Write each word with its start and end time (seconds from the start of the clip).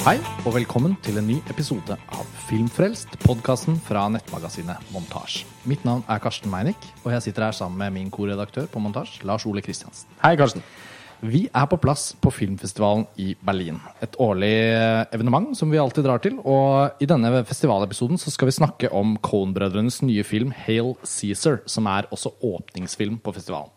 Hei, 0.00 0.14
og 0.48 0.54
velkommen 0.54 0.94
til 1.04 1.18
en 1.20 1.26
ny 1.28 1.34
episode 1.52 1.92
av 1.92 2.28
Filmfrelst, 2.46 3.18
podkasten 3.20 3.74
fra 3.84 4.06
nettmagasinet 4.08 4.86
Montasj. 4.94 5.42
Mitt 5.68 5.82
navn 5.84 6.00
er 6.08 6.22
Karsten 6.24 6.48
Meinick, 6.48 6.86
og 7.02 7.10
jeg 7.12 7.26
sitter 7.26 7.44
her 7.44 7.56
sammen 7.58 7.76
med 7.82 7.92
min 7.98 8.06
koredaktør 8.08 8.64
på 8.72 8.80
Montasj, 8.80 9.18
Lars 9.28 9.44
Ole 9.44 9.60
Kristiansen. 9.60 10.08
Hei, 10.22 10.38
Karsten. 10.40 10.64
Vi 11.20 11.42
er 11.52 11.66
på 11.68 11.76
plass 11.76 12.14
på 12.16 12.32
filmfestivalen 12.32 13.04
i 13.20 13.34
Berlin. 13.44 13.76
Et 14.00 14.16
årlig 14.24 14.54
eh, 14.70 15.02
evenement 15.12 15.52
som 15.58 15.68
vi 15.68 15.82
alltid 15.82 16.08
drar 16.08 16.24
til. 16.24 16.38
Og 16.48 16.96
i 16.96 17.08
denne 17.10 17.44
festivalepisoden 17.44 18.16
så 18.16 18.32
skal 18.32 18.48
vi 18.48 18.56
snakke 18.56 18.88
om 18.96 19.18
Cohn-brødrenes 19.20 20.00
nye 20.08 20.24
film 20.24 20.56
Hail 20.64 20.94
Cæsar, 21.04 21.60
som 21.68 21.92
er 21.92 22.08
også 22.08 22.32
åpningsfilm 22.40 23.20
på 23.20 23.36
festivalen. 23.36 23.68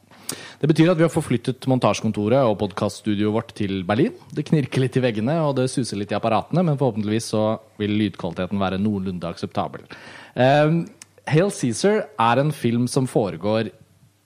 Det 0.64 0.70
betyr 0.72 0.94
at 0.94 1.00
vi 1.00 1.04
har 1.04 1.12
forflyttet 1.12 1.66
montasjekontoret 1.68 2.48
og 2.48 2.58
podkaststudioet 2.62 3.36
vårt 3.36 3.54
til 3.58 3.82
Berlin. 3.88 4.14
Det 4.32 4.46
knirker 4.48 4.86
litt 4.86 4.96
i 4.96 5.04
veggene 5.04 5.36
og 5.44 5.58
det 5.58 5.70
suser 5.74 6.00
litt 6.00 6.14
i 6.14 6.18
apparatene, 6.18 6.64
men 6.64 6.80
forhåpentligvis 6.80 7.32
så 7.34 7.46
vil 7.82 7.96
lydkvaliteten 8.00 8.62
være 8.62 8.80
noenlunde 8.80 9.28
akseptabel. 9.28 9.84
Um, 10.40 10.86
Hail 11.28 11.52
Cæsar 11.56 12.06
er 12.20 12.40
en 12.42 12.52
film 12.56 12.88
som 12.92 13.08
foregår 13.08 13.74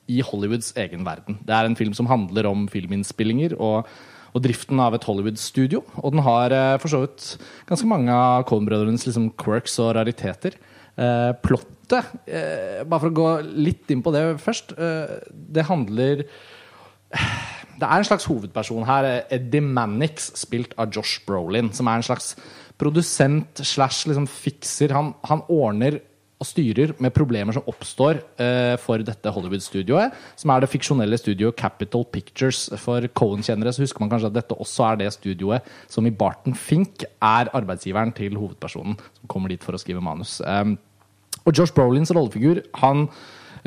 i 0.07 0.21
Hollywoods 0.23 0.71
egen 0.79 1.03
verden. 1.07 1.39
Det 1.45 1.53
er 1.53 1.67
en 1.67 1.75
film 1.77 1.93
som 1.97 2.07
handler 2.09 2.47
om 2.49 2.65
filminnspillinger 2.71 3.57
og, 3.59 3.89
og 4.33 4.43
driften 4.43 4.79
av 4.81 4.95
et 4.95 5.05
Hollywood-studio. 5.07 5.83
Og 5.99 6.15
den 6.15 6.23
har 6.25 6.55
eh, 6.55 6.77
for 6.81 6.93
så 6.93 7.03
vidt 7.03 7.27
ganske 7.69 7.89
mange 7.89 8.13
av 8.13 8.45
Coen-brødrenes 8.47 9.07
liksom, 9.09 9.31
quirks 9.41 9.77
og 9.83 9.95
rariteter. 9.99 10.55
Eh, 10.97 11.31
plottet, 11.45 12.13
eh, 12.25 12.83
bare 12.83 12.99
for 13.03 13.11
å 13.11 13.17
gå 13.17 13.31
litt 13.53 13.91
inn 13.93 14.01
på 14.01 14.13
det 14.15 14.23
først, 14.41 14.73
eh, 14.77 15.19
det 15.29 15.65
handler 15.69 16.25
Det 17.77 17.85
er 17.85 17.99
en 17.99 18.03
slags 18.03 18.25
hovedperson 18.25 18.83
her, 18.83 19.23
Eddie 19.29 19.61
Mannix, 19.61 20.31
spilt 20.33 20.73
av 20.79 20.89
Josh 20.91 21.21
Brolin, 21.27 21.71
som 21.71 21.87
er 21.87 21.99
en 21.99 22.01
slags 22.01 22.35
produsent 22.75 23.61
slash 23.61 24.07
liksom 24.07 24.25
fikser. 24.27 24.89
Han, 24.91 25.13
han 25.23 25.43
ordner 25.47 25.99
og 26.37 26.45
styrer 26.45 26.93
med 27.01 27.13
problemer 27.15 27.55
som 27.55 27.65
oppstår 27.69 28.19
eh, 28.41 28.75
for 28.81 29.01
dette 29.05 29.31
Hollywood-studioet, 29.33 30.13
som 30.37 30.53
er 30.53 30.61
det 30.61 30.69
fiksjonelle 30.69 31.17
studioet 31.17 31.57
Capital 31.57 32.05
Pictures. 32.13 32.67
For 32.81 33.07
Cohen-kjennere 33.17 33.73
så 33.73 33.81
husker 33.81 34.03
man 34.03 34.11
kanskje 34.13 34.29
at 34.29 34.37
dette 34.37 34.57
også 34.57 34.85
er 34.91 35.01
det 35.01 35.13
studioet 35.15 35.65
som 35.89 36.05
i 36.05 36.13
Barton 36.13 36.57
Fink 36.57 37.07
er 37.07 37.49
arbeidsgiveren 37.57 38.13
til 38.17 38.37
hovedpersonen 38.37 38.99
som 38.99 39.31
kommer 39.31 39.53
dit 39.53 39.65
for 39.65 39.77
å 39.77 39.81
skrive 39.81 40.03
manus. 40.03 40.37
Um, 40.45 40.77
og 41.47 41.55
Josh 41.55 41.73
Brolins 41.75 42.11
rollefigur 42.13 42.61
han 42.81 43.07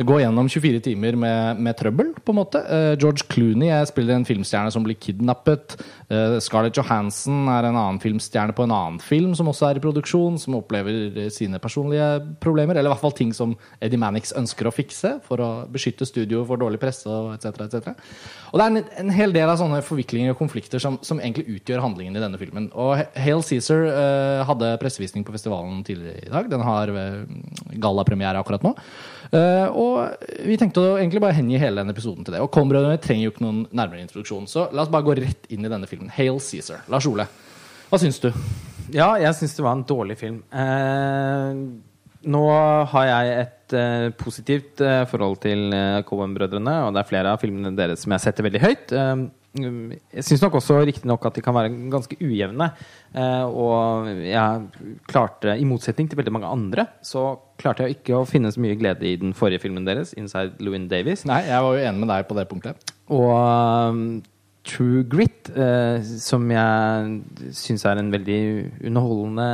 går 0.07 0.23
gjennom 0.23 0.49
24 0.49 0.81
timer 0.85 1.17
med, 1.19 1.61
med 1.61 1.77
trøbbel, 1.77 2.13
på 2.25 2.33
en 2.33 2.39
måte. 2.39 2.61
Uh, 2.65 2.95
George 3.01 3.27
Clooney 3.29 3.73
spiller 3.89 4.17
en 4.17 4.27
filmstjerne 4.29 4.73
som 4.73 4.85
blir 4.87 4.97
kidnappet. 5.01 5.77
Uh, 6.11 6.41
Scarlett 6.43 6.75
Johansson 6.75 7.47
er 7.47 7.69
en 7.69 7.77
annen 7.79 8.01
filmstjerne 8.03 8.55
på 8.57 8.65
en 8.67 8.75
annen 8.75 8.97
film 9.03 9.31
som 9.39 9.47
også 9.51 9.69
er 9.69 9.79
i 9.79 9.83
produksjon, 9.85 10.41
som 10.43 10.57
opplever 10.59 11.29
sine 11.31 11.61
personlige 11.63 12.09
problemer, 12.43 12.75
eller 12.75 12.91
i 12.91 12.95
hvert 12.95 13.05
fall 13.05 13.15
ting 13.15 13.31
som 13.37 13.55
Eddie 13.79 14.01
Mannix 14.01 14.35
ønsker 14.37 14.67
å 14.67 14.75
fikse 14.75 15.17
for 15.27 15.43
å 15.45 15.51
beskytte 15.71 16.09
studioet 16.09 16.49
for 16.49 16.59
dårlig 16.59 16.81
presse 16.83 17.07
etc. 17.37 17.63
etc. 17.69 17.95
Og 18.51 18.59
det 18.59 18.67
er 18.67 18.75
en, 18.75 18.91
en, 19.05 19.15
hel 19.15 19.35
del 19.37 19.53
av 19.53 19.61
sånne 19.61 19.79
forviklinger 19.87 20.35
og 20.35 20.41
konflikter 20.41 20.83
som, 20.83 20.99
som 21.07 21.23
egentlig 21.23 21.61
utgjør 21.61 21.85
handlingen 21.85 22.19
i 22.19 22.25
denne 22.25 22.41
filmen. 22.43 22.67
Og 22.75 23.05
Hale 23.15 23.47
Cæsar 23.47 23.87
uh, 23.87 24.43
hadde 24.51 24.75
pressevisning 24.83 25.27
på 25.27 25.35
festivalen 25.37 25.85
tidligere 25.87 26.27
i 26.27 26.35
dag. 26.35 26.51
Den 26.51 26.67
har 26.67 26.95
gallapremiere 27.79 28.43
akkurat 28.43 28.67
nå. 28.67 28.75
Uh, 29.31 29.69
og 29.79 30.25
vi 30.43 30.57
tenkte 30.59 30.83
å 30.83 30.97
egentlig 30.99 31.21
bare 31.23 31.37
hengi 31.37 31.59
hele 31.61 31.79
denne 31.79 31.95
episoden 31.95 32.27
til 32.27 32.35
det. 32.35 32.43
Og 32.43 32.51
Coen-brødrene 32.55 32.99
trenger 33.03 33.29
jo 33.29 33.35
ikke 33.35 33.45
noen 33.45 33.61
nærmere 33.71 34.03
introduksjon, 34.03 34.49
så 34.51 34.67
la 34.75 34.83
oss 34.83 34.91
bare 34.91 35.07
gå 35.07 35.15
rett 35.21 35.47
inn 35.55 35.63
i 35.63 35.71
denne 35.71 35.87
filmen. 35.87 36.00
Hail 36.09 36.41
Cæsar. 36.43 36.85
Lars 36.91 37.07
Ole, 37.11 37.27
hva 37.91 38.01
syns 38.01 38.21
du? 38.23 38.31
Ja, 38.95 39.13
jeg 39.21 39.37
syns 39.39 39.57
det 39.57 39.65
var 39.67 39.77
en 39.77 39.87
dårlig 39.87 40.17
film. 40.19 40.41
Eh, 40.51 41.59
nå 42.31 42.45
har 42.93 43.05
jeg 43.09 43.35
et 43.43 43.75
eh, 43.79 44.07
positivt 44.19 44.83
forhold 45.11 45.39
til 45.45 45.75
Coen-brødrene, 46.09 46.77
og 46.87 46.95
det 46.95 47.03
er 47.03 47.11
flere 47.11 47.35
av 47.35 47.43
filmene 47.43 47.75
deres 47.77 48.03
som 48.05 48.15
jeg 48.17 48.25
setter 48.25 48.47
veldig 48.47 48.63
høyt. 48.65 48.95
jeg 48.95 50.25
syns 50.27 50.43
nok 50.45 50.59
også 50.61 50.81
riktignok 50.87 51.25
at 51.27 51.39
de 51.39 51.43
kan 51.43 51.57
være 51.57 51.73
ganske 51.91 52.19
ujevne. 52.21 52.71
og 53.51 54.11
jeg 54.23 54.91
klarte, 55.09 55.57
i 55.59 55.65
motsetning 55.65 56.11
til 56.11 56.19
veldig 56.19 56.35
mange 56.35 56.51
andre, 56.51 56.87
så 57.03 57.39
klarte 57.61 57.87
jeg 57.87 58.01
ikke 58.01 58.19
å 58.19 58.29
finne 58.29 58.53
så 58.53 58.63
mye 58.63 58.79
glede 58.79 59.07
i 59.07 59.17
den 59.21 59.35
forrige 59.37 59.63
filmen 59.67 59.87
deres, 59.87 60.15
'Inside 60.15 60.61
Louin 60.61 60.89
Davies'. 60.89 61.27
Nei, 61.27 61.43
jeg 61.47 61.63
var 61.63 61.77
jo 61.77 61.87
enig 61.89 62.01
med 62.01 62.13
deg 62.15 62.29
på 62.29 62.37
det 62.39 62.49
punktet. 62.49 62.93
Og 63.11 64.23
True 64.71 65.03
Grit, 65.11 65.51
eh, 65.51 66.03
som 66.23 66.45
jeg 66.53 67.55
syns 67.57 67.85
er 67.89 67.99
en 67.99 68.11
veldig 68.13 68.39
underholdende 68.87 69.47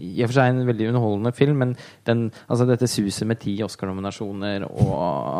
I 0.00 0.22
og 0.24 0.30
for 0.30 0.36
seg 0.38 0.52
en 0.52 0.68
veldig 0.68 0.88
underholdende 0.92 1.32
film, 1.36 1.58
men 1.60 1.74
den, 2.08 2.28
altså 2.48 2.64
dette 2.68 2.88
suset 2.88 3.28
med 3.28 3.40
ti 3.42 3.56
Oscar-nominasjoner 3.64 4.64
og 4.68 4.94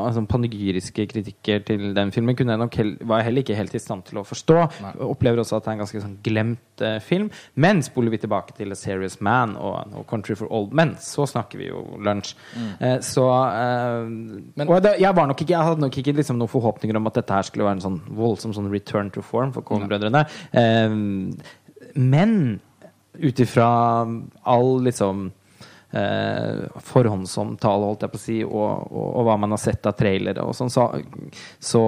altså, 0.05 0.25
panegyriske 0.29 1.07
kritikker 1.09 1.65
til 1.71 1.95
den 1.97 2.13
filmen 2.13 2.37
kunne 2.37 2.55
jeg 2.55 2.63
nok 2.65 2.79
hel, 2.81 2.93
var 3.01 3.23
jeg 3.23 3.31
heller 3.31 3.47
ikke 3.47 3.57
helt 3.59 3.79
i 3.79 3.83
stand 3.83 4.05
til 4.11 4.21
å 4.21 4.27
forstå. 4.29 4.59
Nei. 4.85 4.93
Opplever 5.09 5.41
også 5.43 5.57
at 5.57 5.65
det 5.65 5.73
er 5.73 5.79
en 5.79 5.85
ganske 5.85 6.05
sånn 6.05 6.19
glemt 6.25 6.85
eh, 6.85 6.99
film. 7.05 7.31
Men 7.57 7.81
spoler 7.87 8.13
vi 8.13 8.21
tilbake 8.23 8.59
til 8.59 8.75
A 8.75 8.79
Serious 8.79 9.19
Man 9.25 9.57
og, 9.57 9.95
og, 9.95 10.05
Country 10.11 10.37
for 10.39 10.53
Old 10.53 10.77
Men, 10.77 10.97
så 11.01 11.27
snakker 11.29 11.63
vi 11.63 11.71
jo 11.71 11.85
lunsj. 12.05 12.35
Mm. 12.59 12.71
Eh, 12.77 12.97
så 13.07 13.27
eh, 13.47 14.05
men, 14.05 14.67
Og 14.69 14.83
det, 14.85 14.99
jeg, 15.01 15.15
var 15.17 15.31
nok 15.31 15.41
ikke, 15.41 15.55
jeg 15.57 15.71
hadde 15.71 15.87
nok 15.87 16.01
ikke 16.03 16.17
liksom, 16.21 16.41
noen 16.41 16.53
forhåpninger 16.53 17.01
om 17.01 17.09
at 17.09 17.23
dette 17.23 17.41
her 17.41 17.49
skulle 17.49 17.69
være 17.69 17.81
en 17.81 17.87
sånn 17.89 18.01
voldsom 18.19 18.55
sånn 18.57 18.71
return 18.73 18.98
return 18.99 19.11
to 19.11 19.23
form 19.23 19.53
for 19.53 19.63
Coen-brødrene. 19.63 20.25
Eh, 20.53 20.91
men 21.95 22.61
ut 23.19 23.41
ifra 23.41 24.07
all 24.43 24.83
liksom 24.85 25.31
eh, 25.97 26.67
forhåndsomtale, 26.85 27.89
holdt 27.89 28.05
jeg 28.05 28.13
på 28.13 28.19
å 28.19 28.23
si, 28.23 28.39
og, 28.45 28.89
og, 28.93 29.07
og, 29.07 29.23
hva 29.29 29.37
man 29.41 29.55
har 29.55 29.63
sett 29.63 29.87
av 29.89 29.97
trailere 29.99 30.45
og 30.45 30.57
sånn, 30.57 30.73
så, 30.73 30.89
så, 31.61 31.83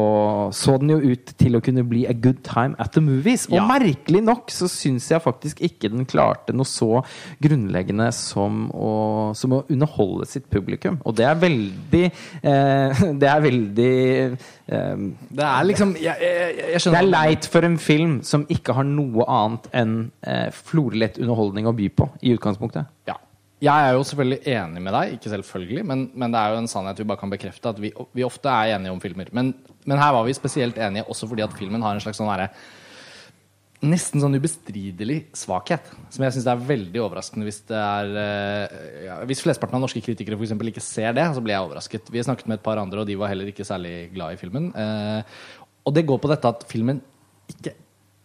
så 0.56 0.76
den 0.80 0.94
jo 0.94 1.12
ut 1.12 1.34
til 1.40 1.58
å 1.58 1.62
kunne 1.64 1.84
bli 1.88 2.06
a 2.08 2.16
good 2.16 2.42
time 2.46 2.78
at 2.80 2.94
the 2.96 3.04
movies. 3.04 3.46
Og 3.50 3.58
ja. 3.58 3.66
merkelig 3.68 4.22
nok 4.24 4.52
så 4.54 4.68
syns 4.70 5.10
jeg 5.12 5.24
faktisk 5.24 5.60
ikke 5.66 5.92
den 5.92 6.08
klarte 6.08 6.56
noe 6.56 6.68
så 6.68 7.02
grunnleggende 7.42 8.10
som 8.16 8.68
å, 8.72 8.90
som 9.36 9.58
å 9.58 9.62
underholde 9.68 10.28
sitt 10.30 10.48
publikum. 10.52 11.00
Og 11.04 11.16
det 11.18 11.28
er 11.28 11.40
veldig 11.40 12.04
eh, 12.06 13.04
Det 13.20 13.28
er 13.28 13.42
veldig 13.42 13.94
eh, 14.70 15.02
Det 15.36 15.46
er 15.46 15.66
liksom 15.66 15.92
jeg, 15.98 16.14
jeg, 16.22 16.54
jeg 16.74 16.82
Det 16.84 17.00
er 17.00 17.08
leit 17.08 17.48
for 17.50 17.66
en 17.66 17.78
film 17.80 18.20
som 18.26 18.46
ikke 18.52 18.76
har 18.76 18.86
noe 18.86 19.26
annet 19.30 19.68
enn 19.76 19.96
eh, 20.26 20.48
florlett 20.54 21.18
underholdning 21.20 21.68
å 21.68 21.74
by 21.76 21.90
på 21.96 22.08
i 22.24 22.34
utgangspunktet. 22.36 22.88
Ja 23.08 23.18
jeg 23.60 23.86
er 23.86 23.92
jo 23.92 24.04
selvfølgelig 24.08 24.40
enig 24.48 24.82
med 24.82 24.94
deg, 24.96 25.14
ikke 25.16 25.30
selvfølgelig, 25.34 25.82
men, 25.84 26.04
men, 26.16 26.32
det 26.32 26.40
er 26.40 26.54
jo 26.54 26.60
en 26.62 26.70
sannhet 26.70 27.00
vi 27.00 27.08
bare 27.10 27.20
kan 27.20 27.32
bekrefte, 27.32 27.72
at 27.74 27.80
vi, 27.82 27.90
vi 28.16 28.24
ofte 28.24 28.48
er 28.48 28.76
enige 28.76 28.94
om 28.94 29.00
filmer. 29.02 29.28
Men, 29.36 29.52
men, 29.84 30.00
her 30.00 30.14
var 30.16 30.24
vi 30.24 30.36
spesielt 30.36 30.80
enige 30.80 31.04
også 31.12 31.28
fordi 31.28 31.44
at 31.44 31.56
filmen 31.58 31.84
har 31.84 31.96
en 31.96 32.04
slags 32.04 32.20
sånn 32.20 32.30
herre 32.32 32.52
Nesten 33.80 34.20
sånn 34.20 34.36
ubestridelig 34.36 35.30
svakhet. 35.32 35.86
Som 36.12 36.26
jeg 36.26 36.34
syns 36.34 36.48
er 36.52 36.64
veldig 36.68 37.00
overraskende 37.00 37.46
hvis 37.46 37.62
det 37.70 37.78
er 37.78 38.10
eh, 38.20 38.74
ja, 39.06 39.14
Hvis 39.24 39.40
flesteparten 39.40 39.78
av 39.78 39.86
norske 39.86 40.02
kritikere 40.04 40.36
for 40.36 40.44
eksempel, 40.44 40.68
ikke 40.68 40.84
ser 40.84 41.14
det, 41.16 41.24
så 41.32 41.40
blir 41.40 41.54
jeg 41.54 41.64
overrasket. 41.64 42.10
Vi 42.12 42.20
har 42.20 42.26
snakket 42.28 42.50
med 42.50 42.58
et 42.58 42.66
par 42.66 42.76
andre, 42.76 43.00
og 43.00 43.08
de 43.08 43.16
var 43.16 43.32
heller 43.32 43.48
ikke 43.48 43.64
særlig 43.64 44.10
glad 44.12 44.36
i 44.36 44.40
filmen. 44.42 44.68
Eh, 44.76 45.40
og 45.88 45.96
det 45.96 46.04
går 46.12 46.20
på 46.20 46.28
dette 46.28 46.52
at 46.52 46.68
filmen 46.68 47.00
ikke 47.48 47.72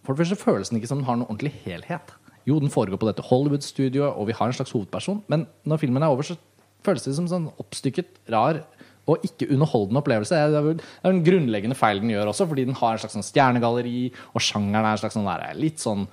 For 0.04 0.12
det 0.14 0.26
første 0.26 0.44
føles 0.44 0.70
den 0.70 0.82
ikke 0.82 0.92
som 0.92 1.00
den 1.00 1.08
har 1.08 1.16
noen 1.18 1.32
ordentlig 1.32 1.56
helhet. 1.64 2.12
Jo, 2.46 2.60
den 2.62 2.74
foregår 2.74 3.02
på 3.02 3.10
dette 3.10 3.26
Hollywood-studioet, 3.26 4.14
og 4.14 4.30
vi 4.30 4.36
har 4.38 4.50
en 4.50 4.58
slags 4.58 4.74
hovedperson. 4.76 5.24
Men 5.32 5.48
når 5.66 5.82
filmen 5.82 6.04
er 6.04 6.14
over, 6.14 6.28
så 6.28 6.38
føles 6.86 7.06
det 7.08 7.16
som 7.18 7.30
sånn 7.30 7.48
oppstykket, 7.62 8.20
rar 8.34 8.62
og 9.10 9.22
ikke 9.26 9.48
underholdende 9.54 10.02
opplevelse. 10.02 10.38
Det 10.50 10.60
er, 10.60 10.78
det 10.80 11.10
en 11.10 11.24
grunnleggende 11.26 11.78
feil 11.78 12.02
den 12.02 12.14
gjør 12.14 12.32
også, 12.32 12.48
fordi 12.50 12.66
den 12.66 12.78
har 12.78 12.96
en 12.96 13.02
slags 13.02 13.14
sånn 13.18 13.26
stjernegalleri, 13.26 14.08
og 14.34 14.42
sjangeren 14.42 14.82
er 14.82 14.96
en 14.96 15.02
slags 15.02 15.18
sånn 15.18 15.30
der, 15.30 15.46
litt 15.58 15.82
sånn 15.82 16.08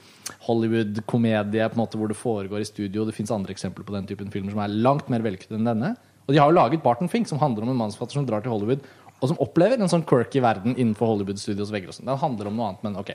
Hollywood-komedie 0.46 1.68
på 1.72 1.78
en 1.78 1.82
måte 1.82 2.00
hvor 2.00 2.12
det 2.12 2.18
foregår 2.20 2.64
i 2.64 2.68
studio. 2.68 3.06
Det 3.08 3.16
fins 3.16 3.32
andre 3.32 3.56
eksempler 3.56 3.88
på 3.88 3.96
den 3.96 4.08
typen 4.08 4.32
filmer 4.32 4.52
som 4.52 4.64
er 4.64 4.76
langt 4.84 5.08
mer 5.12 5.24
vellykket 5.24 5.56
enn 5.56 5.70
denne. 5.72 5.94
Og 6.28 6.36
de 6.36 6.38
har 6.38 6.52
jo 6.52 6.56
laget 6.58 6.84
Barton 6.84 7.10
Fink, 7.10 7.28
som 7.28 7.40
handler 7.40 7.64
om 7.64 7.72
en 7.72 7.80
mannsfatter 7.80 8.20
som 8.20 8.28
drar 8.28 8.44
til 8.44 8.52
Hollywood 8.52 8.84
og 9.22 9.30
som 9.30 9.38
opplever 9.42 9.78
en 9.78 9.90
sånn 9.90 10.02
quirky 10.02 10.40
verden 10.42 10.74
innenfor 10.74 11.12
Hollywood-studios 11.12 11.70
vegger. 11.70 11.94
Den 11.94 12.18
handler 12.18 12.48
om 12.50 12.56
noe 12.58 12.72
annet, 12.72 12.80
men 12.82 12.96
ok. 12.98 13.12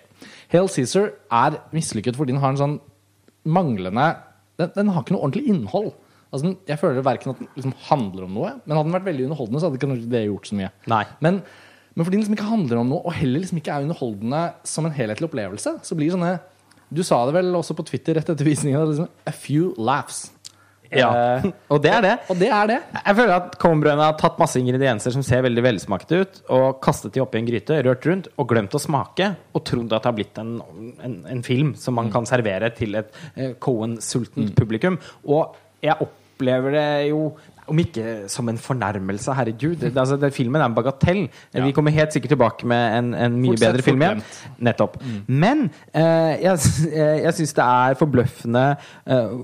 Hail 0.53 0.69
Cæsar 0.71 1.09
er 1.27 1.57
mislykket 1.75 2.15
fordi 2.15 2.31
den 2.31 2.39
har 2.39 2.53
en 2.53 2.61
sånn 2.61 2.77
manglende 3.47 4.09
den, 4.57 4.73
den, 4.73 4.91
har 4.93 5.03
ikke 5.03 5.15
noe 5.15 5.27
ordentlig 5.27 5.53
innhold. 5.53 5.91
Altså, 6.33 6.51
jeg 6.67 6.79
føler 6.81 7.05
verken 7.05 7.31
at 7.33 7.39
den 7.39 7.49
liksom 7.55 7.73
handler 7.87 8.25
om 8.25 8.35
noe, 8.35 8.51
men 8.65 8.75
hadde 8.75 8.89
den 8.89 8.97
vært 8.97 9.07
veldig 9.07 9.25
underholdende, 9.29 9.61
så 9.61 9.69
hadde 9.69 9.79
ikke 9.79 10.11
det 10.11 10.23
gjort 10.25 10.49
så 10.49 10.57
mye. 10.59 10.69
Men, 11.23 11.39
men, 11.93 12.03
fordi 12.03 12.17
den 12.17 12.23
liksom 12.23 12.37
ikke 12.37 12.49
handler 12.49 12.81
om 12.81 12.91
noe, 12.91 13.03
og 13.05 13.15
heller 13.15 13.43
liksom 13.43 13.61
ikke 13.61 13.75
er 13.75 13.87
underholdende 13.87 14.41
som 14.67 14.87
en 14.87 14.95
helhetlig 14.97 15.29
opplevelse, 15.29 15.77
så 15.87 15.97
blir 15.99 16.13
sånne 16.15 16.37
Du 16.87 17.01
sa 17.03 17.19
det 17.27 17.35
vel 17.35 17.51
også 17.59 17.75
på 17.75 17.83
Twitter 17.83 18.15
rett 18.15 18.29
etter 18.31 18.47
visningen. 18.47 18.85
Liksom, 18.87 19.09
a 19.27 19.33
few 19.35 19.73
laughs. 19.75 20.29
Ja. 20.91 21.09
Uh, 21.43 21.49
Og 21.73 21.81
det 21.83 21.91
er 21.93 22.05
det. 22.05 22.13
og 22.31 22.39
det 22.39 22.49
er 22.53 22.69
det. 22.71 22.77
Jeg 22.97 23.17
føler 23.19 23.33
at 23.35 23.57
Cohen-brødrene 23.61 24.07
har 24.07 24.17
tatt 24.19 24.39
masse 24.41 24.59
ingredienser 24.61 25.15
som 25.15 25.25
ser 25.25 25.43
veldig 25.45 25.65
velsmakte 25.65 26.21
ut, 26.21 26.39
og 26.53 26.79
kastet 26.83 27.15
de 27.15 27.23
oppi 27.23 27.41
en 27.41 27.49
gryte, 27.49 27.81
rørt 27.87 28.07
rundt, 28.07 28.31
og 28.37 28.49
glemt 28.51 28.77
å 28.77 28.81
smake, 28.81 29.33
og 29.57 29.65
trodd 29.67 29.91
at 29.91 30.05
det 30.05 30.11
har 30.11 30.17
blitt 30.17 30.41
en, 30.41 30.55
en, 31.03 31.19
en 31.33 31.43
film 31.45 31.73
som 31.79 31.97
man 31.97 32.11
kan 32.13 32.27
servere 32.29 32.71
til 32.77 32.97
et 32.99 33.11
uh, 33.35 33.51
Cohen-sultent 33.63 34.55
publikum. 34.57 34.99
Og 35.27 35.57
jeg 35.83 35.97
opplever 36.07 36.75
det 36.77 36.89
jo 37.11 37.29
om 37.67 37.79
ikke 37.81 38.27
som 38.31 38.47
en 38.49 38.57
fornærmelse, 38.57 39.33
herregud. 39.35 39.75
Det, 39.75 39.91
altså, 39.97 40.17
den 40.17 40.31
filmen 40.31 40.61
er 40.61 40.65
en 40.65 40.75
bagatell. 40.75 41.25
Vi 41.53 41.71
kommer 41.75 41.91
helt 41.91 42.13
sikkert 42.13 42.29
tilbake 42.29 42.67
med 42.67 42.97
en, 42.97 43.13
en 43.13 43.39
mye 43.41 43.51
Fortsett, 43.51 43.71
bedre 43.73 43.83
film 43.83 44.01
igjen. 44.01 44.23
Nettopp. 44.63 44.97
Men 45.27 45.67
eh, 45.91 46.37
jeg, 46.45 46.59
eh, 46.93 47.17
jeg 47.25 47.33
syns 47.41 47.53
det 47.57 47.67
er 47.67 47.99
forbløffende 47.99 48.65
eh, 49.05 49.35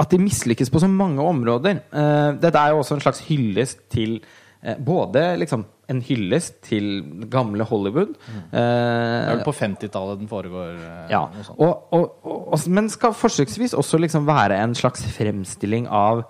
at 0.00 0.10
de 0.10 0.18
mislykkes 0.22 0.70
på 0.72 0.80
så 0.80 0.88
mange 0.88 1.20
områder. 1.22 1.82
Eh, 1.92 2.30
dette 2.40 2.58
er 2.58 2.72
jo 2.72 2.80
også 2.80 2.96
en 2.96 3.02
slags 3.04 3.20
hyllest 3.28 3.82
til 3.92 4.20
eh, 4.62 4.76
Både 4.80 5.36
liksom 5.40 5.66
en 5.90 6.00
hyllest 6.06 6.60
til 6.62 7.02
gamle 7.32 7.64
Hollywood. 7.66 8.12
Det 8.52 8.60
er 8.60 9.26
Eh, 9.30 9.30
vel 9.34 9.44
på 9.44 9.52
50-tallet 9.52 10.20
den 10.20 10.28
foregår. 10.30 10.76
eh, 10.78 11.10
ja. 11.10 11.24
Og, 11.58 11.92
og, 11.92 12.26
og, 12.52 12.58
men 12.68 12.88
skal 12.88 13.12
forsøksvis 13.12 13.74
også 13.74 13.98
liksom 13.98 14.26
være 14.28 14.60
en 14.62 14.74
slags 14.74 15.02
fremstilling 15.16 15.88
av 15.88 16.22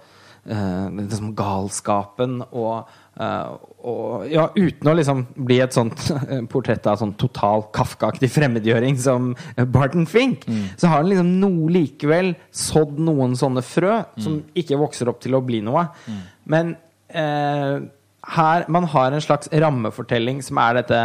eh, 0.47 0.89
liksom 0.97 1.35
galskapen 1.37 2.41
og, 2.51 2.89
eh, 3.21 3.53
og 3.81 4.27
Ja, 4.29 4.49
uten 4.57 4.91
å 4.91 4.95
liksom 4.97 5.23
bli 5.37 5.61
et 5.65 5.77
sånt 5.77 6.03
eh, 6.31 6.43
portrett 6.51 6.89
av 6.91 6.99
sånn 7.01 7.15
total 7.21 7.67
Kafka-aktig 7.77 8.29
fremmedgjøring 8.33 8.99
som 9.01 9.31
Barton 9.73 10.09
Fink, 10.11 10.45
så 10.77 10.91
har 10.91 11.03
han 11.03 11.13
liksom 11.13 11.33
noe 11.41 11.71
likevel 11.77 12.35
sådd 12.51 13.01
noen 13.01 13.39
sånne 13.39 13.65
frø 13.65 14.03
som 14.21 14.43
ikke 14.59 14.81
vokser 14.81 15.09
opp 15.13 15.23
til 15.25 15.39
å 15.39 15.45
bli 15.45 15.63
noe. 15.65 15.87
Men 16.51 16.75
uh, 17.15 17.81
her 18.37 18.67
man 18.69 18.85
har 18.93 19.13
en 19.13 19.25
slags 19.25 19.49
rammefortelling 19.53 20.43
som 20.45 20.61
er 20.61 20.81
dette 20.81 21.01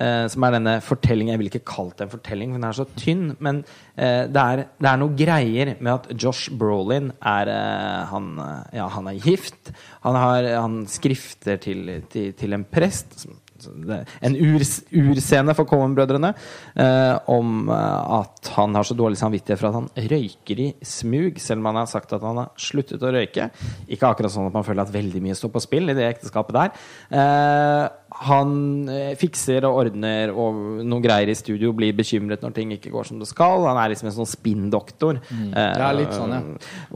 eh, 0.00 0.24
som 0.32 0.46
er 0.46 0.56
denne 0.56 0.76
fortellingen 0.84 1.34
Jeg 1.34 1.42
vil 1.42 1.50
ikke 1.52 1.68
kalle 1.68 1.96
det 1.96 2.06
en 2.06 2.14
fortelling, 2.14 2.54
for 2.54 2.62
den 2.62 2.68
er 2.70 2.78
så 2.78 2.88
tynn. 2.96 3.26
Men 3.38 3.60
eh, 3.94 4.24
det, 4.30 4.46
er, 4.46 4.64
det 4.80 4.90
er 4.90 5.02
noe 5.02 5.16
greier 5.18 5.74
med 5.78 5.92
at 5.94 6.10
Josh 6.16 6.50
Brolin 6.56 7.12
er 7.20 7.52
eh, 7.52 8.00
han, 8.10 8.32
eh, 8.46 8.80
ja, 8.80 8.88
han 8.96 9.12
er 9.12 9.20
gift. 9.20 9.72
Han, 10.06 10.18
har, 10.18 10.50
han 10.56 10.82
skrifter 10.90 11.60
til, 11.62 11.86
til, 12.10 12.34
til 12.38 12.56
en 12.56 12.66
prest. 12.66 13.20
Som, 13.20 13.38
det, 13.60 14.04
en 14.24 14.36
urs, 14.40 14.78
urscene 14.88 15.54
for 15.56 15.68
Cohen-brødrene 15.68 16.32
eh, 16.80 17.16
om 17.32 17.68
eh, 17.68 18.20
at 18.20 18.52
han 18.56 18.76
har 18.76 18.86
så 18.88 18.96
dårlig 18.96 19.20
samvittighet 19.20 19.60
for 19.60 19.70
at 19.70 19.78
han 19.78 20.10
røyker 20.10 20.62
i 20.64 20.68
smug, 20.86 21.40
selv 21.42 21.60
om 21.60 21.70
han 21.70 21.82
har 21.82 21.90
sagt 21.90 22.14
at 22.16 22.24
han 22.24 22.40
har 22.40 22.52
sluttet 22.60 23.04
å 23.04 23.12
røyke. 23.12 23.50
Ikke 23.92 24.08
akkurat 24.08 24.32
sånn 24.32 24.48
at 24.48 24.56
man 24.56 24.66
føler 24.66 24.86
at 24.86 24.94
veldig 24.94 25.22
mye 25.24 25.36
står 25.38 25.52
på 25.54 25.64
spill 25.64 25.92
i 25.92 25.98
det 25.98 26.08
ekteskapet 26.08 26.56
der. 26.56 26.86
Eh, 27.20 27.84
han 28.20 28.88
eh, 28.92 29.12
fikser 29.18 29.64
og 29.68 29.78
ordner 29.84 30.32
og 30.34 30.82
noe 30.84 31.04
greier 31.04 31.30
i 31.32 31.36
studio, 31.38 31.72
blir 31.76 31.96
bekymret 31.96 32.42
når 32.44 32.56
ting 32.56 32.74
ikke 32.76 32.92
går 32.92 33.08
som 33.08 33.20
det 33.20 33.28
skal. 33.30 33.64
Han 33.68 33.80
er 33.80 33.92
liksom 33.92 34.10
en 34.10 34.18
sånn 34.18 34.28
spinndoktor. 34.28 35.22
Det 35.30 35.86
er 35.86 35.96
litt 35.96 36.12
sånn, 36.12 36.34
ja. 36.36 36.42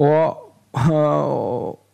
og, 0.04 0.44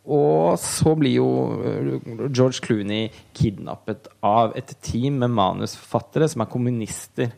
og, 0.03 0.59
så 0.59 0.95
blir 0.99 1.15
jo 1.15 1.29
eh, 1.63 1.93
George 2.27 2.59
Clooney 2.65 3.07
kidnappet 3.37 4.11
av 4.25 4.57
et 4.59 4.75
team 4.83 5.21
med 5.23 5.31
manusforfattere 5.37 6.27
som 6.31 6.43
er 6.43 6.51
kommunister. 6.51 7.31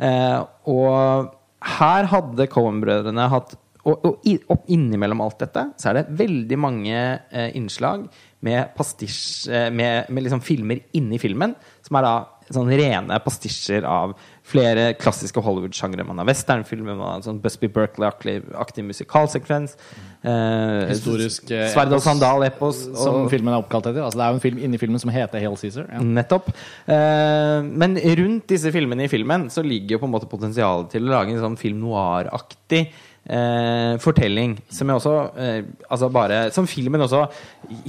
Eh, 0.00 0.40
og 0.72 1.34
her 1.76 2.10
hadde 2.12 2.48
Cohen-brødrene 2.52 3.30
hatt 3.32 3.56
og, 3.86 4.06
og 4.50 4.70
innimellom 4.72 5.20
alt 5.22 5.44
dette 5.44 5.62
så 5.78 5.90
er 5.90 6.00
det 6.00 6.16
veldig 6.18 6.56
mange 6.58 6.96
eh, 6.98 7.52
innslag 7.58 8.08
med 8.46 8.72
pastisj 8.78 9.50
eh, 9.50 9.68
med, 9.74 10.08
med 10.12 10.26
liksom 10.28 10.42
filmer 10.44 10.80
inni 10.96 11.18
filmen, 11.22 11.54
som 11.86 11.98
er 12.00 12.06
da 12.06 12.16
sånn 12.54 12.68
rene 12.70 13.16
pastisjer 13.24 13.82
av 13.90 14.12
flere 14.46 14.92
klassiske 14.94 15.42
Hollywood-sjangre. 15.42 16.04
Man 16.06 16.20
har 16.22 16.28
westernfilmer, 16.28 16.94
man 16.94 17.16
har 17.16 17.24
sånn 17.24 17.40
Busby 17.42 17.66
Berkeley-aktig 17.74 18.84
musikalsekvens. 18.86 19.74
Eh, 20.22 20.84
Historisk, 20.92 21.50
eh, 21.50 21.66
Sverd 21.72 21.96
og 21.96 22.04
sandal-epos. 22.04 22.84
Som 22.94 23.24
og- 23.24 23.32
filmen 23.32 23.50
er 23.50 23.64
oppkalt 23.64 23.88
etter. 23.90 24.04
Altså, 24.04 24.20
det 24.20 24.26
er 24.28 24.30
jo 24.30 24.38
en 24.38 24.44
film 24.46 24.62
inni 24.62 24.78
filmen 24.78 25.02
som 25.02 25.10
heter 25.10 25.42
Hail 25.42 25.58
Caesar. 25.58 25.88
Ja. 25.90 25.98
Nettopp. 26.20 26.52
Eh, 26.86 27.66
men 27.66 27.98
rundt 28.22 28.46
disse 28.54 28.70
filmene 28.70 29.08
i 29.08 29.10
filmen 29.10 29.48
så 29.50 29.66
ligger 29.66 29.96
jo 29.96 30.04
på 30.04 30.06
en 30.06 30.14
måte 30.14 30.30
potensialet 30.30 30.90
til 30.94 31.02
å 31.02 31.16
lage 31.16 31.34
en 31.34 31.42
sånn 31.42 31.58
film 31.58 31.82
noir-aktig 31.82 32.92
eh, 33.28 33.96
fortelling. 34.02 34.56
Som 34.72 34.92
også 34.94 35.14
eh, 35.36 35.62
altså 35.90 36.08
bare, 36.12 36.50
Som 36.54 36.66
filmen 36.66 37.00
også 37.02 37.26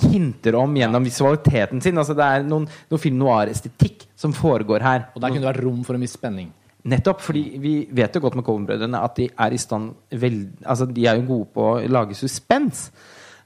hinter 0.10 0.58
om 0.60 0.76
gjennom 0.78 1.06
visualiteten 1.06 1.82
sin. 1.82 1.98
Altså 1.98 2.16
det 2.18 2.26
er 2.26 2.48
noen, 2.48 2.68
noen 2.90 3.04
film 3.04 3.20
noir-estetikk 3.22 4.08
som 4.18 4.34
foregår 4.34 4.86
her. 4.86 5.10
Og 5.14 5.22
der 5.22 5.30
kunne 5.30 5.46
det 5.46 5.52
vært 5.52 5.66
rom 5.66 5.84
for 5.86 5.98
en 5.98 6.06
viss 6.06 6.18
spenning. 6.18 6.52
Nettopp, 6.88 7.22
fordi 7.22 7.44
vi 7.60 7.74
vet 7.92 8.16
jo 8.16 8.22
godt 8.24 8.38
med 8.40 8.46
Coven-brødrene 8.48 9.00
at 9.04 9.18
de 9.18 9.28
er 9.28 9.54
i 9.54 9.60
stand 9.60 9.92
vel, 10.16 10.46
Altså, 10.64 10.86
de 10.86 11.06
er 11.06 11.18
jo 11.20 11.28
gode 11.28 11.48
på 11.54 11.66
å 11.74 11.80
lage 11.92 12.16
suspens. 12.16 12.88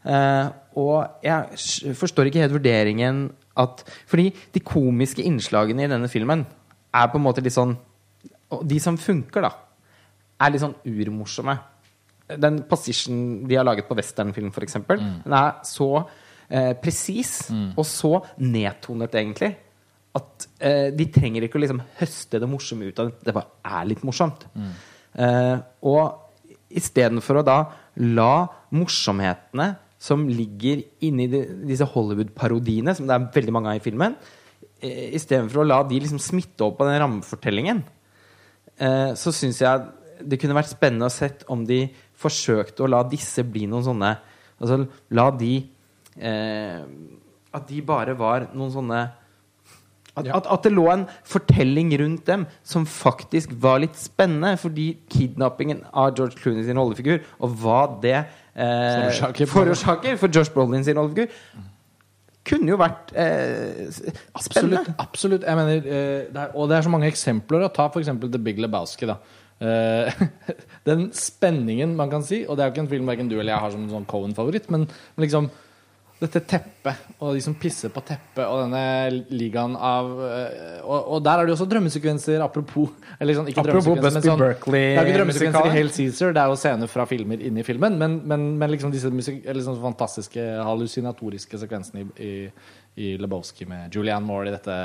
Eh, 0.05 0.47
og 0.77 1.23
jeg 1.23 1.95
forstår 1.97 2.29
ikke 2.29 2.41
helt 2.41 2.55
vurderingen 2.55 3.25
at 3.59 3.83
Fordi 4.07 4.31
de 4.53 4.61
komiske 4.63 5.21
innslagene 5.27 5.83
i 5.83 5.89
denne 5.91 6.07
filmen 6.09 6.45
er 6.95 7.09
på 7.11 7.19
en 7.19 7.25
måte 7.25 7.43
litt 7.43 7.53
sånn 7.53 7.75
de 8.67 8.79
som 8.83 8.97
funker, 8.99 9.45
da, 9.45 9.51
er 10.41 10.51
litt 10.51 10.63
sånn 10.63 10.75
urmorsomme. 10.87 11.55
Den 12.39 12.61
position 12.69 13.47
de 13.47 13.57
har 13.57 13.67
laget 13.67 13.87
på 13.89 13.97
westernfilm, 13.97 14.51
f.eks., 14.51 14.63
eksempel 14.69 15.01
den 15.01 15.35
er 15.35 15.59
så 15.67 15.89
eh, 16.49 16.73
presis 16.79 17.49
og 17.75 17.85
så 17.87 18.13
nedtonet, 18.39 19.15
egentlig, 19.19 19.51
at 20.15 20.47
eh, 20.59 20.89
de 20.95 21.07
trenger 21.13 21.47
ikke 21.47 21.59
å 21.59 21.63
liksom 21.63 21.83
høste 21.99 22.41
det 22.41 22.49
morsomme 22.51 22.89
ut 22.89 22.99
av 22.99 23.11
det. 23.11 23.19
Det 23.27 23.35
bare 23.35 23.77
er 23.79 23.87
litt 23.91 24.03
morsomt. 24.07 24.47
Eh, 25.15 25.55
og 25.87 26.75
istedenfor 26.81 27.41
å 27.41 27.47
da 27.47 27.61
la 27.99 28.33
morsomhetene 28.75 29.71
som 30.01 30.23
ligger 30.29 30.81
inni 31.05 31.27
de, 31.29 31.43
disse 31.69 31.85
Hollywood-parodiene, 31.85 32.95
som 32.97 33.07
det 33.07 33.15
er 33.15 33.27
veldig 33.35 33.53
mange 33.53 33.73
av 33.73 33.79
i 33.79 33.83
filmen, 33.83 34.15
eh, 34.81 35.11
istedenfor 35.17 35.61
å 35.61 35.67
la 35.67 35.81
de 35.87 35.99
liksom 36.01 36.21
smitte 36.21 36.65
opp 36.65 36.79
på 36.79 36.87
den 36.89 36.99
rammefortellingen, 37.03 37.83
eh, 38.79 39.11
så 39.13 39.33
syns 39.35 39.61
jeg 39.61 39.89
det 40.21 40.39
kunne 40.41 40.57
vært 40.57 40.73
spennende 40.73 41.09
å 41.09 41.13
sett 41.13 41.45
om 41.49 41.63
de 41.65 41.83
forsøkte 42.21 42.85
å 42.85 42.89
la 42.91 43.01
disse 43.09 43.43
bli 43.47 43.67
noen 43.71 43.85
sånne 43.87 44.11
Altså 44.61 44.83
la 45.17 45.23
de 45.33 45.55
eh, 46.21 46.83
At 47.51 47.65
de 47.71 47.79
bare 47.81 48.13
var 48.19 48.45
noen 48.53 48.69
sånne 48.75 48.99
at, 50.11 50.25
Ja. 50.27 50.35
at, 50.37 50.47
at 50.51 50.65
det 50.67 50.73
lå 50.75 50.83
en 50.91 51.05
fortelling 51.23 51.93
rundt 52.01 52.25
dem 52.27 52.43
som 52.67 52.83
faktisk 52.85 53.53
var 53.63 53.79
litt 53.79 53.95
spennende. 53.95 54.57
Fordi 54.59 54.89
kidnappingen 55.09 55.85
av 55.93 56.11
George 56.17 56.35
Clooney 56.35 56.65
sin 56.67 56.75
rollefigur, 56.75 57.21
og 57.39 57.55
hva 57.61 57.77
det 58.03 58.17
eh, 58.19 59.45
Forårsaker. 59.47 60.17
for 60.19 60.27
Josh 60.35 60.51
Brolin 60.51 60.83
sin 60.83 60.99
rollefigur, 60.99 61.31
kunne 62.43 62.73
jo 62.73 62.77
vært 62.81 63.13
eh, 63.15 63.87
spennende. 63.87 64.81
Absolutt. 64.83 64.91
absolutt. 64.99 65.47
Jeg 65.47 65.61
mener, 65.61 65.79
eh, 65.79 66.27
det 66.27 66.43
er, 66.43 66.51
og 66.59 66.67
det 66.67 66.77
er 66.77 66.89
så 66.89 66.91
mange 66.91 67.07
eksempler. 67.07 67.63
å 67.63 67.71
Ta 67.73 67.87
f.eks. 67.87 68.11
The 68.27 68.41
Big 68.51 68.59
Lebowski. 68.59 69.07
da 69.07 69.15
Eh, 69.61 70.21
Den 70.89 71.09
spenningen 71.13 71.95
man 71.97 72.09
kan 72.09 72.23
si, 72.25 72.43
og 72.47 72.57
det 72.57 72.63
er 72.63 72.69
jo 72.69 72.75
ikke 72.75 72.85
en 72.87 72.93
film 72.95 73.11
verken 73.11 73.29
du 73.29 73.37
eller 73.37 73.53
jeg 73.53 73.63
har 73.65 73.73
som 73.73 73.83
en 73.85 73.91
sånn 73.93 74.07
Cohen-favoritt, 74.09 74.71
men, 74.73 74.87
men 74.89 75.25
liksom 75.25 75.51
dette 76.21 76.37
teppet, 76.45 77.05
og 77.17 77.33
de 77.33 77.41
som 77.41 77.55
pisser 77.57 77.89
på 77.89 78.01
teppet, 78.05 78.43
og 78.45 78.59
denne 78.61 79.23
ligaen 79.33 79.73
av 79.73 80.09
eh, 80.27 80.75
og, 80.83 81.15
og 81.15 81.23
der 81.25 81.41
er 81.41 81.47
det 81.47 81.53
jo 81.53 81.55
også 81.55 81.65
drømmesekvenser, 81.71 82.43
apropos 82.45 82.91
eller 83.17 83.39
sånn, 83.39 83.49
ikke 83.49 83.63
Apropos 83.63 83.87
drømmesekvenser, 83.87 84.19
Busby 84.19 84.19
men 84.19 84.27
sånn, 84.27 84.43
Berkeley 84.43 84.83
Det 84.83 84.91
er 84.91 84.99
jo 84.99 85.09
ikke 85.09 85.17
drømmesekvenser 85.17 85.69
i 85.69 85.73
Hale 85.73 85.95
Caesar, 85.95 86.35
det 86.37 86.43
er 86.43 86.53
jo 86.53 86.59
scener 86.61 86.91
fra 86.93 87.07
filmer 87.09 87.41
inni 87.49 87.65
filmen, 87.65 87.97
men, 88.01 88.19
men, 88.29 88.45
men 88.61 88.73
liksom 88.75 88.93
disse 88.93 89.09
musik 89.13 89.41
sånn 89.65 89.81
fantastiske 89.81 90.45
hallusinatoriske 90.61 91.61
sekvensene 91.63 92.05
i, 92.05 92.11
i, 92.21 92.31
i 93.01 93.11
Lebowski 93.17 93.65
med 93.69 93.97
Julianne 93.97 94.29
Moore 94.29 94.51
i 94.51 94.55
dette 94.59 94.77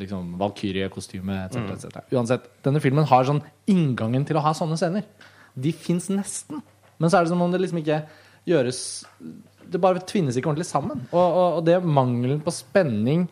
liksom 0.00 0.32
valkyrjekostyme 0.40 1.36
etc. 1.46 1.86
Et 1.90 2.16
Uansett, 2.16 2.48
denne 2.66 2.82
filmen 2.82 3.06
har 3.10 3.28
sånn 3.28 3.42
inngangen 3.70 4.26
til 4.28 4.40
å 4.40 4.44
ha 4.44 4.54
sånne 4.56 4.78
scener. 4.80 5.06
De 5.54 5.72
fins 5.74 6.08
nesten, 6.12 6.62
men 6.98 7.10
så 7.10 7.20
er 7.20 7.26
det 7.26 7.32
som 7.32 7.44
om 7.44 7.52
det 7.52 7.62
liksom 7.62 7.80
ikke 7.82 8.02
gjøres 8.48 8.78
Det 9.70 9.78
bare 9.82 10.02
tvinnes 10.02 10.34
ikke 10.34 10.50
ordentlig 10.50 10.66
sammen. 10.66 11.04
Og, 11.12 11.20
og, 11.22 11.58
og 11.60 11.64
det 11.66 11.76
mangelen 11.84 12.40
på 12.42 12.50
spenning 12.54 13.28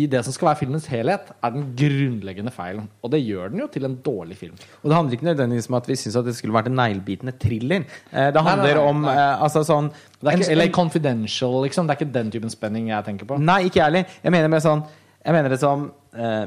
i 0.00 0.06
det 0.08 0.22
som 0.24 0.32
skal 0.32 0.48
være 0.48 0.60
filmens 0.62 0.86
helhet, 0.88 1.26
er 1.44 1.52
den 1.52 1.66
grunnleggende 1.76 2.52
feilen. 2.54 2.86
Og 3.04 3.10
det 3.12 3.20
gjør 3.20 3.52
den 3.52 3.60
jo 3.60 3.66
til 3.74 3.84
en 3.84 3.98
dårlig 4.04 4.38
film. 4.40 4.54
Og 4.80 4.88
det 4.88 4.96
handler 4.96 5.16
ikke 5.18 5.26
nødvendigvis 5.28 5.68
om 5.68 5.76
at 5.76 5.90
vi 5.90 5.96
syns 6.00 6.16
det 6.24 6.32
skulle 6.38 6.56
vært 6.56 6.70
en 6.70 6.78
neglebitende 6.80 7.34
thriller. 7.42 7.84
Eh, 8.08 8.30
det 8.32 8.44
handler 8.46 8.72
nei, 8.72 8.78
nei, 8.78 8.86
om 8.88 9.04
nei. 9.04 9.12
eh, 9.12 9.44
altså 9.44 9.60
sånn 9.68 9.90
Det 9.92 10.30
er 10.32 10.38
ikke, 10.38 10.50
eller 10.54 10.72
Confidential, 10.72 11.58
liksom. 11.66 11.86
Det 11.86 11.92
er 11.92 12.00
ikke 12.00 12.14
den 12.14 12.32
typen 12.32 12.54
spenning 12.54 12.88
jeg 12.88 13.08
tenker 13.10 13.28
på. 13.28 13.36
Nei, 13.42 13.58
ikke 13.68 13.82
jeg 13.82 13.88
heller. 13.90 14.16
Jeg 14.24 14.34
mener 14.38 14.52
mer 14.54 14.64
sånn 14.64 14.86
Jeg 15.22 15.36
mener 15.36 15.52
det 15.54 15.60
som 15.62 15.86
eh, 16.18 16.46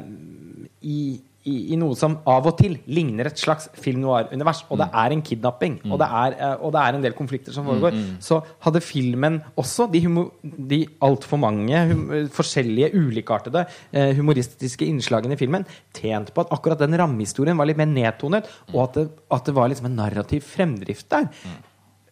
i, 0.84 1.00
i, 1.46 1.54
i 1.72 1.78
noe 1.80 1.96
som 1.96 2.18
av 2.28 2.48
og 2.50 2.58
til 2.60 2.74
ligner 2.92 3.30
et 3.30 3.40
slags 3.40 3.70
film 3.80 4.02
noir-univers, 4.04 4.64
og 4.68 4.82
det 4.82 4.88
er 5.02 5.14
en 5.16 5.22
kidnapping, 5.24 5.78
og, 5.88 6.00
det 6.02 6.08
er, 6.22 6.36
eh, 6.42 6.56
og 6.60 6.74
det 6.76 6.82
er 6.82 6.98
en 6.98 7.06
del 7.06 7.16
konflikter 7.16 7.56
som 7.56 7.70
foregår, 7.70 7.96
så 8.20 8.42
hadde 8.66 8.82
filmen 8.84 9.38
også 9.62 9.88
de, 9.94 10.02
humo- 10.08 10.26
de 10.44 10.82
altfor 11.06 11.40
mange 11.40 11.84
hum, 11.92 12.04
forskjellige, 12.36 12.92
ulikartede 12.98 13.64
eh, 13.94 14.12
humoristiske 14.18 14.90
innslagene 14.90 15.38
i 15.38 15.40
filmen 15.40 15.64
tjent 15.96 16.34
på 16.36 16.44
at 16.44 16.52
akkurat 16.58 16.82
den 16.84 16.98
rammehistorien 17.00 17.56
var 17.62 17.70
litt 17.70 17.80
mer 17.80 17.94
nedtonet, 17.94 18.50
og 18.74 18.84
at 18.90 19.00
det, 19.00 19.08
at 19.38 19.48
det 19.48 19.56
var 19.56 19.72
liksom 19.72 19.88
en 19.94 19.98
narrativ 20.02 20.44
fremdrift 20.50 21.08
der. 21.16 21.30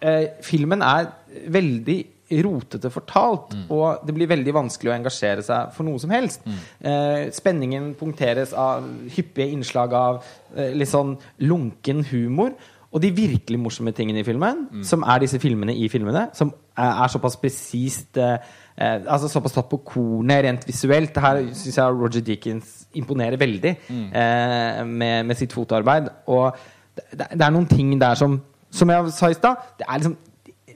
Eh, 0.04 0.26
filmen 0.46 0.82
er 0.86 1.12
veldig 1.52 2.00
rotete 2.42 2.90
fortalt, 2.90 3.54
og 3.70 4.06
det 4.08 4.16
blir 4.16 4.30
veldig 4.32 4.54
vanskelig 4.56 4.92
å 4.92 4.96
engasjere 4.96 5.44
seg 5.46 5.74
for 5.76 5.86
noe 5.88 6.00
som 6.02 6.10
helst. 6.10 6.42
Eh, 6.82 7.30
spenningen 7.36 7.94
punkteres 8.00 8.54
av 8.58 8.88
hyppige 9.14 9.52
innslag 9.54 9.94
av 9.94 10.24
eh, 10.56 10.74
litt 10.74 10.90
sånn 10.90 11.18
lunken 11.46 12.04
humor. 12.10 12.56
Og 12.94 13.02
de 13.02 13.10
virkelig 13.10 13.58
morsomme 13.58 13.92
tingene 13.92 14.22
i 14.22 14.26
filmen, 14.26 14.68
som 14.86 15.02
er 15.10 15.24
disse 15.24 15.40
filmene 15.42 15.74
i 15.74 15.88
filmene, 15.90 16.28
som 16.38 16.52
er, 16.78 16.92
er 17.04 17.08
såpass 17.10 17.40
presist 17.42 18.18
eh, 18.22 18.38
eh, 18.78 19.00
Altså 19.08 19.28
såpass 19.32 19.56
tatt 19.56 19.70
på 19.72 19.80
kornet 19.86 20.44
rent 20.46 20.68
visuelt. 20.68 21.10
Det 21.16 21.24
Her 21.24 21.42
syns 21.58 21.78
jeg 21.78 21.98
Roger 21.98 22.22
Deakins 22.22 22.88
imponerer 22.94 23.40
veldig 23.42 23.76
eh, 23.90 24.84
med, 24.86 25.24
med 25.26 25.36
sitt 25.36 25.54
fotoarbeid. 25.54 26.12
Og 26.28 26.54
det, 26.94 27.32
det 27.34 27.42
er 27.42 27.50
noen 27.50 27.66
ting 27.70 27.96
der 28.02 28.14
som 28.16 28.42
Som 28.74 28.90
jeg 28.90 29.12
sa 29.14 29.28
i 29.30 29.36
stad, 29.38 29.56
det 29.78 29.86
er 29.86 30.00
liksom 30.00 30.16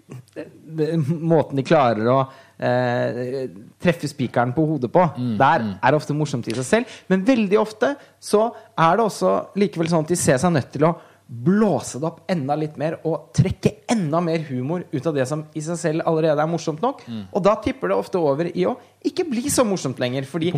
måten 0.08 1.60
de 1.60 1.66
klarer 1.68 2.08
å 2.08 2.20
eh, 2.60 3.50
treffe 3.82 4.08
spikeren 4.08 4.54
på 4.56 4.64
hodet 4.70 4.92
på. 4.94 5.04
Der 5.40 5.66
er 5.76 5.92
det 5.92 6.00
ofte 6.00 6.16
morsomt 6.16 6.48
i 6.48 6.56
seg 6.56 6.68
selv. 6.68 6.98
Men 7.12 7.26
veldig 7.28 7.60
ofte 7.60 7.94
så 8.24 8.48
er 8.80 8.98
det 9.00 9.06
også 9.10 9.36
likevel 9.60 9.92
sånn 9.92 10.08
at 10.08 10.14
de 10.16 10.20
ser 10.20 10.40
seg 10.42 10.56
nødt 10.56 10.72
til 10.78 10.88
å 10.88 10.96
blåse 11.28 12.00
det 12.00 12.08
opp 12.08 12.22
enda 12.32 12.56
litt 12.56 12.78
mer 12.80 12.94
og 13.04 13.34
trekke 13.36 13.74
enda 13.92 14.22
mer 14.24 14.46
humor 14.48 14.86
ut 14.94 15.10
av 15.10 15.18
det 15.18 15.26
som 15.28 15.42
i 15.60 15.64
seg 15.66 15.76
selv 15.82 16.06
allerede 16.08 16.40
er 16.40 16.48
morsomt 16.48 16.80
nok. 16.80 17.02
Og 17.36 17.44
da 17.44 17.58
tipper 17.60 17.92
det 17.92 17.98
ofte 18.00 18.22
over 18.24 18.48
i 18.48 18.64
å 18.70 18.78
ikke 19.04 19.26
bli 19.28 19.52
så 19.52 19.66
morsomt 19.68 20.00
lenger. 20.00 20.24
Fordi 20.24 20.54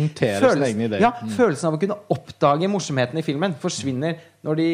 følelsen, 0.46 0.78
ja, 1.02 1.10
følelsen 1.34 1.72
av 1.72 1.74
å 1.74 1.82
kunne 1.82 1.98
oppdage 2.14 2.70
morsomheten 2.70 3.18
i 3.18 3.26
filmen 3.26 3.58
forsvinner 3.58 4.22
når 4.46 4.62
de 4.62 4.68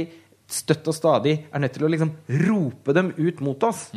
støtt 0.53 0.87
og 0.93 0.95
stadig 0.95 1.33
er 1.49 1.65
nødt 1.65 1.73
til 1.75 1.89
å 1.89 1.91
liksom 1.91 2.13
rope 2.45 2.93
dem 2.95 3.09
ut 3.17 3.41
mot 3.43 3.65
oss. 3.67 3.89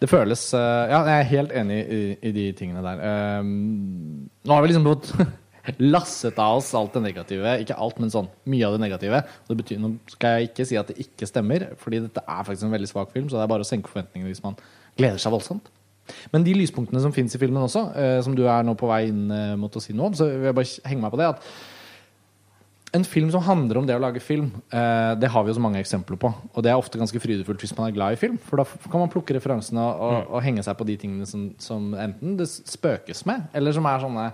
Det 0.00 0.08
føles 0.10 0.44
eh, 0.56 0.84
Ja, 0.92 1.02
jeg 1.08 1.18
er 1.18 1.30
helt 1.32 1.52
enig 1.56 1.78
i, 1.82 2.00
i 2.22 2.32
de 2.34 2.46
tingene 2.58 2.84
der. 2.84 3.02
Um, 3.42 4.28
nå 4.46 4.56
har 4.56 4.64
vi 4.64 4.70
liksom 4.70 4.88
fått 4.88 5.12
lasset 5.94 6.38
av 6.40 6.60
oss 6.60 6.70
alt 6.78 6.96
det 6.96 7.04
negative. 7.04 7.56
Ikke 7.62 7.76
alt, 7.76 7.98
men 8.02 8.12
sånn 8.12 8.30
mye 8.48 8.68
av 8.68 8.76
det 8.76 8.82
negative. 8.86 9.22
Det 9.48 9.58
betyr, 9.58 9.80
nå 9.82 9.94
skal 10.12 10.38
jeg 10.38 10.50
ikke 10.50 10.68
si 10.68 10.78
at 10.80 10.92
det 10.92 11.00
ikke 11.04 11.28
stemmer, 11.28 11.68
fordi 11.80 12.04
dette 12.06 12.24
er 12.24 12.44
faktisk 12.46 12.68
en 12.68 12.76
veldig 12.76 12.90
svak 12.90 13.12
film, 13.14 13.28
så 13.28 13.38
det 13.38 13.44
er 13.44 13.52
bare 13.52 13.66
å 13.66 13.68
senke 13.68 13.92
forventningene 13.92 14.32
hvis 14.32 14.44
man 14.44 14.56
gleder 14.98 15.20
seg 15.22 15.34
voldsomt. 15.34 15.68
Men 16.32 16.44
de 16.46 16.54
lyspunktene 16.56 17.02
som 17.04 17.12
fins 17.12 17.34
i 17.36 17.40
filmen 17.40 17.60
også, 17.60 17.82
uh, 17.92 18.20
som 18.24 18.36
du 18.36 18.46
er 18.48 18.64
nå 18.64 18.76
på 18.80 18.88
vei 18.88 19.02
inn 19.10 19.26
uh, 19.28 19.58
mot 19.60 19.74
å 19.76 19.82
si 19.82 19.96
noe 19.96 20.08
om, 20.08 20.16
så 20.16 20.30
vil 20.30 20.48
jeg 20.48 20.56
bare 20.56 20.88
henge 20.88 21.04
meg 21.04 21.12
på 21.12 21.20
det. 21.20 21.34
at 21.34 21.50
en 22.92 23.04
film 23.04 23.30
som 23.30 23.44
handler 23.44 23.80
om 23.80 23.86
det 23.88 23.96
å 23.96 24.00
lage 24.00 24.20
film, 24.24 24.48
eh, 24.72 25.12
det 25.20 25.28
har 25.28 25.44
vi 25.44 25.52
jo 25.52 25.56
så 25.58 25.62
mange 25.62 25.80
eksempler 25.80 26.16
på. 26.20 26.30
Og 26.54 26.64
det 26.64 26.70
er 26.72 26.80
ofte 26.80 27.00
ganske 27.00 27.20
frydefullt 27.20 27.60
hvis 27.60 27.74
man 27.76 27.88
er 27.88 27.96
glad 27.96 28.16
i 28.16 28.20
film. 28.20 28.38
For 28.40 28.60
da 28.60 28.64
kan 28.64 29.02
man 29.02 29.10
plukke 29.12 29.36
referansene 29.36 29.82
og, 29.82 30.04
og, 30.06 30.30
og 30.36 30.44
henge 30.44 30.64
seg 30.64 30.76
på 30.78 30.86
de 30.88 30.96
tingene 31.00 31.28
som, 31.28 31.50
som 31.60 31.90
enten 31.92 32.38
det 32.38 32.48
spøkes 32.48 33.26
med, 33.28 33.50
eller 33.52 33.76
som 33.76 33.88
er 33.88 34.04
sånne 34.04 34.28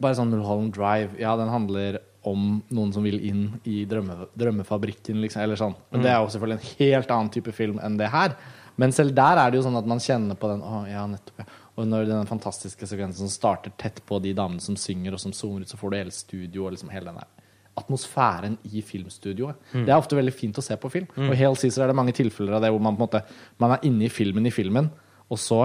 Bare 0.00 0.16
sånn 0.16 0.30
Mulholland 0.32 0.72
Drive. 0.72 1.12
Ja, 1.20 1.34
den 1.36 1.50
handler 1.52 1.98
om 2.24 2.62
noen 2.72 2.92
som 2.94 3.04
vil 3.04 3.18
inn 3.20 3.42
i 3.68 3.82
drømme, 3.88 4.30
drømmefabrikken, 4.32 5.18
liksom. 5.20 5.42
Eller 5.44 5.60
sånn. 5.60 5.74
Men 5.92 6.06
det 6.06 6.08
er 6.08 6.22
jo 6.22 6.30
selvfølgelig 6.32 6.56
en 6.56 6.78
helt 6.78 7.12
annen 7.12 7.28
type 7.34 7.52
film 7.52 7.76
enn 7.84 7.98
det 8.00 8.08
her. 8.08 8.32
Men 8.80 8.94
selv 8.96 9.12
der 9.12 9.36
er 9.36 9.52
det 9.52 9.60
jo 9.60 9.66
sånn 9.66 9.76
at 9.76 9.90
man 9.92 10.00
kjenner 10.00 10.38
på 10.40 10.48
den 10.48 10.64
Å, 10.64 10.86
ja, 10.88 11.04
nettopp, 11.10 11.42
ja. 11.44 11.58
Og 11.76 11.84
når 11.88 12.08
den 12.08 12.32
fantastiske 12.32 12.88
sekvensen 12.88 13.28
starter 13.28 13.76
tett 13.76 14.00
på 14.08 14.22
de 14.24 14.32
damene 14.36 14.64
som 14.64 14.76
synger, 14.80 15.18
og 15.18 15.20
som 15.20 15.36
zoomer 15.36 15.68
ut, 15.68 15.68
så 15.68 15.76
får 15.80 15.92
du 15.92 15.98
hele 16.00 16.16
studio 16.16 16.64
og 16.64 16.72
liksom 16.78 16.92
hele 16.96 17.12
den 17.12 17.20
der 17.20 17.39
atmosfæren 17.80 18.56
i 18.70 18.82
filmstudioet. 18.86 19.58
Det 19.74 19.88
er 19.88 19.98
ofte 19.98 20.18
veldig 20.18 20.34
fint 20.36 20.58
å 20.60 20.64
se 20.64 20.76
på 20.80 20.90
film. 20.92 21.10
Og 21.16 21.34
i 21.34 21.38
Hale 21.40 21.58
Cæsar 21.58 21.86
er 21.86 21.92
det 21.92 21.98
mange 21.98 22.14
tilfeller 22.16 22.58
av 22.58 22.64
det 22.64 22.72
hvor 22.72 22.82
man 22.84 22.96
på 22.96 23.02
en 23.02 23.08
måte 23.08 23.22
Man 23.60 23.74
er 23.74 23.86
inne 23.88 24.06
i 24.06 24.12
filmen 24.12 24.46
i 24.46 24.54
filmen, 24.54 24.90
og 25.30 25.38
så 25.40 25.64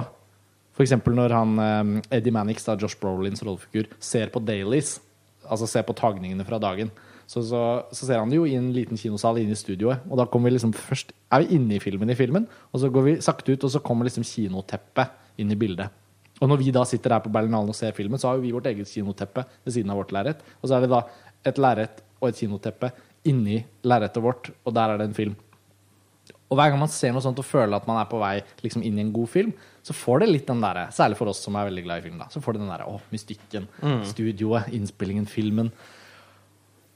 eksempel 0.84 1.16
når 1.16 1.34
han 1.36 1.60
eh, 1.64 2.18
Eddie 2.18 2.34
Mannix, 2.36 2.66
da, 2.68 2.76
Josh 2.80 3.00
Brolins 3.00 3.44
rollefigur, 3.46 3.90
ser 4.04 4.32
på 4.34 4.42
dailies, 4.44 4.98
altså 5.46 5.70
ser 5.70 5.86
på 5.88 5.96
tagningene 5.98 6.46
fra 6.48 6.60
dagen, 6.62 6.92
så, 7.26 7.42
så, 7.42 7.62
så 7.96 8.08
ser 8.08 8.20
han 8.22 8.30
det 8.30 8.38
jo 8.38 8.46
i 8.46 8.58
en 8.58 8.72
liten 8.76 9.00
kinosal 9.00 9.40
inne 9.42 9.56
i 9.56 9.60
studioet. 9.60 10.04
Og 10.12 10.20
da 10.20 10.28
kommer 10.30 10.52
vi 10.52 10.58
liksom 10.58 10.76
først 10.78 11.14
er 11.34 11.46
vi 11.46 11.58
inne 11.58 11.78
i 11.78 11.82
filmen 11.82 12.12
i 12.12 12.18
filmen, 12.18 12.46
og 12.72 12.82
så 12.82 12.92
går 12.94 13.08
vi 13.08 13.20
sakte 13.26 13.56
ut, 13.56 13.66
og 13.66 13.74
så 13.74 13.82
kommer 13.86 14.10
liksom 14.10 14.26
kinoteppet 14.28 15.42
inn 15.42 15.54
i 15.54 15.60
bildet. 15.60 15.94
Og 16.44 16.52
når 16.52 16.60
vi 16.60 16.74
da 16.76 16.84
sitter 16.88 17.16
her 17.16 17.24
på 17.24 17.32
Berlinalen 17.32 17.72
og 17.72 17.78
ser 17.78 17.96
filmen, 17.96 18.20
så 18.20 18.34
har 18.34 18.42
vi 18.44 18.52
vårt 18.54 18.68
eget 18.68 18.92
kinoteppe 18.92 19.46
ved 19.64 19.74
siden 19.74 19.94
av 19.94 20.02
vårt 20.02 20.12
lerret. 20.12 20.42
Og 20.60 20.68
så 20.68 20.76
er 20.76 20.84
det 20.84 20.92
da 20.92 21.06
et 21.46 21.62
lerret 21.62 22.04
og 22.22 22.30
et 22.30 22.40
kinoteppe 22.42 22.92
inni 23.26 23.62
lerretet 23.86 24.24
vårt, 24.24 24.52
og 24.66 24.76
der 24.76 24.94
er 24.94 25.02
det 25.02 25.10
en 25.10 25.18
film. 25.18 25.36
Og 26.46 26.60
hver 26.60 26.70
gang 26.72 26.80
man 26.82 26.92
ser 26.94 27.14
noe 27.14 27.24
sånt 27.26 27.40
og 27.42 27.48
føler 27.48 27.74
at 27.74 27.88
man 27.90 27.98
er 27.98 28.10
på 28.10 28.20
vei 28.22 28.36
liksom 28.62 28.84
inn 28.86 29.00
i 29.00 29.04
en 29.04 29.14
god 29.14 29.30
film, 29.32 29.52
så 29.86 29.96
får 29.98 30.22
det 30.22 30.30
litt 30.30 30.48
den 30.50 30.62
derre 30.62 30.88
Særlig 30.94 31.18
for 31.18 31.30
oss 31.30 31.42
som 31.46 31.58
er 31.58 31.68
veldig 31.70 31.84
glad 31.86 32.02
i 32.02 32.06
film, 32.06 32.20
da. 32.22 32.30
Så 32.34 32.42
får 32.42 32.56
det 32.56 32.64
den 32.64 32.72
derre 32.72 32.90
å, 32.90 33.00
mystikken, 33.14 33.68
studioet, 34.10 34.70
innspillingen, 34.78 35.26
filmen. 35.30 35.72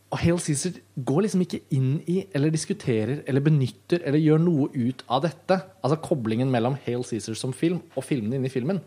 Og 0.09 0.21
Hale 0.21 0.41
Caesar 0.41 0.77
går 1.05 1.25
liksom 1.25 1.43
ikke 1.45 1.61
inn 1.75 1.89
i, 2.09 2.23
eller 2.33 2.53
diskuterer, 2.53 3.23
eller 3.29 3.45
benytter, 3.45 4.01
eller 4.01 4.21
gjør 4.21 4.41
noe 4.41 4.69
ut 4.73 5.03
av 5.09 5.25
dette. 5.25 5.59
Altså 5.83 5.99
Koblingen 6.01 6.49
mellom 6.53 6.77
Hale 6.85 7.05
Caesar 7.05 7.37
som 7.37 7.53
film 7.53 7.81
og 7.95 8.05
filmene 8.05 8.39
inni 8.39 8.53
filmen 8.53 8.81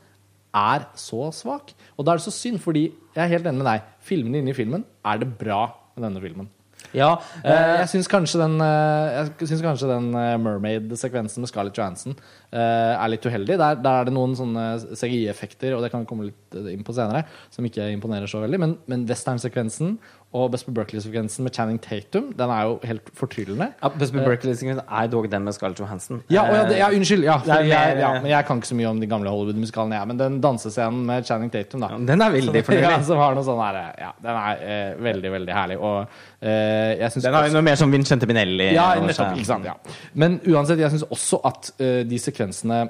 er 0.55 0.89
så 0.99 1.31
svak. 1.35 1.73
Og 1.97 2.05
da 2.07 2.15
er 2.15 2.21
det 2.21 2.27
så 2.27 2.35
synd, 2.35 2.61
fordi 2.63 2.89
jeg 3.15 3.23
er 3.25 3.33
helt 3.35 3.47
enig 3.49 3.63
med 3.63 3.71
deg. 3.71 3.87
Filmene 4.05 4.43
inni 4.43 4.53
i 4.53 4.57
filmen 4.57 4.85
er 5.05 5.23
det 5.23 5.31
bra 5.39 5.65
med 5.97 6.07
denne 6.09 6.23
filmen. 6.25 6.51
Ja, 6.93 7.15
Eh, 7.43 7.79
jeg 7.81 7.89
syns 7.89 8.09
kanskje 8.11 8.41
den, 8.43 8.61
eh, 8.61 9.27
jeg 9.41 9.49
synes 9.49 9.63
kanskje 9.65 9.89
den 9.89 10.09
eh, 10.19 10.37
Mermaid-sekvensen 10.39 11.41
med 11.41 11.49
Scarlett 11.49 11.79
Johansson 11.79 12.15
eh, 12.53 12.59
er 12.59 13.09
litt 13.09 13.25
uheldig. 13.25 13.57
Der, 13.59 13.79
der 13.81 14.01
er 14.01 14.09
det 14.09 14.15
noen 14.15 14.35
sånne 14.37 14.65
CGI-effekter, 14.99 15.77
og 15.77 15.83
det 15.83 15.91
kan 15.93 16.03
vi 16.03 16.11
komme 16.11 16.29
litt 16.29 16.59
eh, 16.59 16.73
inn 16.75 16.85
på 16.85 16.95
senere, 16.97 17.25
som 17.51 17.65
ikke 17.65 17.89
imponerer 17.95 18.31
så 18.31 18.43
veldig. 18.43 18.61
Men, 18.61 18.77
men 18.91 19.07
western-sekvensen 19.09 19.97
og 20.33 20.51
Best 20.53 20.65
på 20.65 20.73
Berkeley-sekvensen 20.73 21.45
med 21.45 21.53
Channing 21.53 21.79
Tatum, 21.83 22.31
den 22.39 22.51
er 22.51 22.63
jo 22.69 22.79
helt 22.89 23.11
fortryllende. 23.17 23.67
ja 23.83 23.89
Busby 23.99 24.23
Berkeley-sekvensen 24.25 24.87
er 24.89 25.11
dog 25.13 25.29
den 25.31 25.45
med 25.45 25.53
Scarlett 25.53 25.81
Johansson. 25.81 26.23
Ja, 26.33 26.47
ja, 26.49 26.63
det, 26.69 26.79
ja, 26.79 26.89
unnskyld. 26.89 27.25
Ja, 27.27 27.37
Det 27.45 27.53
er 27.53 27.67
jeg, 27.69 27.99
ja, 28.01 28.13
men 28.21 28.31
jeg 28.31 28.47
kan 28.49 28.63
ikke 28.63 28.71
så 28.71 28.79
mye 28.79 28.89
om 28.89 29.01
de 29.03 29.09
gamle 29.11 29.31
Hollywood-musikalene, 29.31 29.99
jeg. 29.99 30.09
Men 30.09 30.23
den 30.23 30.41
dansescenen 30.45 31.05
med 31.07 31.29
Channing 31.29 31.53
Tatum, 31.53 31.85
da. 31.85 31.91
Den 32.13 32.25
er 32.25 32.33
veldig 32.33 32.65
fornøyelig. 32.69 33.05
Sånn 33.11 33.61
ja, 34.01 34.13
den 34.25 34.41
er 34.41 34.65
eh, 34.65 35.05
veldig, 35.05 35.33
veldig 35.37 35.57
herlig. 35.59 35.79
Og 35.83 36.01
eh, 36.41 36.97
jeg 37.03 37.13
syns 37.13 37.29
Den 37.29 37.37
har 37.37 37.51
jo 37.51 37.57
noe 37.59 37.67
mer 37.69 37.77
som 37.83 37.93
Vincente 37.93 38.29
Binelli. 38.31 38.73
ja, 38.73 38.89
nettopp, 39.05 39.37
ikke 39.37 39.51
sant, 39.53 39.69
ja. 39.69 39.77
Men 40.17 40.41
uansett, 40.49 40.81
jeg 40.81 40.97
syns 40.97 41.05
også 41.13 41.43
at 41.53 41.75
eh, 41.77 42.03
de 42.09 42.19
sekvensene 42.23 42.87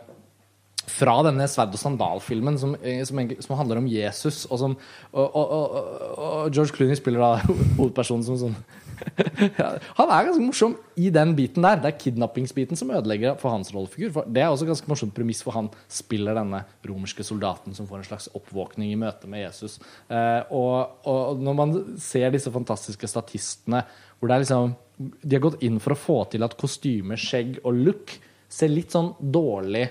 fra 0.90 1.14
denne 1.26 1.46
sverd 1.50 1.74
og 1.76 1.80
sandal-filmen 1.80 2.58
som, 2.58 2.74
eh, 2.82 3.02
som, 3.06 3.20
som 3.44 3.56
handler 3.58 3.80
om 3.80 3.88
Jesus, 3.90 4.44
og 4.50 4.58
som 4.58 4.76
Og, 5.12 5.36
og, 5.36 5.74
og, 6.18 6.52
George 6.54 6.72
Clooney 6.72 6.96
spiller 6.96 7.20
da 7.20 7.56
hovedpersonen 7.78 8.24
som 8.24 8.38
sånn 8.40 8.56
Han 9.98 10.10
er 10.10 10.28
ganske 10.28 10.44
morsom 10.44 10.76
i 11.00 11.08
den 11.12 11.34
biten 11.36 11.64
der. 11.64 11.80
Det 11.82 11.90
er 11.90 11.98
kidnappingsbiten 11.98 12.78
som 12.78 12.92
ødelegger 12.94 13.34
for 13.40 13.54
hans 13.54 13.72
rollefigur. 13.74 14.22
Det 14.30 14.42
er 14.42 14.50
også 14.50 14.68
ganske 14.68 14.90
morsomt 14.90 15.14
premiss 15.16 15.42
for 15.44 15.56
han 15.56 15.70
spiller 15.90 16.36
denne 16.38 16.62
romerske 16.86 17.26
soldaten 17.26 17.74
som 17.74 17.88
får 17.88 18.02
en 18.02 18.08
slags 18.12 18.28
oppvåkning 18.38 18.92
i 18.92 19.00
møte 19.00 19.30
med 19.30 19.42
Jesus. 19.44 19.78
Eh, 20.06 20.40
og, 20.54 21.02
og 21.08 21.42
når 21.42 21.58
man 21.58 21.74
ser 22.02 22.30
disse 22.34 22.52
fantastiske 22.54 23.10
statistene 23.10 23.82
hvor 24.18 24.30
det 24.30 24.36
er 24.36 24.44
liksom 24.44 24.74
De 25.02 25.34
har 25.34 25.42
gått 25.42 25.62
inn 25.66 25.80
for 25.82 25.96
å 25.96 25.98
få 25.98 26.18
til 26.30 26.46
at 26.46 26.54
kostyme, 26.58 27.18
skjegg 27.18 27.58
og 27.64 27.74
look 27.74 28.12
ser 28.52 28.70
litt 28.70 28.92
sånn 28.94 29.14
dårlig 29.18 29.88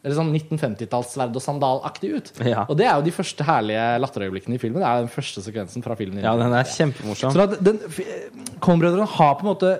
eller 0.00 0.16
sånn 0.16 0.30
1950-talls 0.32 1.12
sverd 1.12 1.34
og 1.36 1.44
sandalaktig 1.44 2.10
ut. 2.14 2.30
Ja. 2.46 2.64
Og 2.64 2.78
det 2.80 2.86
er 2.88 2.94
jo 2.96 3.04
de 3.04 3.12
første 3.12 3.44
herlige 3.44 3.84
latterøyeblikkene 4.00 4.56
i 4.56 4.62
filmen. 4.62 4.80
Det 4.80 4.88
er 4.88 5.04
den 5.04 5.12
første 5.12 5.44
sekvensen 5.44 5.84
fra 5.84 5.96
filmen. 5.98 6.22
Ja, 6.24 6.32
den 6.40 6.56
er 6.56 6.68
kjempemorsom. 6.72 7.36
Så 7.36 8.54
Coen-brødrene 8.64 9.08
har 9.18 9.36
på 9.36 9.44
en 9.44 9.50
måte 9.50 9.74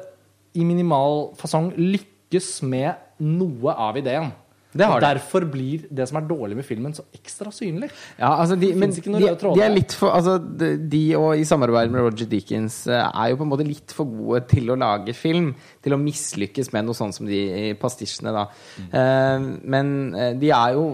i 0.53 0.67
minimal 0.67 1.31
fasong 1.41 1.71
lykkes 1.79 2.59
med 2.69 3.00
noe 3.25 3.73
av 3.73 3.97
ideen. 4.00 4.31
Og. 4.71 5.00
Derfor 5.03 5.45
blir 5.50 5.87
det 5.91 6.07
som 6.07 6.21
er 6.21 6.27
dårlig 6.29 6.59
med 6.61 6.67
filmen, 6.67 6.95
så 6.95 7.03
ekstra 7.17 7.50
synlig. 7.55 7.89
Ja, 8.21 8.37
altså 8.37 8.55
de, 8.61 8.71
men 8.79 8.95
de, 8.95 9.03
de 9.03 9.65
er 9.65 9.73
litt 9.75 9.95
for 9.99 10.15
altså 10.15 10.37
de, 10.39 10.77
de 10.93 11.03
og 11.19 11.41
i 11.41 11.47
samarbeid 11.49 11.91
med 11.91 12.07
Roger 12.07 12.31
Deakins 12.31 12.85
eh, 12.91 13.03
er 13.03 13.33
jo 13.33 13.41
på 13.41 13.49
en 13.49 13.50
måte 13.50 13.67
litt 13.67 13.95
for 13.97 14.07
gode 14.07 14.45
til 14.53 14.71
å 14.71 14.79
lage 14.79 15.17
film. 15.19 15.53
Til 15.83 15.97
å 15.97 16.00
mislykkes 16.00 16.71
med 16.77 16.87
noe 16.87 16.99
sånt 16.99 17.19
som 17.19 17.27
de 17.27 17.75
pastisjene, 17.81 18.35
da. 18.37 18.47
Eh, 18.87 19.50
men 19.75 19.95
eh, 20.15 20.35
de 20.39 20.55
er 20.55 20.79
jo 20.79 20.87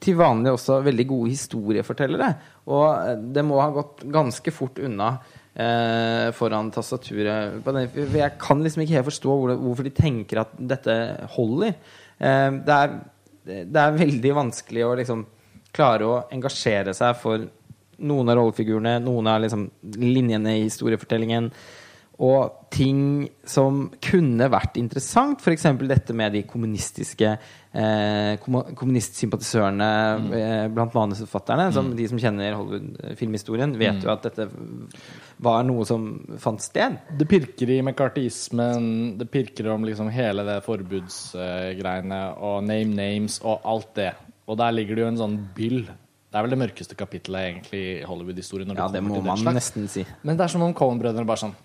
til 0.00 0.16
vanlig 0.16 0.54
også 0.54 0.80
veldig 0.84 1.06
gode 1.08 1.34
historiefortellere. 1.34 2.30
Og 2.72 3.26
det 3.34 3.44
må 3.44 3.60
ha 3.60 3.68
gått 3.74 4.04
ganske 4.12 4.52
fort 4.54 4.80
unna 4.80 5.14
eh, 5.54 6.30
foran 6.36 6.70
tastaturet. 6.74 7.60
for 7.64 7.80
Jeg 7.80 8.36
kan 8.40 8.62
liksom 8.64 8.84
ikke 8.84 8.98
helt 8.98 9.10
forstå 9.10 9.38
hvorfor 9.50 9.86
de 9.86 9.94
tenker 9.94 10.44
at 10.44 10.54
dette 10.56 10.96
holder. 11.36 11.74
Eh, 12.20 12.50
det, 12.66 12.76
er, 12.76 12.96
det 13.64 13.82
er 13.82 13.98
veldig 13.98 14.34
vanskelig 14.36 14.86
å 14.86 14.96
liksom 15.00 15.24
klare 15.74 16.06
å 16.06 16.20
engasjere 16.34 16.94
seg 16.96 17.16
for 17.20 17.46
noen 18.00 18.32
av 18.32 18.38
rollefigurene, 18.38 18.98
noen 19.04 19.28
av 19.30 19.42
liksom 19.44 19.66
linjene 20.00 20.56
i 20.58 20.66
historiefortellingen. 20.66 21.50
Og 22.20 22.68
ting 22.68 23.30
som 23.48 23.86
kunne 24.04 24.50
vært 24.52 24.76
interessant, 24.76 25.40
f.eks. 25.40 25.64
dette 25.88 26.14
med 26.16 26.34
de 26.36 26.42
kommunistiske 26.48 27.30
eh, 27.32 28.34
kommunistsympatisørene 28.44 29.88
mm. 30.20 30.26
eh, 30.36 30.64
blant 30.74 30.92
manusforfatterne. 30.98 31.70
Som 31.72 31.94
de 31.96 32.08
som 32.10 32.20
kjenner 32.20 32.58
Hollywood-filmhistorien, 32.58 33.72
vet 33.80 34.04
jo 34.04 34.12
at 34.12 34.28
dette 34.28 34.50
var 35.40 35.64
noe 35.64 35.86
som 35.88 36.10
fant 36.42 36.60
sted. 36.60 37.00
Det 37.16 37.28
pirker 37.30 37.72
i 37.72 37.80
mekartismen, 37.88 39.16
det 39.20 39.30
pirker 39.32 39.72
om 39.72 39.88
liksom 39.88 40.12
hele 40.12 40.44
det 40.48 40.60
forbudsgreiene 40.68 42.20
og 42.36 42.60
name 42.68 43.00
names 43.00 43.40
og 43.40 43.64
alt 43.64 43.94
det. 43.96 44.12
Og 44.50 44.60
der 44.60 44.76
ligger 44.76 44.98
det 44.98 45.06
jo 45.06 45.10
en 45.14 45.22
sånn 45.24 45.40
byll. 45.56 45.82
Det 46.30 46.38
er 46.38 46.44
vel 46.46 46.52
det 46.54 46.60
mørkeste 46.60 46.94
kapittelet 46.94 47.48
egentlig 47.48 47.78
i 47.82 47.94
Hollywood-historien. 48.06 48.70
Ja, 48.78 48.86
det 48.92 49.00
må 49.02 49.16
det 49.18 49.24
man 49.26 49.40
slags. 49.40 49.56
nesten 49.56 49.88
si. 49.90 50.04
Men 50.22 50.36
det 50.38 50.44
er 50.46 50.52
som 50.52 50.62
om 50.62 50.74
Cohen-brødrene 50.78 51.26
bare 51.26 51.42
sånn 51.42 51.56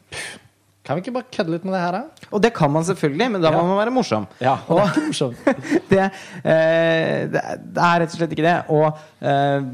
Kan 0.85 0.97
vi 0.97 1.03
ikke 1.03 1.13
bare 1.15 1.29
kødde 1.33 1.53
litt 1.53 1.63
med 1.65 1.73
det 1.73 1.81
her, 1.81 1.95
da? 1.97 2.29
Og 2.29 2.41
det 2.41 2.51
kan 2.53 2.69
man 2.73 2.83
selvfølgelig, 2.85 3.27
men 3.35 3.41
da 3.41 3.51
må 3.53 3.61
man 3.65 3.77
være 3.77 3.93
morsom. 3.93 4.25
Ja, 4.41 4.55
og 4.69 4.77
det 4.77 4.83
er 4.85 4.89
ikke 4.91 5.05
morsomt. 5.11 5.37
det, 5.91 6.01
eh, 6.45 7.21
det, 7.33 7.41
er- 7.41 8.01
rett 8.01 8.11
og 8.11 8.17
slett 8.19 8.35
ikke 8.35 8.45
det. 8.45 8.55
Og 8.69 8.99
eh, 9.25 9.69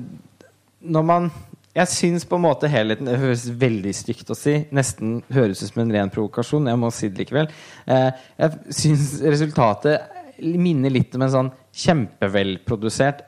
når 0.81 1.07
man 1.13 1.31
Jeg 1.75 1.88
syns 1.88 2.25
på 2.27 2.36
en 2.36 2.43
måte 2.43 2.67
helheten 2.67 3.07
Det 3.07 3.15
høres 3.19 3.45
veldig 3.48 3.91
stygt 3.95 4.31
å 4.31 4.36
si. 4.36 4.57
Nesten 4.75 5.21
høres 5.31 5.62
ut 5.63 5.69
som 5.71 5.83
en 5.86 5.93
ren 5.95 6.10
provokasjon. 6.12 6.67
Jeg 6.67 6.79
må 6.79 6.89
si 6.91 7.07
det 7.07 7.24
likevel. 7.24 7.48
Eh, 7.88 8.10
jeg 8.43 8.75
syns 8.75 9.21
resultatet 9.24 10.19
minner 10.41 10.91
litt 10.91 11.15
om 11.15 11.21
en 11.24 11.31
sånn 11.31 11.51
kjempevelprodusert 11.79 13.27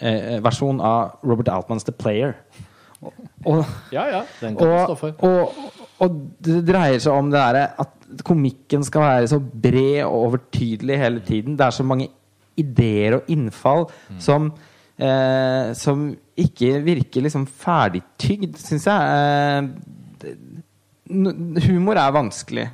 russerevy-versjon 0.00 0.80
av 0.80 1.10
Robert 1.24 1.48
Altmans 1.48 1.84
The 1.84 1.92
Player. 1.92 2.34
Og, 3.02 3.12
og 3.46 3.64
Ja, 3.92 4.06
ja. 4.10 4.22
Den 4.40 4.56
kan 4.56 4.68
du 4.68 4.84
stå 4.84 4.92
og, 4.92 4.98
for. 4.98 5.12
og, 5.26 5.48
og 6.00 6.10
det 6.40 6.66
dreier 6.68 6.98
seg 7.02 7.12
om 7.12 7.30
det 7.32 7.38
derre 7.40 7.66
at 7.82 7.88
komikken 8.24 8.84
skal 8.84 9.00
være 9.02 9.28
så 9.28 9.38
bred 9.40 10.04
og 10.04 10.12
overtydelig 10.28 10.98
hele 10.98 11.20
tiden. 11.26 11.56
Det 11.58 11.64
er 11.66 11.70
så 11.70 11.82
mange 11.86 12.08
ideer 12.56 13.14
og 13.16 13.22
innfall 13.32 13.86
Mm. 14.10 14.20
som 14.20 14.52
eh, 14.98 15.72
Som 15.74 16.16
ikke 16.36 16.82
virker 16.84 17.20
liksom 17.22 17.46
ferdigtygd, 17.46 18.56
syns 18.60 18.86
jeg. 18.86 19.02
Eh, 19.02 19.62
humor 21.66 21.94
er 21.98 22.12
vanskelig. 22.14 22.68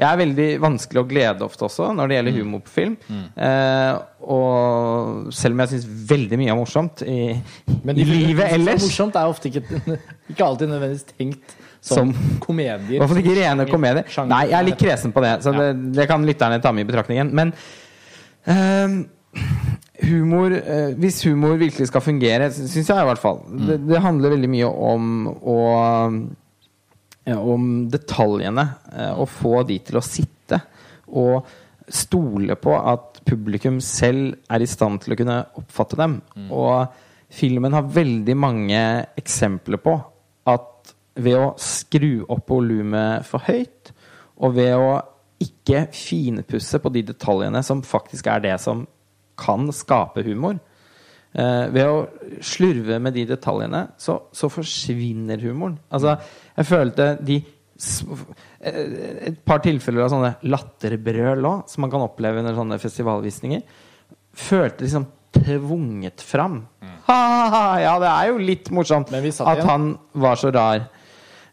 Jeg 0.00 0.08
er 0.08 0.20
veldig 0.22 0.48
vanskelig 0.62 1.00
å 1.02 1.08
glede 1.10 1.44
ofte 1.44 1.66
også 1.68 1.90
når 1.94 2.08
det 2.08 2.16
gjelder 2.16 2.32
Mm. 2.32 2.40
humor 2.40 2.60
på 2.64 2.72
film. 2.72 2.96
Eh, 3.36 3.98
og 4.24 5.32
selv 5.36 5.52
om 5.54 5.60
jeg 5.64 5.68
syns 5.74 5.86
veldig 6.10 6.38
mye 6.40 6.50
er 6.54 6.58
morsomt 6.58 7.02
i, 7.04 7.18
Men 7.84 7.98
i 8.00 8.04
livet 8.08 8.46
er 8.46 8.54
ellers 8.56 8.82
morsomt 8.86 9.16
er 9.20 9.28
ofte 9.28 9.50
ikke, 9.52 9.62
ikke 10.32 10.44
alltid 10.46 10.68
nødvendigvis 10.72 11.04
tenkt 11.18 11.56
som, 11.80 12.10
Som- 12.12 12.40
komedier. 12.40 12.96
I 12.96 12.98
hvert 13.00 13.08
fall 13.12 13.22
ikke 13.22 13.36
rene 13.42 13.66
komedier. 13.70 14.04
Sjanger- 14.08 14.28
Nei, 14.34 14.42
jeg 14.50 14.58
er 14.58 14.66
litt 14.70 14.78
kresen 14.80 15.12
på 15.16 15.22
det, 15.24 15.34
så 15.44 15.52
Ja. 15.54 15.58
det, 15.72 15.92
det 15.96 16.08
kan 16.08 16.24
lytterne 16.26 16.60
ta 16.62 16.72
med 16.72 16.88
i 16.88 16.90
betraktningen. 16.92 17.32
Men 17.32 17.52
eh, 18.46 18.88
humor 20.08 20.52
eh, 20.56 20.94
Hvis 20.98 21.22
humor 21.28 21.56
virkelig 21.60 21.88
skal 21.88 22.00
fungere, 22.04 22.50
syns 22.52 22.88
jeg 22.88 22.96
i 22.96 23.08
hvert 23.08 23.20
fall 23.20 23.42
det, 23.68 23.80
det 23.88 24.00
handler 24.00 24.32
veldig 24.36 24.48
mye 24.50 24.68
om 24.68 25.26
å 25.28 25.58
Om 27.28 27.64
detaljene. 27.92 28.64
Og 29.20 29.28
få 29.28 29.60
de 29.68 29.76
til 29.84 30.00
å 30.00 30.04
sitte. 30.04 30.60
Og 31.12 31.44
stole 31.90 32.56
på 32.60 32.74
at 32.78 33.20
publikum 33.26 33.80
selv 33.84 34.38
er 34.50 34.62
i 34.62 34.68
stand 34.70 35.02
til 35.02 35.14
å 35.14 35.18
kunne 35.20 35.38
oppfatte 35.60 35.98
dem. 36.00 36.18
Og 36.48 36.86
filmen 37.30 37.74
har 37.76 37.90
veldig 37.92 38.36
mange 38.38 38.80
eksempler 39.20 39.82
på 39.82 39.96
at 40.50 40.94
ved 41.20 41.36
å 41.38 41.54
skru 41.60 42.24
opp 42.30 42.50
volumet 42.50 43.26
for 43.28 43.44
høyt, 43.44 43.92
og 44.40 44.56
ved 44.56 44.74
å 44.78 44.92
ikke 45.40 45.86
finpusse 45.96 46.80
på 46.80 46.92
de 46.92 47.02
detaljene 47.12 47.62
som 47.64 47.82
faktisk 47.84 48.28
er 48.30 48.42
det 48.44 48.56
som 48.62 48.84
kan 49.40 49.70
skape 49.72 50.24
humor 50.26 50.58
eh, 50.58 50.69
Ved 51.32 51.86
å 51.86 52.08
slurve 52.42 52.96
med 52.98 53.14
de 53.14 53.22
detaljene, 53.28 53.84
så, 54.02 54.16
så 54.34 54.48
forsvinner 54.50 55.38
humoren. 55.44 55.76
Altså, 55.94 56.16
jeg 56.56 56.66
følte 56.66 57.06
de 57.22 57.36
eh, 58.60 59.28
Et 59.30 59.38
par 59.46 59.62
tilfeller 59.64 60.04
av 60.04 60.10
sånne 60.12 60.32
latterbrøl 60.50 61.46
òg, 61.46 61.62
som 61.70 61.84
man 61.86 61.92
kan 61.92 62.02
oppleve 62.04 62.42
under 62.42 62.56
sånne 62.58 62.80
festivalvisninger, 62.82 63.62
følte 64.36 64.84
liksom 64.86 65.06
tvunget 65.40 66.22
fram. 66.26 66.64
Ha-ha-ha! 67.06 67.62
Ja, 67.82 67.94
det 68.02 68.10
er 68.10 68.32
jo 68.32 68.40
litt 68.42 68.70
morsomt 68.74 69.12
at 69.14 69.22
igjen. 69.22 69.66
han 69.68 69.86
var 70.12 70.34
så 70.40 70.50
rar. 70.54 70.88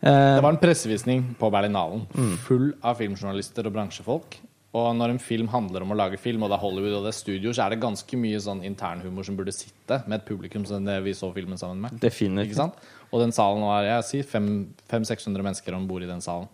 Eh, 0.01 0.35
Det 0.37 0.43
var 0.43 0.51
en 0.55 0.61
pressevisning 0.61 1.23
på 1.39 1.51
Berlinalen 1.53 2.07
Mm. 2.17 2.35
full 2.37 2.73
av 2.83 2.97
filmjournalister 2.97 3.65
og 3.69 3.73
bransjefolk. 3.77 4.37
Og 4.77 4.89
når 4.99 5.13
en 5.15 5.19
film 5.23 5.47
handler 5.53 5.85
om 5.85 5.93
å 5.93 5.97
lage 5.97 6.19
film, 6.21 6.43
og 6.43 6.51
det 6.51 6.57
er 6.57 6.63
Hollywood 6.65 6.97
og 6.99 7.05
det 7.07 7.13
er 7.13 7.17
studio, 7.17 7.53
så 7.55 7.63
er 7.65 7.73
det 7.73 7.79
ganske 7.83 8.19
mye 8.19 8.39
sånn 8.43 8.61
internhumor 8.67 9.25
som 9.25 9.37
burde 9.39 9.53
sitte 9.55 10.01
med 10.05 10.19
et 10.19 10.25
publikum 10.27 10.65
som 10.67 10.85
det 10.85 10.97
vi 11.05 11.13
så 11.17 11.29
filmen 11.35 11.57
sammen 11.61 11.79
med. 11.85 11.95
Definitivt. 12.03 12.51
Ikke 12.51 12.59
sant? 12.59 12.87
Og 13.11 13.21
den 13.23 13.31
salen 13.35 13.63
var 13.63 13.87
jeg 13.87 14.03
sier 14.09 14.27
500-600 14.27 15.45
mennesker 15.47 15.77
om 15.77 15.87
bord 15.89 16.03
i 16.05 16.09
den 16.09 16.21
salen. 16.23 16.49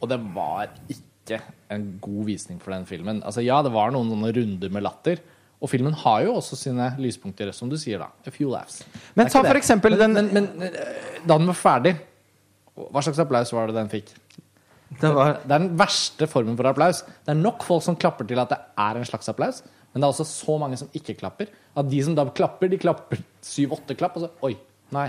Og 0.00 0.10
det 0.10 0.18
var 0.34 0.68
ikke 0.92 1.40
en 1.72 1.86
god 2.04 2.24
visning 2.28 2.58
for 2.60 2.74
den 2.76 2.84
filmen. 2.88 3.22
Altså 3.24 3.40
Ja, 3.44 3.62
det 3.64 3.72
var 3.72 3.94
noen 3.94 4.10
sånne 4.12 4.32
runder 4.36 4.72
med 4.76 4.84
latter. 4.84 5.22
Og 5.64 5.70
filmen 5.72 5.94
har 5.96 6.26
jo 6.26 6.34
også 6.36 6.58
sine 6.60 6.90
lyspunkter, 7.00 7.48
som 7.56 7.70
du 7.72 7.78
sier, 7.80 8.02
da. 8.02 8.10
A 8.28 8.30
few 8.34 8.50
laughs. 8.52 8.82
Men 9.16 9.30
ta 9.32 9.40
for 9.42 9.56
eksempel 9.56 9.96
den- 9.96 10.12
men, 10.12 10.28
men, 10.34 10.48
men 10.60 10.74
da 11.24 11.38
den 11.38 11.48
var 11.48 11.56
ferdig, 11.56 11.94
hva 12.76 13.00
slags 13.06 13.18
applaus 13.22 13.52
var 13.54 13.70
det 13.70 13.76
den 13.78 13.88
fikk? 13.88 14.10
Det 15.00 15.10
var 15.14 15.38
Det 15.42 15.52
er 15.52 15.62
den 15.62 15.72
verste 15.78 16.28
formen 16.30 16.56
for 16.58 16.68
applaus. 16.70 17.02
Det 17.24 17.34
er 17.34 17.40
nok 17.40 17.64
folk 17.66 17.84
som 17.86 17.96
klapper 17.96 18.28
til 18.28 18.40
at 18.42 18.52
det 18.52 18.60
er 18.86 19.00
en 19.00 19.08
slags 19.08 19.30
applaus, 19.32 19.62
men 19.92 20.02
det 20.02 20.08
er 20.08 20.14
også 20.14 20.26
så 20.28 20.58
mange 20.58 20.78
som 20.80 20.90
ikke 20.96 21.16
klapper. 21.18 21.52
At 21.76 21.90
de 21.90 22.02
som 22.02 22.16
da 22.16 22.26
klapper, 22.34 22.70
de 22.70 22.80
klapper 22.80 23.22
syv-åtte 23.44 23.96
klapp, 23.98 24.18
og 24.18 24.26
så 24.26 24.48
Oi, 24.48 24.56
nei. 24.94 25.08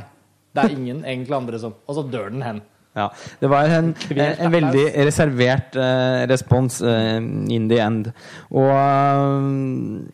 Det 0.56 0.64
er 0.64 0.76
ingen 0.78 1.04
egentlig 1.04 1.36
andre 1.36 1.60
som 1.60 1.74
Og 1.84 1.98
så 1.98 2.06
dør 2.08 2.30
den 2.32 2.46
hen. 2.46 2.62
Ja, 2.96 3.10
det 3.42 3.50
var 3.52 3.68
en, 3.68 3.90
en, 4.16 4.20
en 4.22 4.54
veldig 4.54 4.86
reservert 5.04 5.76
uh, 5.76 6.24
respons 6.32 6.78
uh, 6.80 7.18
in 7.52 7.68
the 7.68 7.82
end. 7.84 8.14
Og, 8.56 8.70
eh, 8.72 10.06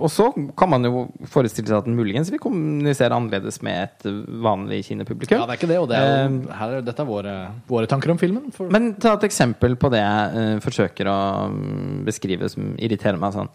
og 0.00 0.08
så 0.08 0.30
kan 0.56 0.70
man 0.72 0.86
jo 0.88 1.02
forestille 1.28 1.68
seg 1.68 1.76
at 1.82 1.84
den 1.88 1.96
muligens 1.98 2.30
vil 2.32 2.40
kommunisere 2.40 3.12
annerledes 3.12 3.58
med 3.66 3.82
et 3.84 4.06
vanlig 4.40 4.78
kinepublikum. 4.88 5.36
Ja, 5.36 5.44
det 5.44 5.52
er 5.56 5.60
ikke 5.60 5.68
det, 5.68 5.78
og 5.82 5.88
det 5.90 5.98
er 6.00 6.14
jo, 6.24 6.38
her, 6.60 6.72
er- 6.78 6.86
dette 6.86 7.04
er 7.04 7.08
våre, 7.10 7.34
våre 7.68 7.90
tanker 7.90 8.14
om 8.14 8.20
filmen. 8.20 8.46
For, 8.56 8.70
Men 8.72 8.94
ta 9.02 9.12
et 9.18 9.26
eksempel 9.28 9.76
på 9.76 9.90
det 9.92 10.00
jeg 10.00 10.56
uh, 10.56 10.62
forsøker 10.64 11.10
å 11.12 11.18
mm, 11.52 12.04
beskrive 12.08 12.48
som 12.48 12.72
irriterer 12.80 13.20
meg 13.20 13.36
sånn. 13.36 13.52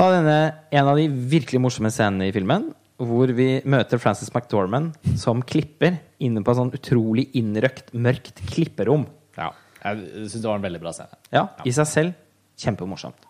Ta 0.00 0.08
denne, 0.14 0.38
en 0.72 0.88
av 0.94 0.96
de 0.96 1.08
virkelig 1.12 1.60
morsomme 1.60 1.92
scenene 1.92 2.30
i 2.30 2.34
filmen, 2.34 2.70
hvor 3.00 3.28
vi 3.36 3.50
møter 3.68 4.00
Frances 4.00 4.32
McDormand 4.32 4.96
som 5.20 5.40
klipper 5.44 5.98
inne 6.24 6.40
på 6.44 6.52
et 6.52 6.58
sånn 6.60 6.72
utrolig 6.76 7.28
innrøkt, 7.36 7.92
mørkt 7.96 8.40
klipperom. 8.52 9.06
ja, 9.36 9.52
jeg 9.84 10.28
syns 10.28 10.40
det 10.40 10.48
var 10.48 10.56
en 10.60 10.64
veldig 10.68 10.80
bra 10.82 10.92
scene. 10.96 11.20
Ja, 11.32 11.46
i 11.68 11.72
seg 11.72 11.88
selv 11.88 12.16
kjempemorsomt. 12.60 13.28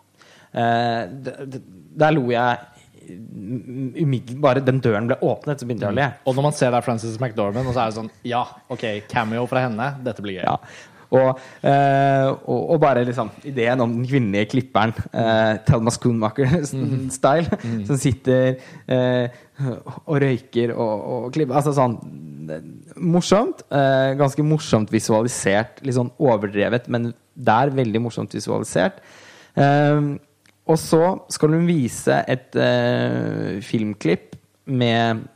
Eh, 0.51 1.01
der 2.01 2.15
lo 2.15 2.27
jeg 2.31 2.59
umiddelbart 3.11 4.41
Bare 4.43 4.63
den 4.63 4.79
døren 4.83 5.09
ble 5.09 5.17
åpnet, 5.25 5.59
så 5.59 5.67
begynte 5.67 5.87
jeg 5.87 5.95
å 5.95 5.97
le. 5.97 6.07
Og 6.27 6.37
når 6.37 6.47
man 6.47 6.55
ser 6.55 6.71
der 6.73 6.85
Frances 6.85 7.17
McDormand, 7.19 7.67
og 7.67 7.75
så 7.75 7.83
er 7.83 7.91
det 7.91 7.99
sånn 7.99 8.13
Ja, 8.27 8.45
OK, 8.71 8.85
cameo 9.11 9.47
fra 9.51 9.65
henne. 9.65 9.91
Dette 10.05 10.23
blir 10.23 10.39
gøy. 10.39 10.45
Ja. 10.47 10.57
Og, 11.11 11.39
eh, 11.67 12.29
og, 12.31 12.59
og 12.71 12.77
bare 12.79 13.03
liksom 13.03 13.33
ideen 13.43 13.81
om 13.83 13.97
den 13.97 14.05
kvinnelige 14.07 14.47
klipperen, 14.53 14.93
eh, 15.11 15.57
Thelma 15.67 15.91
Schoonmaker-style, 15.91 17.59
som 17.89 17.99
sitter 17.99 18.61
eh, 18.87 19.41
og 20.05 20.15
røyker 20.23 20.71
og, 20.71 20.93
og 21.15 21.27
klipper 21.35 21.59
Altså 21.59 21.75
sånn 21.75 21.99
Morsomt. 23.01 23.65
Eh, 23.71 24.13
ganske 24.19 24.43
morsomt 24.43 24.91
visualisert. 24.91 25.83
Litt 25.85 25.95
sånn 25.99 26.13
overdrevet, 26.19 26.87
men 26.91 27.11
der 27.35 27.71
veldig 27.75 28.01
morsomt 28.07 28.33
visualisert. 28.35 29.03
Eh, 29.59 30.15
og 30.71 30.79
så 30.79 31.01
skal 31.31 31.53
hun 31.57 31.67
vise 31.69 32.21
et 32.31 32.55
eh, 32.59 33.59
filmklipp 33.65 34.35
med 34.71 35.27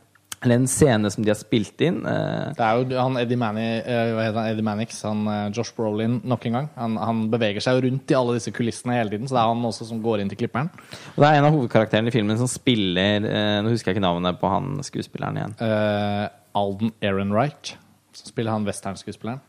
Eller 0.44 0.60
en 0.60 0.66
scene 0.68 1.08
som 1.10 1.24
de 1.24 1.30
har 1.32 1.38
spilt 1.40 1.80
inn. 1.82 1.96
eh, 2.06 2.50
Det 2.54 2.62
er 2.62 2.76
jo 2.92 2.98
han 3.00 3.16
Eddie, 3.18 3.38
Mani, 3.40 3.62
eh, 3.80 4.10
hva 4.14 4.26
heter 4.26 4.36
han, 4.36 4.50
Eddie 4.52 4.66
Mannix, 4.66 4.98
han 5.02 5.22
eh, 5.32 5.46
Josh 5.56 5.72
Brolin, 5.74 6.18
nok 6.28 6.44
en 6.46 6.58
gang. 6.58 6.68
Han, 6.76 6.96
han 7.00 7.22
beveger 7.32 7.64
seg 7.64 7.78
jo 7.78 7.86
rundt 7.88 8.12
i 8.12 8.16
alle 8.18 8.36
disse 8.36 8.52
kulissene 8.54 8.98
hele 8.98 9.10
tiden, 9.14 9.26
så 9.26 9.34
det 9.34 9.40
er 9.42 9.48
han 9.54 9.64
også 9.70 9.88
som 9.88 10.02
går 10.04 10.22
inn 10.22 10.30
til 10.30 10.38
klipperen. 10.44 10.68
Og 11.16 11.24
det 11.24 11.30
er 11.30 11.40
en 11.40 11.48
av 11.48 11.56
hovedkarakterene 11.56 12.12
i 12.12 12.14
filmen 12.14 12.38
som 12.38 12.50
spiller 12.52 13.24
eh, 13.26 13.56
Nå 13.64 13.72
husker 13.72 13.90
jeg 13.90 13.96
ikke 13.98 14.06
navnet 14.06 14.38
på 14.38 14.52
han 14.52 14.76
skuespilleren 14.86 15.40
igjen. 15.40 15.56
Eh, 15.66 16.28
Alden 16.60 16.92
Ehrenreich 17.02 17.74
som 18.16 18.30
spiller 18.30 18.52
han 18.54 18.68
westernskuespilleren. 18.68 19.40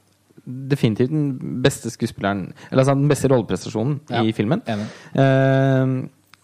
Definitivt 0.46 1.12
den 1.12 1.62
beste 1.64 1.90
skuespilleren 1.92 2.54
Eller 2.70 2.84
altså 2.84 2.96
den 2.96 3.10
beste 3.10 3.32
rolleprestasjonen 3.32 4.00
Ja, 4.12 4.22
i 4.24 4.32
filmen. 4.36 4.62
Eh, 4.68 5.96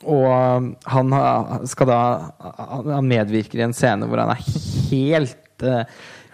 og 0.03 0.73
han 0.91 1.13
skal 1.69 1.87
da 1.87 1.99
Han 2.89 3.07
medvirker 3.07 3.61
i 3.61 3.67
en 3.69 3.75
scene 3.77 4.09
hvor 4.09 4.19
han 4.19 4.33
er 4.33 4.41
helt 4.89 5.63
uh, 5.63 5.85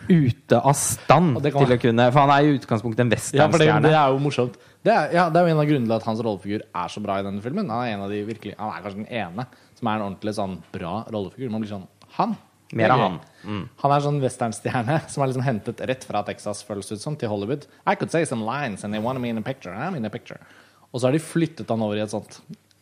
ute 0.10 0.58
av 0.58 0.74
stand 0.74 1.38
kan- 1.43 1.54
til 1.54 1.76
å 1.76 1.82
kunne 1.84 2.08
For 2.10 2.24
han 2.24 2.34
er 2.34 2.48
i 2.48 2.58
utgangspunktet 2.58 3.06
en 3.06 3.13
Ja, 3.13 3.48
det, 3.48 3.69
det 3.86 3.93
er 3.93 4.10
jo 4.10 4.19
morsomt. 4.24 4.58
Det 4.82 4.93
er, 4.95 5.10
ja, 5.13 5.28
det 5.30 5.38
er 5.41 5.48
jo 5.50 5.54
en 5.54 5.62
av 5.62 5.67
grunnene 5.67 5.89
til 5.91 5.98
at 6.00 6.06
hans 6.08 6.22
rollefigur 6.24 6.62
er 6.63 6.91
så 6.91 7.02
bra 7.04 7.17
i 7.19 7.24
denne 7.28 7.43
filmen. 7.43 7.67
Han 7.69 7.84
er, 7.84 7.93
en 7.98 8.06
av 8.06 8.13
de 8.13 8.22
virkelig, 8.24 8.54
han 8.58 8.72
er 8.72 8.86
kanskje 8.86 9.02
den 9.04 9.10
ene 9.12 9.45
som 9.76 9.89
er 9.91 9.98
en 10.00 10.06
ordentlig 10.08 10.34
sånn 10.38 10.54
bra 10.72 10.93
rollefigur. 11.12 11.52
Man 11.52 11.65
blir 11.65 11.74
sånn 11.74 11.88
Han! 12.15 12.38
Er 12.71 12.77
Mer 12.77 12.93
av 12.93 13.03
han. 13.03 13.19
Mm. 13.43 13.63
Han 13.82 13.93
er 13.95 14.05
sånn 14.05 14.21
westernstjerne 14.21 15.01
som 15.12 15.23
er 15.23 15.32
liksom 15.32 15.45
hentet 15.45 15.84
rett 15.89 16.05
fra 16.05 16.23
Texas, 16.27 16.63
føles 16.67 16.91
ut 16.91 17.01
som, 17.01 17.17
til 17.19 17.32
Hollywood. 17.32 17.67
I 17.86 17.95
could 17.95 18.13
say 18.13 18.25
some 18.25 18.45
lines 18.45 18.84
and 18.84 18.93
they 18.93 19.01
wanted 19.01 19.23
me 19.23 19.29
in 19.34 19.41
a 19.41 19.45
picture. 19.45 19.73
I'm 19.73 19.97
in 19.97 20.05
a 20.05 20.13
picture. 20.13 20.39
Og 20.91 21.01
så 21.01 21.08
har 21.08 21.13
de 21.13 21.21
flyttet 21.21 21.69
han 21.69 21.86
over 21.86 21.99
i 21.99 22.03
et 22.03 22.13
sånt 22.13 22.39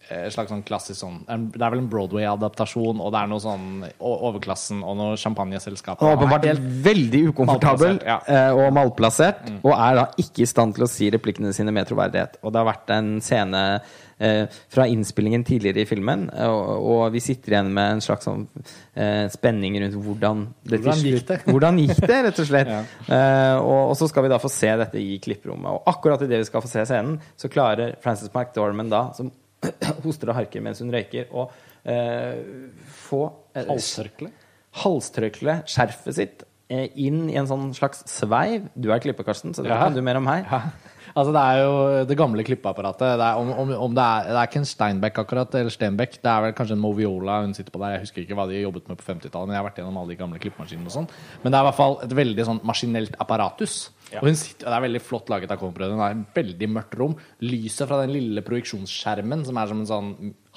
eh, 0.10 0.28
slags 0.34 0.52
sånn 0.52 0.64
klassisk 0.68 1.00
sånn 1.02 1.20
en- 1.30 1.50
Det 1.52 1.62
er 1.62 1.70
vel 1.74 1.80
en 1.80 1.90
Broadway-adaptasjon, 1.90 3.00
og 3.02 3.12
det 3.14 3.22
er 3.22 3.28
noe 3.28 3.40
sånn 3.44 3.68
overklassen 4.00 4.84
og 4.84 4.98
noe 5.00 5.16
champagneselskap. 5.20 6.00
Han 6.02 6.10
er 6.14 6.18
åpenbart 6.18 6.46
helt 6.50 6.66
veldig 6.88 7.22
ukomfortabel 7.34 7.98
Malplassert, 7.98 8.08
ja. 8.08 8.20
eh, 8.28 8.52
og 8.58 8.74
malplassert, 8.74 9.48
og 9.64 9.72
er 9.74 9.96
da 10.02 10.06
ikke 10.18 10.44
i 10.46 10.50
stand 10.50 10.76
til 10.78 10.86
å 10.86 10.90
si 10.92 11.10
replikkene 11.14 11.54
sine 11.56 11.72
med 11.76 11.88
troverdighet. 11.90 12.38
Og 12.44 12.54
det 12.54 12.62
har 12.62 12.70
vært 12.74 12.94
en 12.98 13.10
scene 13.22 13.64
eh, 14.20 14.46
fra 14.74 14.86
innspillingen 14.90 15.44
tidligere 15.46 15.84
i 15.84 15.86
filmen, 15.90 16.30
eh, 16.34 16.48
og, 16.50 16.86
og 16.88 17.12
vi 17.14 17.20
sitter 17.24 17.54
igjen 17.56 17.72
med 17.74 17.98
en 17.98 18.02
slags 18.02 18.26
sånn 18.28 18.48
eh, 18.96 19.28
spenning 19.34 19.78
rundt 19.84 19.98
hvordan 20.04 20.46
det 20.64 20.80
til 20.82 20.88
Hvordan 20.88 21.04
gikk 21.06 21.28
det? 21.28 21.40
Hvordan 21.46 21.82
gikk 21.84 22.02
det, 22.08 22.22
rett 22.30 22.40
og 22.44 22.50
slett. 22.52 22.68
Ja. 22.78 22.84
Eh, 23.08 23.58
og, 23.58 23.92
og 23.92 23.96
så 23.98 24.08
skal 24.10 24.26
vi 24.26 24.30
da 24.30 24.38
få 24.42 24.50
se 24.52 24.70
dette 24.82 25.00
i 25.00 25.18
klipperommet. 25.24 25.70
Og 25.72 25.84
akkurat 25.94 26.22
idet 26.26 26.42
vi 26.42 26.48
skal 26.50 26.62
få 26.62 26.70
se 26.70 26.84
scenen, 26.90 27.20
så 27.40 27.50
klarer 27.50 27.96
Frances 28.04 28.30
McDormand 28.34 28.92
da, 28.92 29.04
som 29.18 29.32
hoster 30.06 30.30
og 30.32 30.36
harker 30.40 30.62
mens 30.62 30.80
hun 30.84 30.92
røyker, 30.94 31.30
og 31.32 31.52
eh, 31.86 32.44
få 33.08 33.24
eh, 33.56 33.66
halstørkle. 33.70 34.30
halstørkle, 34.84 35.62
skjerfet 35.70 36.16
sitt, 36.20 36.44
eh, 36.70 36.90
inn 36.96 37.26
i 37.32 37.38
en 37.40 37.48
sånn 37.50 37.72
slags 37.78 38.04
sveiv. 38.12 38.68
Du 38.78 38.92
er 38.94 39.00
klipper, 39.04 39.26
Karsten, 39.28 39.56
så 39.58 39.64
det 39.66 39.72
Ja. 39.74 39.80
kan 39.84 39.96
du 39.96 40.02
mer 40.06 40.18
om 40.20 40.28
her. 40.28 40.46
Ja. 40.52 40.62
Altså 41.18 41.32
Det 41.34 41.42
er 41.42 41.64
jo 41.64 42.06
det 42.06 42.18
gamle 42.20 42.44
klippeapparatet. 42.46 43.18
Det 43.18 43.26
er, 43.26 43.36
om, 43.42 43.50
om, 43.50 43.72
om 43.88 43.94
det, 43.96 44.04
er, 44.04 44.28
det 44.28 44.38
er 44.38 44.48
ikke 44.52 44.60
en 44.62 44.66
Steinbeck 44.70 45.18
akkurat, 45.18 45.56
eller 45.56 45.74
Stenbeck. 45.74 46.20
Det 46.22 46.30
er 46.30 46.42
vel 46.44 46.54
kanskje 46.54 46.76
en 46.78 46.84
Moviola 46.84 47.40
hun 47.42 47.56
sitter 47.58 47.72
på 47.74 47.80
der. 47.82 47.96
Jeg 47.96 48.04
husker 48.06 48.22
ikke 48.22 48.36
hva 48.38 48.46
de 48.52 48.60
jobbet 48.62 48.86
med 48.92 49.00
på 49.00 49.08
50-tallet, 49.08 49.48
men 49.48 49.56
jeg 49.56 49.64
har 49.64 49.66
vært 49.72 49.80
gjennom 49.82 49.98
alle 49.98 50.14
de 50.14 50.20
gamle 50.20 50.38
klippemaskinene 50.44 50.86
og 50.86 50.94
sånn. 50.94 51.08
Men 51.42 51.52
det 51.52 51.58
er 51.58 51.64
i 51.64 51.68
hvert 51.72 51.80
fall 51.80 51.98
et 52.06 52.14
veldig 52.20 52.46
sånn 52.52 52.62
maskinelt 52.70 53.18
apparatus. 53.24 53.78
Og 54.16 54.30
hun 54.30 54.38
sitter, 54.40 54.68
Det 54.68 54.76
er 54.76 54.86
veldig 54.86 55.02
flott 55.04 55.32
laget 55.32 55.52
av 55.52 55.60
Coen-brødrene. 55.60 55.98
Det 56.00 56.08
er 56.08 56.20
et 56.22 56.38
veldig 56.40 56.70
mørkt 56.76 56.96
rom. 57.00 57.16
Lyset 57.44 57.88
fra 57.90 58.02
den 58.02 58.14
lille 58.16 58.44
projeksjonsskjermen, 58.46 59.44
som 59.46 59.58
er 59.58 59.68
som 59.68 59.82
en 59.82 59.90
sånn 59.90 60.12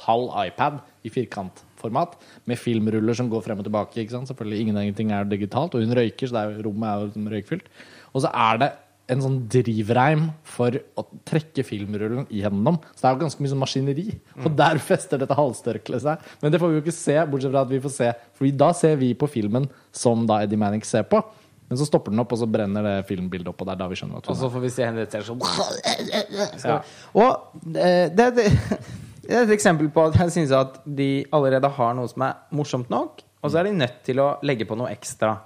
halv 0.07 0.31
iPad 0.47 0.79
i 1.05 1.11
firkantformat, 1.13 2.15
med 2.47 2.61
filmruller 2.61 3.17
som 3.17 3.31
går 3.33 3.43
frem 3.43 3.59
og 3.59 3.67
tilbake. 3.67 4.07
Selvfølgelig 4.07 4.61
Ingenting 4.61 5.11
er 5.13 5.25
digitalt, 5.25 5.75
og 5.75 5.83
hun 5.83 5.97
røyker, 5.97 6.31
så 6.31 6.37
det 6.37 6.45
er, 6.45 6.63
rommet 6.63 6.89
er 6.89 7.01
jo 7.01 7.11
liksom 7.11 7.35
røykfylt. 7.35 7.75
Og 8.15 8.25
så 8.25 8.31
er 8.31 8.63
det 8.63 8.71
en 9.11 9.23
sånn 9.25 9.39
drivreim 9.51 10.29
for 10.47 10.77
å 10.99 11.05
trekke 11.27 11.65
filmrullen 11.67 12.29
gjennom. 12.31 12.79
Så 12.95 13.03
det 13.03 13.09
er 13.09 13.17
jo 13.17 13.23
ganske 13.25 13.43
mye 13.43 13.53
sånn 13.53 13.63
maskineri. 13.65 14.07
Og 14.45 14.55
der 14.59 14.79
fester 14.83 15.21
dette 15.21 15.35
halstørkleet 15.35 16.05
seg. 16.05 16.29
Men 16.43 16.55
det 16.55 16.61
får 16.63 16.71
vi 16.71 16.79
jo 16.79 16.85
ikke 16.85 16.95
se, 16.95 17.17
bortsett 17.33 17.51
fra 17.51 17.65
at 17.67 17.73
vi 17.73 17.83
får 17.83 17.95
se 17.97 18.11
For 18.39 18.59
da 18.63 18.71
ser 18.77 19.01
vi 19.01 19.11
på 19.19 19.29
filmen 19.31 19.67
som 19.91 20.23
da 20.31 20.43
Eddie 20.45 20.61
Manning 20.61 20.87
ser 20.87 21.09
på. 21.11 21.25
Men 21.71 21.79
så 21.79 21.87
stopper 21.87 22.11
den 22.11 22.19
opp, 22.19 22.33
og 22.35 22.39
så 22.41 22.49
brenner 22.51 22.83
det 22.83 22.95
filmbildet 23.07 23.47
opp, 23.53 23.61
og 23.63 23.69
det 23.69 23.77
er 23.77 23.79
da 23.79 23.87
vi 23.93 23.99
skjønner 24.01 24.19
at 24.19 24.31
Og 24.33 24.37
så 24.41 24.49
får 24.51 24.63
vi 24.65 24.71
se 24.75 24.87
henne 24.89 25.05
rett 25.05 25.15
sånn 25.23 26.65
Ja. 26.67 26.79
Og 27.15 27.77
eh, 27.79 28.09
det, 28.11 28.27
det, 28.35 28.47
det 29.23 29.37
er 29.37 29.45
et 29.45 29.53
eksempel 29.55 29.91
på 29.95 30.09
at 30.09 30.19
jeg 30.19 30.35
syns 30.35 30.55
at 30.59 30.81
de 30.85 31.25
allerede 31.37 31.71
har 31.77 31.95
noe 31.95 32.11
som 32.11 32.25
er 32.27 32.41
morsomt 32.59 32.91
nok, 32.91 33.23
og 33.41 33.53
så 33.55 33.61
er 33.63 33.71
de 33.71 33.77
nødt 33.79 34.01
til 34.05 34.19
å 34.21 34.33
legge 34.43 34.67
på 34.69 34.77
noe 34.77 34.91
ekstra. 34.91 35.37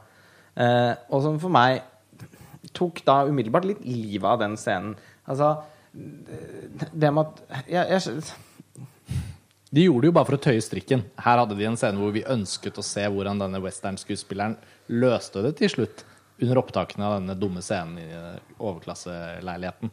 Eh, 0.57 0.95
og 1.13 1.21
som 1.27 1.37
for 1.43 1.53
meg 1.53 1.83
tok 2.75 3.05
da 3.07 3.21
umiddelbart 3.29 3.69
litt 3.69 3.85
livet 3.85 4.25
av 4.27 4.41
den 4.41 4.57
scenen. 4.59 4.97
Altså 5.29 5.53
det- 5.95 6.89
Det 6.93 7.13
med 7.15 7.27
at 7.27 7.69
jeg, 7.69 8.01
jeg, 8.01 8.23
De 9.75 9.85
gjorde 9.85 10.01
det 10.03 10.09
jo 10.09 10.13
bare 10.17 10.25
for 10.27 10.37
å 10.37 10.43
tøye 10.43 10.63
strikken. 10.63 11.05
Her 11.19 11.39
hadde 11.39 11.55
de 11.59 11.65
en 11.67 11.77
scene 11.77 11.99
hvor 11.99 12.13
vi 12.15 12.23
ønsket 12.23 12.79
å 12.79 12.83
se 12.83 13.05
hvordan 13.11 13.39
denne 13.43 13.61
westernskuespilleren 13.63 14.57
løste 14.89 15.43
det 15.43 15.57
til 15.59 15.69
slutt. 15.69 16.05
Under 16.42 16.61
opptakene 16.61 17.07
av 17.07 17.18
denne 17.20 17.37
dumme 17.38 17.62
scenen 17.62 18.01
i 18.03 18.09
overklasseleiligheten. 18.59 19.92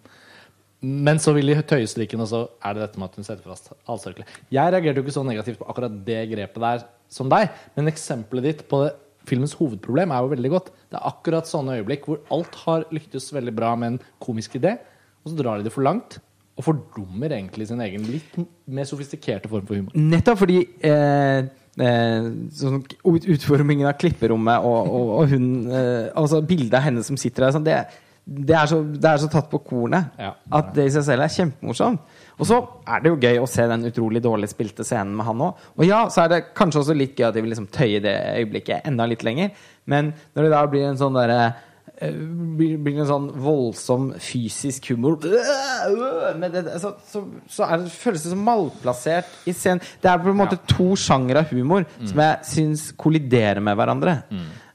Men 0.81 1.19
så 1.21 1.35
vil 1.35 1.51
de 1.51 1.59
tøye 1.61 1.85
strikken, 1.89 2.23
og 2.23 2.29
så 2.31 2.39
er 2.65 2.73
det 2.73 2.81
dette 2.87 2.97
med 3.01 3.11
at 3.11 3.19
hun 3.19 3.27
setter 3.27 3.45
fast 3.45 3.69
halstørkle. 3.85 4.25
Jeg 4.49 4.73
reagerte 4.73 4.97
jo 4.97 5.05
ikke 5.05 5.13
så 5.13 5.25
negativt 5.27 5.59
på 5.59 5.67
akkurat 5.69 5.99
det 6.07 6.23
grepet 6.31 6.63
der 6.63 6.87
som 7.11 7.29
deg, 7.29 7.51
men 7.75 7.91
eksempelet 7.91 8.47
ditt 8.47 8.63
på 8.71 8.87
filmens 9.29 9.53
hovedproblem 9.59 10.09
er 10.09 10.25
jo 10.25 10.31
veldig 10.33 10.51
godt. 10.55 10.71
Det 10.89 10.97
er 10.97 11.07
akkurat 11.11 11.49
sånne 11.49 11.77
øyeblikk 11.77 12.09
hvor 12.09 12.23
alt 12.33 12.57
har 12.63 12.87
lyktes 12.89 13.29
veldig 13.35 13.53
bra 13.53 13.75
med 13.77 13.93
en 13.93 14.01
komisk 14.23 14.57
idé, 14.57 14.79
og 15.21 15.29
så 15.29 15.37
drar 15.37 15.61
de 15.61 15.69
det 15.69 15.75
for 15.75 15.85
langt. 15.85 16.17
Og 16.57 16.65
fordummer 16.65 17.31
egentlig 17.31 17.69
sin 17.69 17.81
egen 17.85 18.03
litt 18.09 18.33
mer 18.69 18.89
sofistikerte 18.89 19.49
form 19.51 19.67
for 19.69 19.77
humor. 19.77 19.93
Nettopp 19.95 20.41
fordi 20.41 20.63
eh, 20.85 21.45
sånn, 21.79 22.81
utformingen 23.07 23.87
av 23.87 23.95
klipperommet 24.01 24.65
og, 24.67 24.89
og, 24.91 25.11
og 25.21 25.29
hun 25.31 25.45
eh, 25.71 26.09
Altså 26.19 26.41
bildet 26.43 26.75
av 26.81 26.83
henne 26.89 27.03
som 27.07 27.15
sitter 27.19 27.45
der 27.45 27.53
sånn, 27.55 27.63
det, 27.67 27.77
det, 28.25 28.57
er 28.57 28.67
så, 28.67 28.81
det 28.83 29.07
er 29.07 29.21
så 29.23 29.29
tatt 29.31 29.47
på 29.51 29.61
kornet 29.63 30.19
Ja. 30.19 30.33
at 30.59 30.73
det 30.75 30.89
i 30.89 30.91
seg 30.93 31.07
selv 31.07 31.23
er 31.25 31.31
kjempemorsomt. 31.31 32.03
Og 32.41 32.47
så 32.49 32.57
er 32.89 33.01
det 33.03 33.11
jo 33.11 33.19
gøy 33.21 33.39
å 33.39 33.47
se 33.49 33.65
den 33.69 33.87
utrolig 33.87 34.21
dårlig 34.25 34.49
spilte 34.51 34.83
scenen 34.87 35.15
med 35.15 35.27
han 35.27 35.41
òg. 35.47 35.65
Og 35.77 35.83
ja, 35.87 36.03
så 36.09 36.23
er 36.25 36.31
det 36.33 36.39
kanskje 36.57 36.81
også 36.83 36.95
litt 36.97 37.15
gøy 37.19 37.27
at 37.29 37.35
de 37.37 37.43
vil 37.45 37.53
liksom 37.53 37.69
tøye 37.71 37.99
det 38.03 38.15
øyeblikket 38.41 38.87
enda 38.89 39.05
litt 39.09 39.23
lenger. 39.27 39.51
Men 39.85 40.11
når 40.35 40.47
det 40.47 40.53
da 40.55 40.61
blir 40.71 40.87
en 40.89 40.99
sånn 40.99 41.17
derre 41.19 41.39
eh, 41.47 41.67
blir, 42.01 42.77
det 42.81 42.93
en 43.03 43.09
sånn 43.09 43.27
voldsom 43.43 44.07
fysisk 44.21 44.89
humor 44.91 45.19
Men 45.21 46.47
det, 46.53 46.63
så, 46.81 46.95
så, 47.07 47.23
så 47.51 47.67
er 47.67 47.83
det, 47.83 47.93
føles 47.93 48.25
det 48.25 48.33
som 48.33 48.41
malplassert 48.45 49.29
i 49.49 49.53
scenen. 49.53 49.83
Det 50.01 50.09
er 50.09 50.21
på 50.21 50.31
en 50.31 50.39
måte 50.39 50.59
to 50.69 50.91
sjangre 50.99 51.43
av 51.43 51.53
humor 51.53 51.85
som 51.99 52.23
jeg 52.23 52.51
syns 52.51 52.87
kolliderer 52.99 53.61
med 53.63 53.77
hverandre. 53.77 54.17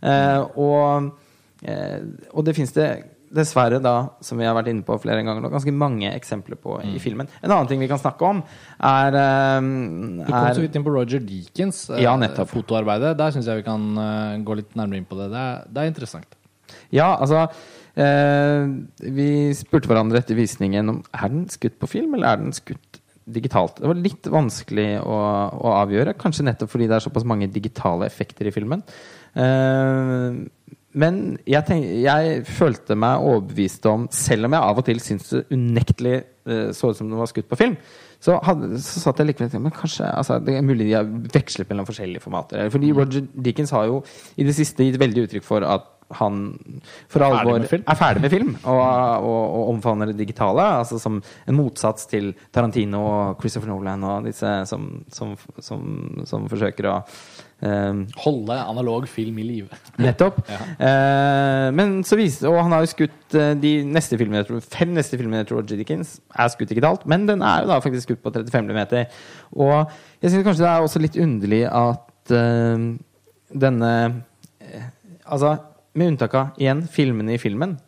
Eh, 0.07 0.41
og, 0.61 1.11
eh, 1.67 2.01
og 2.33 2.47
det 2.47 2.57
fins 2.57 2.75
det 2.77 2.89
dessverre, 3.37 3.81
da, 3.83 3.95
som 4.25 4.39
vi 4.39 4.47
har 4.47 4.55
vært 4.57 4.71
inne 4.71 4.85
på 4.87 4.97
flere 5.03 5.25
ganger 5.27 5.49
Og 5.49 5.55
ganske 5.57 5.75
mange 5.75 6.11
eksempler 6.13 6.59
på 6.61 6.79
i 6.87 7.01
filmen. 7.03 7.29
En 7.43 7.51
annen 7.51 7.69
ting 7.71 7.83
vi 7.83 7.89
kan 7.91 8.01
snakke 8.01 8.23
om, 8.29 8.43
er, 8.79 9.19
eh, 9.19 9.61
Du 9.61 10.31
kom 10.31 10.55
så 10.55 10.63
vidt 10.63 10.77
inn 10.79 10.87
på 10.87 10.95
Roger 10.95 11.21
Deakins 11.21 11.91
eh, 11.91 12.03
Ja, 12.05 12.17
fotoarbeidet. 12.17 13.17
Der 13.19 13.35
syns 13.35 13.47
jeg 13.47 13.63
vi 13.63 13.67
kan 13.67 13.99
eh, 13.99 14.39
gå 14.47 14.57
litt 14.63 14.77
nærmere 14.77 15.03
inn 15.03 15.09
på 15.09 15.19
det. 15.19 15.31
Det 15.35 15.43
er, 15.43 15.65
det 15.69 15.83
er 15.83 15.93
interessant. 15.93 16.36
Ja, 16.95 17.13
altså 17.15 17.47
eh, 17.99 18.69
Vi 19.03 19.31
spurte 19.59 19.91
hverandre 19.91 20.23
etter 20.23 20.39
visningen 20.39 20.93
om 20.93 21.03
Er 21.11 21.33
den 21.33 21.49
skutt 21.53 21.79
på 21.83 21.91
film, 21.91 22.15
eller 22.17 22.33
er 22.33 22.45
den 22.45 22.57
skutt 22.57 23.03
digitalt. 23.27 23.81
Det 23.81 23.91
var 23.91 23.99
litt 23.99 24.29
vanskelig 24.31 25.01
å, 25.03 25.17
å 25.51 25.71
avgjøre, 25.81 26.15
kanskje 26.21 26.45
nettopp 26.47 26.71
fordi 26.71 26.87
det 26.87 26.95
er 26.95 27.03
såpass 27.09 27.27
mange 27.27 27.49
digitale 27.51 28.07
effekter 28.07 28.47
i 28.47 28.55
filmen. 28.55 28.85
Eh, 29.35 30.45
men 30.97 31.19
jeg, 31.45 31.61
tenk, 31.69 31.85
jeg 32.07 32.43
følte 32.49 32.97
meg 32.97 33.25
overbevist 33.27 33.85
om, 33.91 34.07
selv 34.15 34.49
om 34.49 34.55
jeg 34.57 34.69
av 34.71 34.81
og 34.81 34.87
til 34.87 35.01
syns 35.05 35.29
det 35.29 35.43
unektelig 35.53 36.15
eh, 36.17 36.71
så 36.73 36.93
ut 36.93 37.01
som 37.01 37.11
den 37.11 37.21
var 37.21 37.29
skutt 37.29 37.51
på 37.51 37.59
film, 37.61 37.75
så, 38.23 38.39
hadde, 38.47 38.79
så 38.81 39.03
satt 39.03 39.21
jeg 39.21 39.29
likevel 39.29 39.51
og 39.51 39.53
tenkte 39.53 39.67
Men 39.67 39.75
kanskje 39.77 40.07
altså, 40.09 40.39
Det 40.41 40.55
er 40.57 40.63
mulig 40.65 40.87
de 40.87 40.95
har 40.97 41.11
vekslet 41.35 41.69
mellom 41.69 41.85
forskjellige 41.85 42.25
formater. 42.25 42.71
Fordi 42.73 42.95
Roger 42.97 43.27
Dickens 43.45 43.75
har 43.77 43.91
jo 43.91 43.99
i 44.41 44.47
det 44.47 44.55
siste 44.57 44.87
gitt 44.87 44.97
veldig 45.03 45.27
uttrykk 45.27 45.45
for 45.45 45.67
at 45.69 45.91
han 46.15 46.43
for 47.11 47.25
alvor 47.27 47.65
er 47.67 47.99
ferdig 47.99 48.23
med 48.23 48.31
film 48.31 48.53
og, 48.61 48.79
og, 48.79 49.41
og 49.43 49.73
omfavner 49.73 50.13
det 50.13 50.21
digitale. 50.21 50.63
Altså 50.83 51.01
som 51.03 51.19
en 51.19 51.59
motsats 51.59 52.07
til 52.11 52.33
Tarantino 52.55 53.03
og 53.07 53.43
Christopher 53.43 53.73
Nolan 53.73 54.05
og 54.07 54.29
disse 54.29 54.53
som, 54.71 54.87
som, 55.13 55.35
som, 55.59 55.83
som 56.29 56.47
forsøker 56.53 56.93
å 56.93 57.01
Um, 57.57 58.03
Holde 58.21 58.53
analog 58.53 59.07
film 59.09 59.39
i 59.41 59.45
live. 59.47 59.77
Nettopp. 60.05 60.43
Ja. 60.45 60.59
uh, 60.77 61.69
men 61.73 62.03
så 62.05 62.19
viste 62.21 62.51
Og 62.51 62.59
han 62.61 62.75
har 62.75 62.83
jo 62.85 62.91
skutt 62.91 63.33
eh, 63.33 63.55
de 63.57 63.71
neste 63.89 64.19
filmene 64.21 64.43
tror, 64.45 64.61
fem 64.61 64.93
neste 64.93 65.17
filmene 65.17 65.41
til 65.49 65.57
Roger 65.57 65.81
Dickens 65.81 66.19
er 66.37 66.51
skutt 66.53 66.69
digitalt, 66.69 67.07
men 67.09 67.25
den 67.25 67.41
er 67.41 67.65
jo 67.65 67.71
da 67.71 67.79
faktisk 67.81 68.11
skutt 68.11 68.21
på 68.21 68.35
35 68.35 68.77
mm. 68.77 69.17
Og 69.57 69.73
jeg 70.21 70.35
syns 70.35 70.45
kanskje 70.45 70.67
det 70.67 70.69
er 70.69 70.85
også 70.85 71.01
litt 71.01 71.17
underlig 71.17 71.63
at 71.71 72.35
uh, 72.37 72.85
denne 73.65 73.95
uh, 74.13 74.85
Altså, 75.27 75.57
med 75.97 76.13
unntak 76.13 76.35
av 76.39 76.59
igjen 76.61 76.85
filmene 76.93 77.35
i 77.37 77.41
filmen 77.43 77.79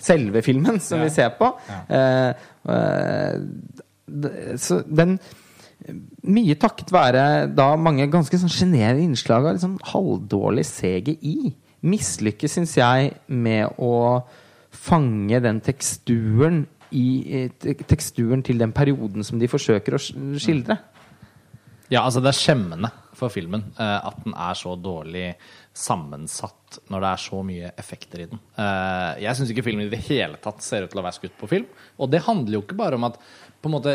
Selve 0.00 0.40
filmen 0.42 0.78
som 0.80 0.98
Ja. 0.98 1.04
vi 1.04 1.10
ser 1.12 1.30
på. 1.36 1.50
Ja. 1.68 1.80
eh, 1.92 2.34
eh, 2.72 4.56
så 4.56 4.80
den 4.88 5.18
mye 6.24 6.56
takket 6.60 6.90
være 6.92 7.54
da 7.54 7.74
mange 7.76 8.06
ganske 8.10 8.36
sånn 8.40 8.52
sjenerende 8.52 9.04
innslag 9.04 9.46
av 9.46 9.58
sånn 9.60 9.78
halvdårlig 9.92 10.64
CGI. 10.68 11.54
mislykkes, 11.82 12.52
syns 12.58 12.74
jeg, 12.76 13.14
med 13.28 13.70
å 13.78 14.22
fange 14.70 15.38
den 15.40 15.60
teksturen 15.60 16.66
i 16.92 17.04
eh, 17.44 17.74
teksturen 17.88 18.42
til 18.44 18.58
den 18.58 18.72
perioden 18.72 19.24
som 19.24 19.38
de 19.38 19.48
forsøker 19.48 19.94
å 19.96 20.00
skildre. 20.38 20.76
Ja, 21.90 22.02
altså 22.04 22.20
det 22.20 22.28
er 22.34 22.40
skjemmende 22.40 22.90
for 23.14 23.28
filmen 23.32 23.64
at 23.76 24.14
den 24.24 24.32
er 24.34 24.54
så 24.54 24.76
dårlig 24.80 25.34
sammensatt 25.76 26.80
når 26.90 27.02
det 27.04 27.10
er 27.10 27.20
så 27.22 27.38
mye 27.46 27.70
effekter 27.78 28.22
i 28.24 28.26
den. 28.30 28.40
Eh, 28.58 29.20
jeg 29.24 29.38
syns 29.38 29.52
ikke 29.54 29.64
filmen 29.66 29.86
i 29.86 29.92
det 29.92 30.02
hele 30.08 30.38
tatt 30.42 30.62
ser 30.64 30.84
ut 30.86 30.92
til 30.92 31.00
å 31.00 31.04
være 31.06 31.18
skutt 31.18 31.36
på 31.40 31.48
film. 31.50 31.66
Og 31.98 32.10
det 32.12 32.22
handler 32.26 32.58
jo 32.58 32.62
ikke 32.64 32.78
bare 32.78 32.98
om 32.98 33.06
at 33.08 33.18
på 33.60 33.68
en 33.68 33.74
måte 33.74 33.92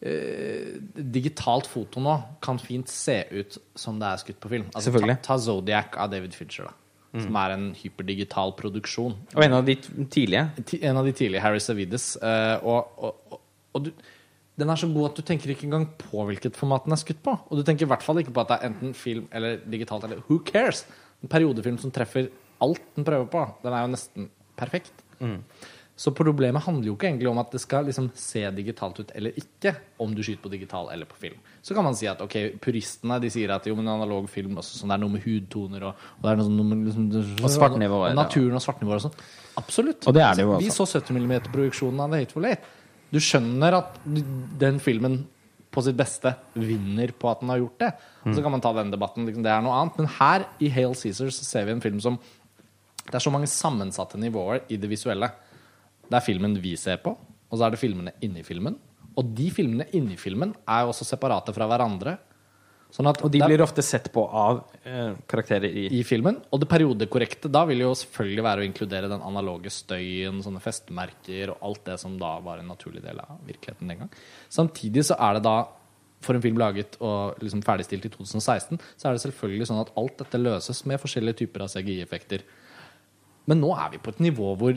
eh, 0.00 0.78
Digitalt 0.94 1.66
foto 1.70 2.02
nå 2.02 2.14
kan 2.44 2.60
fint 2.62 2.88
se 2.90 3.18
ut 3.32 3.58
som 3.78 3.98
det 4.00 4.08
er 4.08 4.22
skutt 4.22 4.40
på 4.42 4.52
film. 4.52 4.68
Altså, 4.72 4.92
Ta, 4.94 5.16
ta 5.34 5.38
Zodiac 5.42 5.98
av 6.00 6.12
David 6.12 6.36
Fincher, 6.38 6.70
da. 6.70 6.76
Som 7.12 7.36
er 7.36 7.52
en 7.52 7.64
hyperdigital 7.76 8.54
produksjon. 8.56 9.12
Og 9.36 9.42
en 9.44 9.52
av 9.58 9.66
de 9.68 9.74
tidlige. 10.08 10.46
En 10.80 10.96
av 10.96 11.04
de 11.04 11.12
tidlige 11.12 11.42
Harry 11.44 11.60
Savides. 11.60 12.14
eh, 12.24 12.56
og 12.64 12.88
og, 13.04 13.18
og, 13.36 13.42
og 13.76 13.84
du, 13.84 13.90
den 14.60 14.68
er 14.68 14.76
så 14.76 14.88
god 14.92 15.10
at 15.10 15.16
du 15.16 15.22
tenker 15.24 15.52
ikke 15.54 15.64
engang 15.68 15.86
på 15.98 16.26
hvilket 16.28 16.58
format 16.60 16.84
den 16.84 16.92
er 16.92 17.00
skutt 17.00 17.22
på. 17.24 17.32
Og 17.48 17.56
du 17.58 17.64
tenker 17.64 17.86
i 17.86 17.92
hvert 17.92 18.04
fall 18.04 18.20
ikke 18.20 18.34
på 18.36 18.42
at 18.44 18.50
det 18.52 18.58
er 18.58 18.68
enten 18.68 18.94
film 18.96 19.28
eller 19.32 19.62
digitalt. 19.64 20.04
Eller 20.04 20.20
who 20.28 20.42
cares? 20.44 20.84
En 21.24 21.30
periodefilm 21.32 21.78
som 21.80 21.92
treffer 21.94 22.28
alt 22.62 22.82
den 22.96 23.06
prøver 23.06 23.30
på. 23.32 23.46
Den 23.64 23.72
er 23.72 23.86
jo 23.86 23.92
nesten 23.94 24.28
perfekt. 24.60 24.92
Så 26.02 26.10
problemet 26.16 26.64
handler 26.64 26.88
jo 26.88 26.94
ikke 26.96 27.06
egentlig 27.10 27.28
om 27.30 27.38
at 27.38 27.52
det 27.52 27.60
skal 27.62 27.84
liksom 27.86 28.08
se 28.18 28.40
digitalt 28.56 28.96
ut 28.98 29.10
eller 29.14 29.36
ikke, 29.38 29.74
om 30.02 30.14
du 30.16 30.22
skyter 30.24 30.42
på 30.42 30.50
digital 30.50 30.88
eller 30.90 31.06
på 31.06 31.18
film. 31.20 31.36
Så 31.62 31.76
kan 31.76 31.84
man 31.84 31.94
si 31.94 32.08
at 32.10 32.20
ok, 32.24 32.36
puristene 32.64 33.20
de 33.22 33.30
sier 33.30 33.52
at 33.54 33.68
jo, 33.68 33.76
men 33.78 33.90
analog 33.92 34.26
film 34.32 34.56
også, 34.58 34.80
sånn, 34.80 34.90
det 34.90 34.96
er 34.96 35.02
noe 35.04 35.14
med 35.14 35.22
hudtoner 35.26 35.84
og, 35.90 36.06
og 36.16 36.24
det 36.24 36.32
er 36.32 36.40
noe 36.40 36.48
sånn, 36.48 36.62
med 36.72 36.86
liksom, 36.88 37.08
Og 37.44 37.54
svartnivået. 37.54 38.16
og 38.16 38.18
naturen 38.18 38.58
og 38.58 38.64
svartnivåer 38.64 38.98
og 39.02 39.04
sånn. 39.06 39.18
Absolutt. 39.62 40.08
Og 40.08 40.16
det 40.16 40.28
det 40.40 40.46
jo 40.48 40.56
Vi 40.64 40.72
så 40.74 40.88
70 40.88 41.20
mm-produksjonen 41.28 42.02
av 42.02 42.16
The 42.16 42.22
Hateful 42.24 42.48
Eight. 42.50 42.72
Du 43.12 43.20
skjønner 43.20 43.76
at 43.76 43.98
den 44.06 44.80
filmen 44.80 45.22
på 45.72 45.82
sitt 45.84 45.96
beste 45.96 46.34
vinner 46.52 47.12
på 47.16 47.30
at 47.30 47.40
den 47.40 47.52
har 47.52 47.60
gjort 47.62 47.80
det. 47.80 47.90
Og 48.26 48.36
så 48.36 48.44
kan 48.44 48.52
man 48.52 48.62
ta 48.64 48.72
den 48.76 48.92
debatten, 48.92 49.26
liksom, 49.28 49.44
det 49.44 49.52
er 49.52 49.62
noe 49.64 49.76
annet. 49.78 49.98
Men 50.00 50.10
her 50.18 50.46
i 50.60 50.70
Hail 50.72 50.96
Caesar 50.98 51.32
ser 51.32 51.68
vi 51.68 51.76
en 51.76 51.84
film 51.84 52.00
som 52.00 52.20
Det 53.02 53.16
er 53.18 53.24
så 53.24 53.32
mange 53.34 53.48
sammensatte 53.50 54.14
nivåer 54.20 54.60
i 54.70 54.76
det 54.78 54.86
visuelle. 54.86 55.26
Det 56.06 56.14
er 56.14 56.22
filmen 56.22 56.54
vi 56.62 56.76
ser 56.78 57.00
på, 57.02 57.10
og 57.10 57.58
så 57.58 57.66
er 57.66 57.74
det 57.74 57.80
filmene 57.80 58.12
inni 58.22 58.44
filmen. 58.46 58.76
Og 59.18 59.32
de 59.36 59.48
filmene 59.50 59.88
inni 59.96 60.14
filmen 60.16 60.52
er 60.70 60.84
jo 60.84 60.92
også 60.92 61.08
separate 61.08 61.52
fra 61.56 61.66
hverandre. 61.66 62.14
Sånn 62.92 63.08
at 63.08 63.22
Og 63.24 63.30
de 63.32 63.40
blir 63.40 63.62
ofte 63.64 63.80
sett 63.84 64.10
på 64.12 64.22
av 64.26 64.58
eh, 64.84 65.14
karakterer 65.30 65.64
i 65.72 65.86
i 65.96 66.02
filmen. 66.04 66.36
Og 66.52 66.60
det 66.60 66.68
periodekorrekte 66.68 67.48
da 67.48 67.64
vil 67.68 67.80
jo 67.86 67.92
selvfølgelig 67.96 68.44
være 68.44 68.62
å 68.62 68.66
inkludere 68.68 69.08
den 69.08 69.22
analoge 69.24 69.72
støyen, 69.72 70.42
sånne 70.44 70.60
festmerker 70.60 71.54
og 71.54 71.68
alt 71.68 71.86
det 71.86 71.96
som 72.02 72.18
da 72.20 72.34
var 72.44 72.60
en 72.60 72.68
naturlig 72.68 73.00
del 73.04 73.22
av 73.22 73.38
virkeligheten 73.48 73.88
den 73.88 74.02
gang. 74.04 74.10
Samtidig 74.52 75.06
så 75.08 75.16
er 75.16 75.38
det 75.38 75.46
da, 75.46 75.56
for 76.22 76.36
en 76.36 76.44
film 76.44 76.60
laget 76.60 76.98
og 77.00 77.40
liksom 77.40 77.64
ferdigstilt 77.64 78.10
i 78.10 78.12
2016, 78.12 78.82
så 79.00 79.08
er 79.08 79.16
det 79.16 79.24
selvfølgelig 79.24 79.70
sånn 79.70 79.80
at 79.86 79.94
alt 80.02 80.20
dette 80.20 80.42
løses 80.42 80.84
med 80.84 81.00
forskjellige 81.00 81.40
typer 81.40 81.64
av 81.64 81.72
CGI-effekter. 81.72 82.44
Men 83.48 83.64
nå 83.64 83.72
er 83.72 83.94
vi 83.94 84.02
på 84.04 84.12
et 84.12 84.20
nivå 84.22 84.52
hvor 84.60 84.76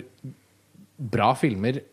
bra 0.96 1.34
filmer 1.36 1.84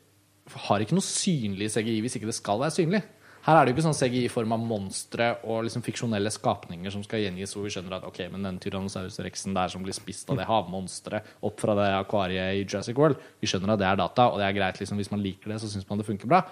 har 0.68 0.82
ikke 0.82 0.94
noe 0.94 1.04
synlig 1.04 1.72
CGI 1.74 1.98
hvis 2.04 2.16
ikke 2.18 2.30
det 2.30 2.38
skal 2.38 2.62
være 2.62 2.76
synlig. 2.78 3.02
Her 3.42 3.59
er 3.59 3.66
det 3.66 3.72
jo 3.72 3.74
ikke 3.74 3.85
sånn 3.88 3.96
CGI 3.98 4.20
i 4.28 4.31
form 4.31 4.52
av 4.55 4.61
monstre 4.62 5.33
og 5.50 5.64
liksom 5.66 5.83
fiksjonelle 5.83 6.31
skapninger 6.31 6.92
som 6.94 7.02
skal 7.02 7.24
gjengis, 7.24 7.57
hvor 7.57 7.64
vi 7.66 7.72
skjønner 7.74 7.96
at 7.96 8.05
ok, 8.07 8.20
men 8.31 8.46
den 8.46 8.61
Tyrannosaurus 8.62 9.18
rexen 9.24 9.57
der 9.57 9.72
som 9.72 9.83
blir 9.83 9.96
spist 9.96 10.31
av 10.31 10.38
det 10.38 10.46
havmonsteret 10.46 11.33
opp 11.42 11.59
fra 11.59 11.74
det 11.74 11.88
akvariet 11.96 12.61
i 12.61 12.62
Jurassic 12.62 13.00
World, 13.00 13.18
vi 13.42 13.50
skjønner 13.50 13.74
at 13.74 13.83
det 13.83 13.88
er 13.88 13.98
data, 13.98 14.28
og 14.31 14.38
det 14.38 14.46
er 14.46 14.55
greit 14.61 14.78
liksom, 14.78 15.00
hvis 15.02 15.11
man 15.11 15.24
liker 15.24 15.50
det, 15.50 15.59
så 15.59 15.72
syns 15.72 15.88
man 15.88 15.98
det 15.98 16.07
funker 16.07 16.31
bra. 16.31 16.44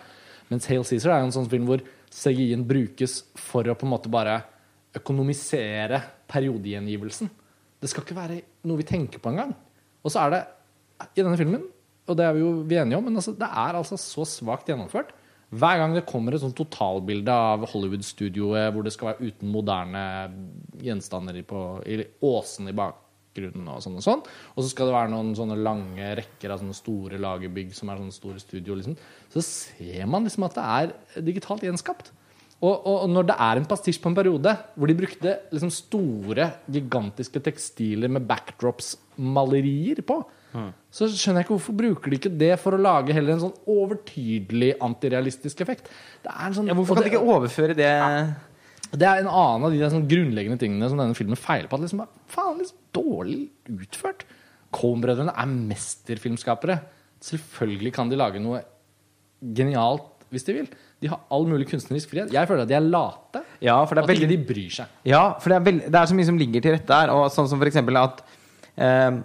Mens 0.51 0.67
Hale 0.67 0.83
Caesar 0.89 1.15
er 1.15 1.23
jo 1.23 1.29
en 1.29 1.37
sånn 1.39 1.51
film 1.53 1.71
hvor 1.71 1.85
CGI-en 2.11 2.67
brukes 2.67 3.21
for 3.39 3.71
å 3.71 3.79
på 3.79 3.87
en 3.87 3.95
måte 3.95 4.11
bare 4.11 4.41
økonomisere 4.99 6.03
periodegjengivelsen. 6.31 7.31
Det 7.79 7.91
skal 7.93 8.03
ikke 8.03 8.19
være 8.19 8.41
noe 8.67 8.83
vi 8.83 8.89
tenker 8.91 9.23
på 9.23 9.31
engang. 9.31 9.55
Og 10.03 10.11
så 10.11 10.25
er 10.25 10.35
det 10.35 10.43
i 11.15 11.23
denne 11.23 11.39
filmen, 11.39 11.63
og 12.11 12.19
det 12.19 12.27
er 12.27 12.35
vi 12.35 12.43
jo 12.43 12.51
vi 12.67 12.83
enige 12.83 12.99
om, 12.99 13.07
men 13.07 13.23
altså, 13.23 13.39
det 13.39 13.47
er 13.47 13.79
altså 13.79 13.95
så 14.01 14.27
svakt 14.27 14.67
gjennomført. 14.67 15.15
Hver 15.51 15.81
gang 15.81 15.97
det 15.97 16.07
kommer 16.07 16.35
et 16.35 16.43
sånt 16.45 16.55
totalbilde 16.59 17.35
av 17.35 17.65
Hollywood-studioet 17.73 18.71
hvor 18.71 18.87
det 18.87 18.93
skal 18.95 19.11
være 19.11 19.31
uten 19.31 19.51
moderne 19.51 20.03
gjenstander 20.79 21.41
på, 21.47 21.63
i 21.91 22.05
åsen 22.23 22.71
i 22.71 22.77
bakgrunnen 22.77 23.67
og 23.73 23.83
sånn 23.83 23.99
og 23.99 24.05
sånn, 24.07 24.23
og 24.23 24.63
så 24.63 24.69
skal 24.71 24.91
det 24.91 24.95
være 24.95 25.11
noen 25.11 25.35
sånne 25.39 25.59
lange 25.59 26.15
rekker 26.21 26.55
av 26.55 26.63
sånne 26.63 26.79
store 26.79 27.19
lagerbygg 27.19 27.75
som 27.75 27.91
er 27.91 27.99
sånne 27.99 28.15
store 28.15 28.43
studio, 28.43 28.79
liksom, 28.79 28.95
så 29.35 29.43
ser 29.43 30.07
man 30.11 30.29
liksom 30.29 30.47
at 30.47 30.59
det 30.61 30.71
er 30.79 31.27
digitalt 31.33 31.67
gjenskapt. 31.67 32.13
Og, 32.61 32.75
og 32.87 33.07
når 33.09 33.31
det 33.31 33.37
er 33.41 33.59
en 33.59 33.67
pastisj 33.67 33.99
på 34.05 34.11
en 34.11 34.19
periode 34.19 34.53
hvor 34.77 34.91
de 34.91 34.99
brukte 34.99 35.33
liksom 35.51 35.73
store, 35.73 36.51
gigantiske 36.71 37.41
tekstiler 37.43 38.13
med 38.13 38.27
backdrops-malerier 38.29 40.05
på, 40.07 40.21
så 40.91 41.07
skjønner 41.07 41.41
jeg 41.41 41.47
ikke 41.47 41.57
hvorfor 41.57 41.77
bruker 41.79 42.11
de 42.11 42.19
ikke 42.19 42.33
det 42.41 42.53
for 42.59 42.75
å 42.75 42.81
lage 42.83 43.15
heller 43.15 43.37
en 43.37 43.43
sånn 43.45 43.57
overtydelig 43.71 44.73
antirealistisk 44.83 45.63
effekt. 45.63 45.91
Det 46.25 46.33
er 46.33 46.47
en 46.49 46.57
sånn, 46.57 46.71
ja, 46.71 46.77
Hvorfor 46.79 46.99
kan 46.99 47.07
de 47.07 47.13
ikke 47.13 47.37
overføre 47.37 47.77
det 47.79 47.91
det 48.91 49.07
er 49.07 49.21
en 49.23 49.31
annen 49.31 49.69
av 49.69 49.75
de 49.75 49.89
sånn 49.93 50.09
grunnleggende 50.11 50.59
tingene 50.59 50.89
som 50.91 50.99
denne 50.99 51.15
filmen 51.15 51.39
feiler 51.39 51.69
på. 51.71 51.79
At 51.79 51.85
liksom, 51.85 52.03
faen, 52.31 52.59
liksom 52.59 52.81
dårlig 52.97 53.45
utført. 53.71 54.25
Coen-brødrene 54.75 55.35
er 55.39 55.53
mesterfilmskapere. 55.71 56.81
Selvfølgelig 57.23 57.93
kan 57.95 58.11
de 58.11 58.19
lage 58.19 58.43
noe 58.43 58.65
genialt 59.57 60.09
hvis 60.31 60.47
de 60.47 60.57
vil. 60.59 60.71
De 61.03 61.11
har 61.11 61.23
all 61.35 61.47
mulig 61.49 61.69
kunstnerisk 61.71 62.11
frihet. 62.13 62.35
Jeg 62.35 62.51
føler 62.51 62.67
at 62.67 62.71
de 62.71 62.77
er 62.79 62.87
late. 62.87 63.45
Ja, 63.63 63.79
for 63.85 63.97
det 63.97 64.03
er 64.03 64.11
at 64.11 64.19
ikke 64.19 64.31
de 64.31 64.41
bryr 64.51 64.75
seg. 64.75 64.99
Ja, 65.09 65.23
for 65.43 65.53
det 65.53 65.61
er, 65.61 65.81
det 65.87 66.01
er 66.01 66.11
så 66.11 66.17
mye 66.19 66.29
som 66.29 66.39
ligger 66.39 66.65
til 66.65 66.75
rette 66.77 67.01
her. 67.03 67.13
Og 67.15 67.31
sånn 67.35 67.49
som 67.51 67.63
for 67.63 67.71
eksempel 67.71 67.99
at 68.01 68.23
eh, 68.75 69.21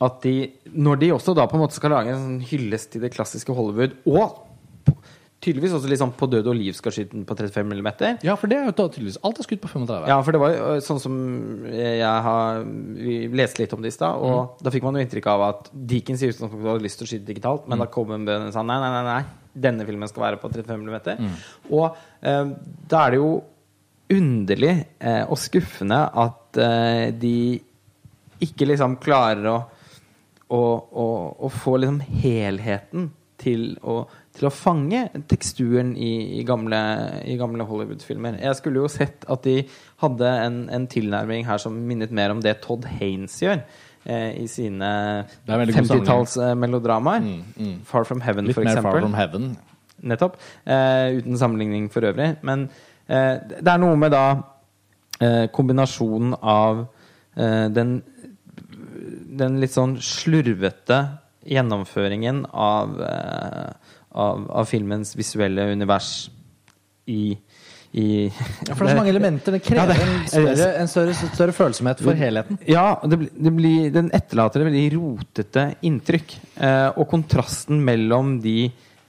At 0.00 0.22
de 0.24 0.50
Når 0.72 1.00
de 1.02 1.10
også 1.12 1.34
da 1.36 1.44
på 1.48 1.58
en 1.58 1.64
måte 1.64 1.76
skal 1.76 1.92
lage 1.92 2.14
en 2.14 2.22
sånn 2.22 2.38
hyllest 2.50 2.94
til 2.94 3.04
det 3.04 3.12
klassiske 3.14 3.52
Hollywood, 3.56 3.98
og 4.08 4.46
tydeligvis 5.40 5.72
også 5.76 5.88
liksom 5.88 6.12
på 6.20 6.28
død 6.28 6.48
og 6.52 6.56
liv 6.56 6.74
skal 6.76 6.92
skyte 6.92 7.14
den 7.14 7.24
på 7.28 7.34
35 7.36 7.64
mm 7.64 7.88
Ja, 8.26 8.34
for 8.36 8.50
det 8.50 8.58
er 8.58 8.68
jo 8.68 8.74
tydeligvis 8.76 9.20
Alt 9.24 9.40
er 9.40 9.46
skutt 9.46 9.62
på 9.62 9.70
35. 9.72 10.08
Ja, 10.10 10.18
for 10.24 10.36
det 10.36 10.40
var 10.42 10.52
jo 10.54 10.74
sånn 10.84 11.00
som 11.00 11.14
jeg 11.72 12.24
har 12.26 12.64
Vi 12.96 13.20
leste 13.40 13.62
litt 13.62 13.76
om 13.76 13.84
det 13.84 13.92
i 13.92 13.96
stad, 13.96 14.20
og 14.20 14.60
da 14.60 14.72
fikk 14.72 14.84
man 14.86 14.98
jo 14.98 15.04
inntrykk 15.04 15.30
av 15.32 15.46
at 15.48 15.70
Deakins 15.72 16.24
i 16.24 16.32
utgangspunktet 16.32 16.72
hadde 16.72 16.86
lyst 16.86 17.00
til 17.00 17.08
å 17.08 17.12
skyte 17.12 17.30
digitalt, 17.30 17.68
men 17.70 17.80
da 17.80 17.88
kom 17.92 18.12
en 18.16 18.26
bønn 18.28 18.50
og 18.50 18.56
sa 18.56 18.64
nei, 18.66 18.76
nei, 18.82 18.90
nei, 18.98 19.04
nei, 19.08 19.22
denne 19.68 19.86
filmen 19.88 20.10
skal 20.10 20.26
være 20.28 20.42
på 20.42 20.52
35 20.52 20.84
mm. 20.84 21.40
Og 21.72 21.88
eh, 22.20 22.52
da 22.90 23.04
er 23.04 23.14
det 23.16 23.22
jo 23.22 23.32
underlig 24.10 24.72
eh, 24.98 25.24
og 25.24 25.38
skuffende 25.38 26.00
at 26.24 26.60
eh, 26.60 27.10
de 27.16 27.36
ikke 28.44 28.68
liksom 28.68 28.96
klarer 29.02 29.46
å, 29.50 29.58
å, 30.50 30.62
å, 30.90 31.06
å 31.46 31.50
få 31.54 31.76
liksom 31.80 32.00
helheten 32.22 33.10
til 33.40 33.70
å, 33.86 34.02
til 34.36 34.48
å 34.48 34.52
fange 34.52 35.06
teksturen 35.30 35.94
i, 35.96 36.40
i 36.40 36.42
gamle, 36.46 36.80
gamle 37.40 37.66
Hollywood-filmer. 37.68 38.36
Jeg 38.42 38.58
skulle 38.58 38.82
jo 38.82 38.90
sett 38.92 39.24
at 39.30 39.46
de 39.46 39.62
hadde 40.02 40.32
en, 40.44 40.58
en 40.72 40.88
tilnærming 40.90 41.46
her 41.48 41.62
som 41.62 41.78
minnet 41.88 42.12
mer 42.12 42.34
om 42.34 42.42
det 42.44 42.58
Todd 42.64 42.88
Haynes 42.98 43.38
gjør. 43.40 43.62
Eh, 44.04 44.42
I 44.42 44.46
sine 44.48 44.92
Det 45.46 45.56
er 45.56 45.64
en 45.64 45.74
50-tallsmelodramaer. 45.78 47.24
Mm, 47.24 47.42
mm. 47.56 47.74
Far 47.88 48.04
From 48.08 48.22
Heaven, 48.24 48.48
Litt 48.48 48.58
for 48.58 48.68
mer. 48.68 48.80
Far 48.84 49.00
From 49.00 49.16
Heaven. 49.16 49.50
Nettopp. 50.00 50.38
Eh, 50.64 51.18
uten 51.20 51.38
sammenligning 51.38 51.90
for 51.92 52.08
øvrig. 52.08 52.34
Men 52.42 52.68
eh, 53.08 53.36
det 53.60 53.68
er 53.68 53.82
noe 53.82 53.96
med 54.00 54.14
da 54.16 54.24
eh, 55.20 55.46
kombinasjonen 55.52 56.36
av 56.40 56.86
eh, 57.36 57.68
den, 57.72 58.00
den 59.30 59.60
litt 59.62 59.74
sånn 59.74 59.96
slurvete 60.02 61.00
gjennomføringen 61.46 62.42
av, 62.52 62.96
eh, 63.02 63.94
av, 64.12 64.42
av 64.50 64.68
filmens 64.68 65.14
visuelle 65.16 65.68
univers 65.72 66.28
i, 67.10 67.36
i 67.96 68.06
Ja, 68.26 68.74
for 68.74 68.84
det 68.84 68.90
er 68.90 68.94
så 68.94 68.98
mange 69.00 69.12
elementer. 69.14 69.56
Det 69.56 69.62
krever 69.64 69.94
Ja, 69.94 69.94
det- 69.94 70.04
en, 70.04 70.28
større, 70.28 70.68
en 70.82 70.90
større, 70.92 71.14
større 71.34 71.54
følsomhet 71.56 72.02
for 72.04 72.18
helheten. 72.18 72.58
Ja, 72.68 73.00
det, 73.06 73.30
det 73.34 73.52
blir, 73.56 73.90
den 73.94 74.10
etterlater 74.14 74.62
et 74.62 74.70
veldig 74.70 74.86
rotete 74.98 75.66
inntrykk. 75.88 76.36
Eh, 76.60 76.88
og 76.96 77.08
kontrasten 77.10 77.80
mellom 77.86 78.36
de 78.44 78.58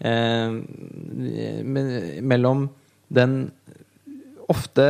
eh, 0.02 0.56
Mellom 2.22 2.70
den 3.12 3.52
ofte 4.52 4.86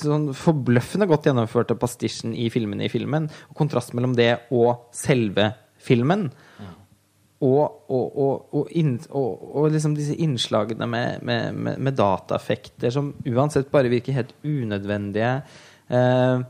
sånn 0.00 0.30
forbløffende 0.36 1.08
godt 1.10 1.28
gjennomførte 1.30 1.76
pastisjen 1.78 2.34
i 2.36 2.48
filmene 2.52 2.86
i 2.86 2.92
filmen, 2.92 3.30
og 3.50 3.60
kontrast 3.60 3.94
mellom 3.96 4.16
det 4.18 4.32
og 4.54 4.88
selve 4.96 5.52
filmen. 5.82 6.28
Og, 7.44 7.82
og, 7.92 8.04
og, 8.16 8.44
og, 8.56 8.68
inn, 8.80 8.94
og, 9.12 9.66
liksom 9.68 9.92
disse 9.96 10.14
innslagene 10.24 10.86
med, 10.88 11.24
med, 11.26 11.50
med, 11.52 11.82
med 11.84 11.98
dataeffekter 11.98 12.94
som 12.94 13.10
uansett 13.28 13.68
bare 13.72 13.92
virker 13.92 14.16
helt 14.16 14.32
unødvendige. 14.40 15.34
Eh, 15.92 16.40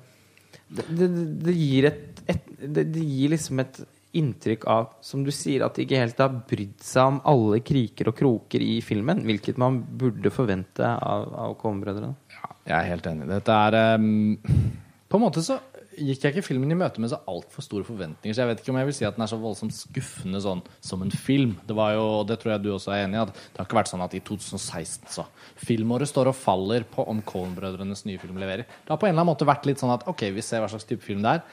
det, 0.68 0.86
det, 0.94 1.08
det 1.42 1.56
gir 1.56 1.88
et, 1.90 2.22
et 2.30 2.46
det, 2.62 2.86
det 2.94 3.02
gir 3.02 3.34
liksom 3.34 3.64
et 3.64 3.82
inntrykk 4.16 4.64
av, 4.70 4.92
som 5.04 5.24
du 5.26 5.32
sier, 5.34 5.64
at 5.66 5.76
de 5.76 5.84
ikke 5.84 6.00
helt 6.00 6.20
har 6.22 6.38
brydd 6.48 6.78
seg 6.84 7.10
om 7.10 7.18
alle 7.28 7.60
kriker 7.66 8.10
og 8.10 8.16
kroker 8.18 8.62
i 8.64 8.78
filmen. 8.84 9.24
Hvilket 9.26 9.58
man 9.60 9.82
burde 10.00 10.32
forvente 10.32 10.86
av, 10.86 11.28
av 11.36 11.56
Coen-brødrene. 11.60 12.14
Ja, 12.36 12.45
jeg 12.66 12.76
er 12.76 12.90
helt 12.90 13.08
enig. 13.08 13.30
Dette 13.30 13.56
er 13.68 13.96
um, 13.96 14.36
På 15.10 15.18
en 15.20 15.22
måte 15.22 15.42
så 15.46 15.60
gikk 15.96 16.24
jeg 16.24 16.34
ikke 16.34 16.44
filmen 16.44 16.72
i 16.72 16.76
møte 16.76 17.00
med 17.00 17.10
så 17.12 17.18
altfor 17.30 17.64
store 17.64 17.86
forventninger. 17.86 18.34
Så 18.34 18.42
jeg 18.42 18.50
vet 18.50 18.60
ikke 18.60 18.72
om 18.72 18.78
jeg 18.80 18.88
vil 18.88 18.96
si 18.98 19.06
at 19.08 19.16
den 19.16 19.24
er 19.24 19.30
så 19.30 19.38
voldsomt 19.40 19.76
skuffende 19.76 20.40
sånn 20.44 20.62
som 20.84 21.04
en 21.04 21.12
film. 21.14 21.54
Det 21.68 21.76
var 21.78 21.94
jo, 21.94 22.02
og 22.18 22.24
det 22.28 22.38
tror 22.42 22.52
jeg 22.52 22.64
du 22.64 22.70
også 22.74 22.92
er 22.92 23.04
enig 23.06 23.16
i, 23.16 23.22
at 23.22 23.32
det 23.32 23.60
har 23.60 23.68
ikke 23.68 23.78
vært 23.78 23.92
sånn 23.92 24.04
at 24.04 24.16
i 24.18 24.20
2016 24.26 25.14
så 25.14 25.24
Filmåret 25.62 26.10
står 26.10 26.32
og 26.32 26.36
faller 26.36 26.84
på 26.90 27.06
om 27.08 27.22
Coen-brødrenes 27.24 28.04
nye 28.08 28.20
film 28.20 28.40
leverer. 28.42 28.66
Det 28.66 28.92
har 28.92 29.00
på 29.00 29.08
en 29.08 29.14
eller 29.14 29.24
annen 29.24 29.32
måte 29.32 29.48
vært 29.48 29.68
litt 29.70 29.80
sånn 29.80 29.94
at 29.94 30.04
ok, 30.10 30.26
vi 30.36 30.44
ser 30.44 30.64
hva 30.64 30.68
slags 30.72 30.88
type 30.88 31.06
film 31.06 31.22
det 31.24 31.38
er. 31.38 31.46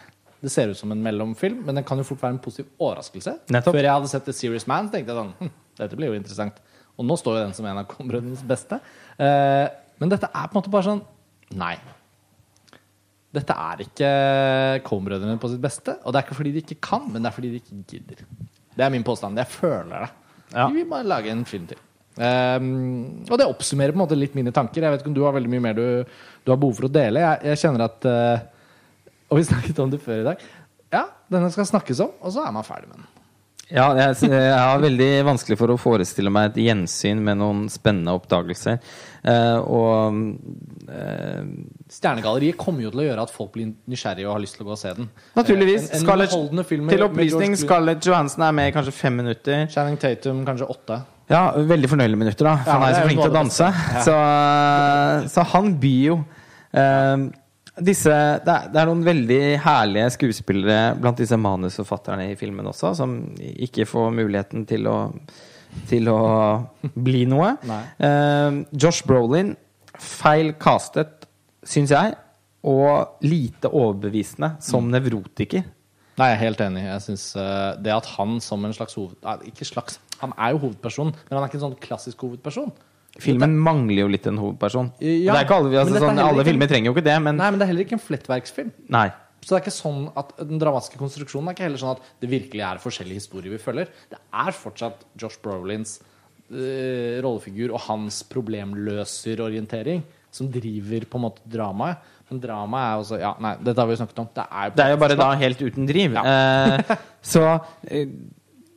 Det 0.43 0.51
ser 0.51 0.73
ut 0.73 0.79
som 0.81 0.91
en 0.91 1.05
mellomfilm, 1.05 1.61
men 1.63 1.79
den 1.79 1.87
kan 1.87 2.01
jo 2.01 2.07
fort 2.09 2.25
være 2.25 2.35
en 2.35 2.43
positiv 2.43 2.73
overraskelse. 2.75 3.37
Nettopp. 3.53 3.77
Før 3.77 3.87
jeg 3.87 3.95
hadde 3.95 4.11
sett 4.11 4.27
The 4.27 4.35
Serious 4.35 4.67
Man, 4.67 4.89
så 4.89 4.97
tenkte 4.97 5.13
jeg 5.13 5.21
sånn 5.21 5.35
hm, 5.39 5.53
dette 5.79 5.99
blir 5.99 6.11
jo 6.11 6.19
interessant. 6.19 6.59
Og 6.99 7.07
nå 7.07 7.15
står 7.17 7.37
jo 7.37 7.45
den 7.45 7.55
som 7.55 7.69
en 7.69 7.79
av 7.79 7.87
Coen-brødrenes 7.89 8.43
beste. 8.49 8.77
Eh, 9.23 9.69
men 10.01 10.11
dette 10.11 10.29
er 10.29 10.47
på 10.47 10.55
en 10.55 10.61
måte 10.61 10.73
bare 10.73 10.87
sånn 10.89 11.03
Nei. 11.53 11.75
Dette 13.33 13.53
er 13.53 13.81
ikke 13.83 14.09
Coen-brødrene 14.87 15.39
på 15.41 15.49
sitt 15.51 15.61
beste. 15.61 15.95
Og 16.01 16.13
det 16.13 16.19
er 16.19 16.25
ikke 16.25 16.37
fordi 16.37 16.53
de 16.55 16.61
ikke 16.63 16.79
kan, 16.85 17.05
men 17.11 17.21
det 17.21 17.29
er 17.29 17.35
fordi 17.35 17.51
de 17.53 17.59
ikke 17.61 17.79
gidder. 17.91 18.23
Det 18.73 18.85
er 18.85 18.93
min 18.93 19.05
påstand. 19.05 19.37
Jeg 19.37 19.49
føler 19.53 20.05
det. 20.05 20.09
Ja. 20.53 20.67
De 20.67 20.77
vil 20.77 20.87
bare 20.89 21.05
lage 21.09 21.33
en 21.33 21.45
film 21.49 21.67
til. 21.69 21.81
Um, 22.13 23.25
og 23.25 23.39
det 23.41 23.47
oppsummerer 23.49 23.93
på 23.93 23.97
en 23.97 24.03
måte 24.03 24.17
litt 24.17 24.35
mine 24.37 24.53
tanker. 24.53 24.85
Jeg 24.85 24.93
vet 24.93 25.01
ikke 25.01 25.09
om 25.09 25.17
du 25.17 25.23
har 25.25 25.33
veldig 25.33 25.49
mye 25.49 25.63
mer 25.65 25.77
du, 25.77 25.85
du 26.45 26.53
har 26.53 26.59
behov 26.61 26.77
for 26.77 26.89
å 26.89 26.93
dele. 26.93 27.23
Jeg, 27.23 27.41
jeg 27.49 27.61
kjenner 27.63 27.87
at 27.87 28.05
uh, 28.09 28.45
Og 29.31 29.39
vi 29.39 29.47
snakket 29.49 29.81
om 29.81 29.93
det 29.93 30.01
før 30.03 30.21
i 30.21 30.27
dag. 30.29 30.45
Ja, 30.93 31.07
denne 31.33 31.49
skal 31.53 31.65
snakkes 31.65 32.03
om, 32.05 32.13
og 32.21 32.35
så 32.35 32.45
er 32.45 32.53
man 32.53 32.65
ferdig 32.67 32.91
med 32.91 33.01
den. 33.01 33.22
Ja, 33.73 33.87
jeg, 33.97 34.29
jeg 34.29 34.53
har 34.53 34.81
veldig 34.83 35.07
vanskelig 35.25 35.57
for 35.57 35.73
å 35.73 35.77
forestille 35.81 36.29
meg 36.33 36.51
et 36.51 36.59
gjensyn 36.67 37.23
med 37.25 37.39
noen 37.41 37.63
spennende 37.73 38.13
oppdagelser. 38.13 38.77
Eh, 39.25 39.57
og 39.65 40.19
eh, 40.93 41.39
Stjernegalleriet 41.89 42.59
kommer 42.59 42.85
jo 42.85 42.91
til 42.93 43.01
å 43.01 43.07
gjøre 43.07 43.25
at 43.25 43.33
folk 43.33 43.53
blir 43.55 43.71
nysgjerrige 43.89 44.29
og 44.29 44.35
har 44.35 44.43
lyst 44.43 44.59
til 44.59 44.65
å 44.65 44.69
gå 44.69 44.75
og 44.75 44.81
se 44.83 44.93
den. 44.99 45.09
Naturligvis. 45.39 45.89
En, 45.89 45.97
en 45.97 46.05
Scarlett- 46.05 46.93
til 46.93 47.07
opplysning. 47.07 47.57
Scarlett 47.57 48.05
Johansen 48.05 48.45
er 48.45 48.55
med 48.59 48.69
i 48.69 48.75
kanskje 48.77 48.93
fem 48.99 49.17
minutter. 49.23 49.65
Channing 49.73 49.97
Tatum 50.01 50.45
kanskje 50.45 50.69
åtte. 50.69 51.01
Ja, 51.31 51.45
veldig 51.55 51.89
fornøyelige 51.89 52.19
minutter, 52.19 52.45
da. 52.49 52.57
For 52.61 52.69
Ja, 52.69 52.77
han 52.77 52.83
er 52.83 52.93
jo 52.93 52.97
så 52.99 53.07
flink 53.07 53.21
til 53.23 53.31
å 53.31 53.37
danse. 53.37 53.69
Ja. 53.73 54.01
Så, 54.05 54.17
så 55.33 55.45
han 55.53 55.73
byr 55.81 56.03
jo. 56.11 56.17
Eh, 56.73 57.15
disse, 57.81 58.13
det, 58.45 58.53
er, 58.53 58.67
det 58.69 58.79
er 58.81 58.89
noen 58.89 59.03
veldig 59.05 59.41
herlige 59.63 60.09
skuespillere 60.13 60.93
blant 61.01 61.17
disse 61.17 61.37
manusforfatterne 61.41 62.27
i 62.29 62.35
filmen 62.37 62.67
også, 62.69 62.91
som 62.99 63.15
ikke 63.39 63.87
får 63.89 64.11
muligheten 64.13 64.65
til 64.69 64.85
å, 64.91 64.97
til 65.89 66.09
å 66.11 66.19
bli 66.93 67.23
noe. 67.29 67.55
Eh, 68.03 68.59
Josh 68.77 69.05
Brolin, 69.09 69.55
feil 69.97 70.53
castet, 70.61 71.25
syns 71.65 71.93
jeg, 71.95 72.13
og 72.63 73.17
lite 73.25 73.67
overbevisende 73.71 74.53
som 74.63 74.85
Mm. 74.85 74.93
nevrotiker. 74.97 75.65
Nei, 76.13 76.27
jeg 76.29 76.35
er 76.37 76.41
helt 76.43 76.61
enig. 76.61 76.83
Jeg 76.85 77.01
synes 77.01 77.23
uh, 77.35 77.73
Det 77.81 77.89
at 77.91 78.05
han 78.19 78.37
som 78.39 78.63
en 78.65 78.73
slags 78.75 78.93
hoved... 78.93 79.15
Nei, 79.25 79.49
ikke 79.49 79.65
slags 79.65 79.97
Han 80.21 80.31
er 80.37 80.53
jo 80.53 80.59
hovedperson, 80.67 81.09
men 81.09 81.33
han 81.33 81.41
er 81.43 81.49
ikke 81.49 81.57
en 81.57 81.63
sånn 81.71 81.79
klassisk 81.81 82.21
hovedperson. 82.23 82.69
Filmen 83.21 83.53
mangler 83.61 83.99
jo 84.03 84.07
litt 84.09 84.25
en 84.25 84.39
hovedperson. 84.41 84.87
Ja, 84.99 85.33
det 85.35 85.41
er 85.43 85.45
ikke 85.45 85.57
alle, 85.59 85.73
altså, 85.83 85.99
sånn, 86.01 86.17
alle 86.17 86.41
ikke- 86.41 86.47
filmer 86.49 86.67
trenger 86.71 86.89
jo 86.89 86.93
ikke 86.95 87.03
det, 87.05 87.17
men 87.21 87.37
Nei, 87.37 87.49
men 87.51 87.59
det 87.59 87.65
er 87.67 87.71
heller 87.73 87.85
ikke 87.85 87.97
en 87.99 88.07
flettverksfilm. 88.07 88.71
Nei. 88.89 89.09
Så 89.43 89.49
det 89.51 89.57
er 89.59 89.63
ikke 89.65 89.75
sånn 89.75 90.11
at 90.17 90.31
Den 90.37 90.57
dramatiske 90.57 90.97
konstruksjonen 90.97 91.49
er 91.49 91.53
ikke 91.53 91.67
heller 91.67 91.77
sånn 91.77 91.97
at 91.97 92.01
det 92.21 92.29
virkelig 92.31 92.63
er 92.63 92.79
forskjellige 92.79 93.19
historier 93.21 93.51
vi 93.51 93.59
følger. 93.61 93.87
Det 94.09 94.17
er 94.33 94.51
fortsatt 94.55 95.03
Josh 95.19 95.37
Brolins 95.43 95.99
eh, 96.49 97.19
rollefigur 97.21 97.73
og 97.73 97.81
hans 97.89 98.23
problemløserorientering 98.23 100.03
som 100.33 100.49
driver 100.49 101.05
på 101.05 101.19
en 101.19 101.25
måte 101.27 101.43
dramaet. 101.45 101.97
Men 102.31 102.39
dramaet 102.41 102.85
er 102.87 103.01
også 103.03 103.19
Ja, 103.21 103.33
nei, 103.43 103.55
dette 103.61 103.77
har 103.77 103.85
vi 103.89 103.93
jo 103.93 104.01
snakket 104.05 104.19
om. 104.23 104.29
Det 104.33 104.45
er, 104.49 104.69
Det 104.73 104.85
er 104.85 104.89
jo 104.95 104.97
bare 105.03 105.17
da 105.19 105.31
helt 105.35 105.61
uten 105.61 105.85
driv. 105.85 106.15
Eh, 106.15 106.95
så 107.33 107.43
eh, 107.87 108.07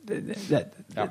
det, 0.07 0.63
Ja. 0.95 1.05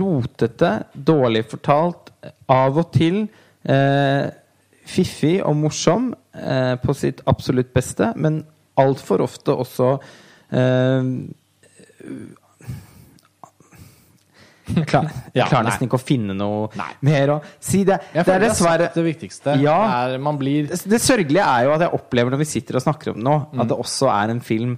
Rotete, 0.00 0.70
dårlig 0.94 1.44
fortalt, 1.50 2.10
av 2.50 2.78
og 2.82 2.90
til 2.96 3.20
eh, 3.68 4.28
fiffig 4.88 5.36
og 5.44 5.56
morsom 5.60 6.10
eh, 6.34 6.74
på 6.82 6.94
sitt 6.96 7.20
absolutt 7.28 7.72
beste, 7.76 8.12
men 8.16 8.40
altfor 8.78 9.20
ofte 9.26 9.52
også 9.54 9.92
eh, 10.50 11.12
Jeg 14.68 14.84
klarer, 14.84 15.08
jeg 15.32 15.40
Ja, 15.40 15.46
klarer 15.48 15.64
nesten 15.70 15.86
ikke 15.88 15.96
å 15.96 16.02
finne 16.04 16.34
noe 16.36 16.66
Nei. 16.76 16.90
mer 17.08 17.30
å 17.32 17.36
si. 17.56 17.80
Det, 17.88 17.96
det 18.12 18.24
er 18.34 18.42
dessverre 18.44 18.90
det 18.92 19.04
viktigste. 19.06 19.54
Ja. 19.64 19.78
Det 20.12 20.18
man 20.20 20.36
blir 20.40 20.66
det, 20.68 21.00
sørgelige 21.00 21.46
er 21.48 21.64
jo 21.64 21.72
at 21.78 21.86
jeg 21.86 21.96
opplever 21.96 22.34
når 22.34 22.42
vi 22.42 22.48
sitter 22.50 22.76
og 22.76 22.84
snakker 22.84 23.14
om 23.14 23.16
det 23.22 23.24
nå, 23.30 23.36
Mm. 23.48 23.62
at 23.64 23.70
det 23.72 23.78
også 23.80 24.10
er 24.12 24.34
en 24.34 24.42
film 24.44 24.74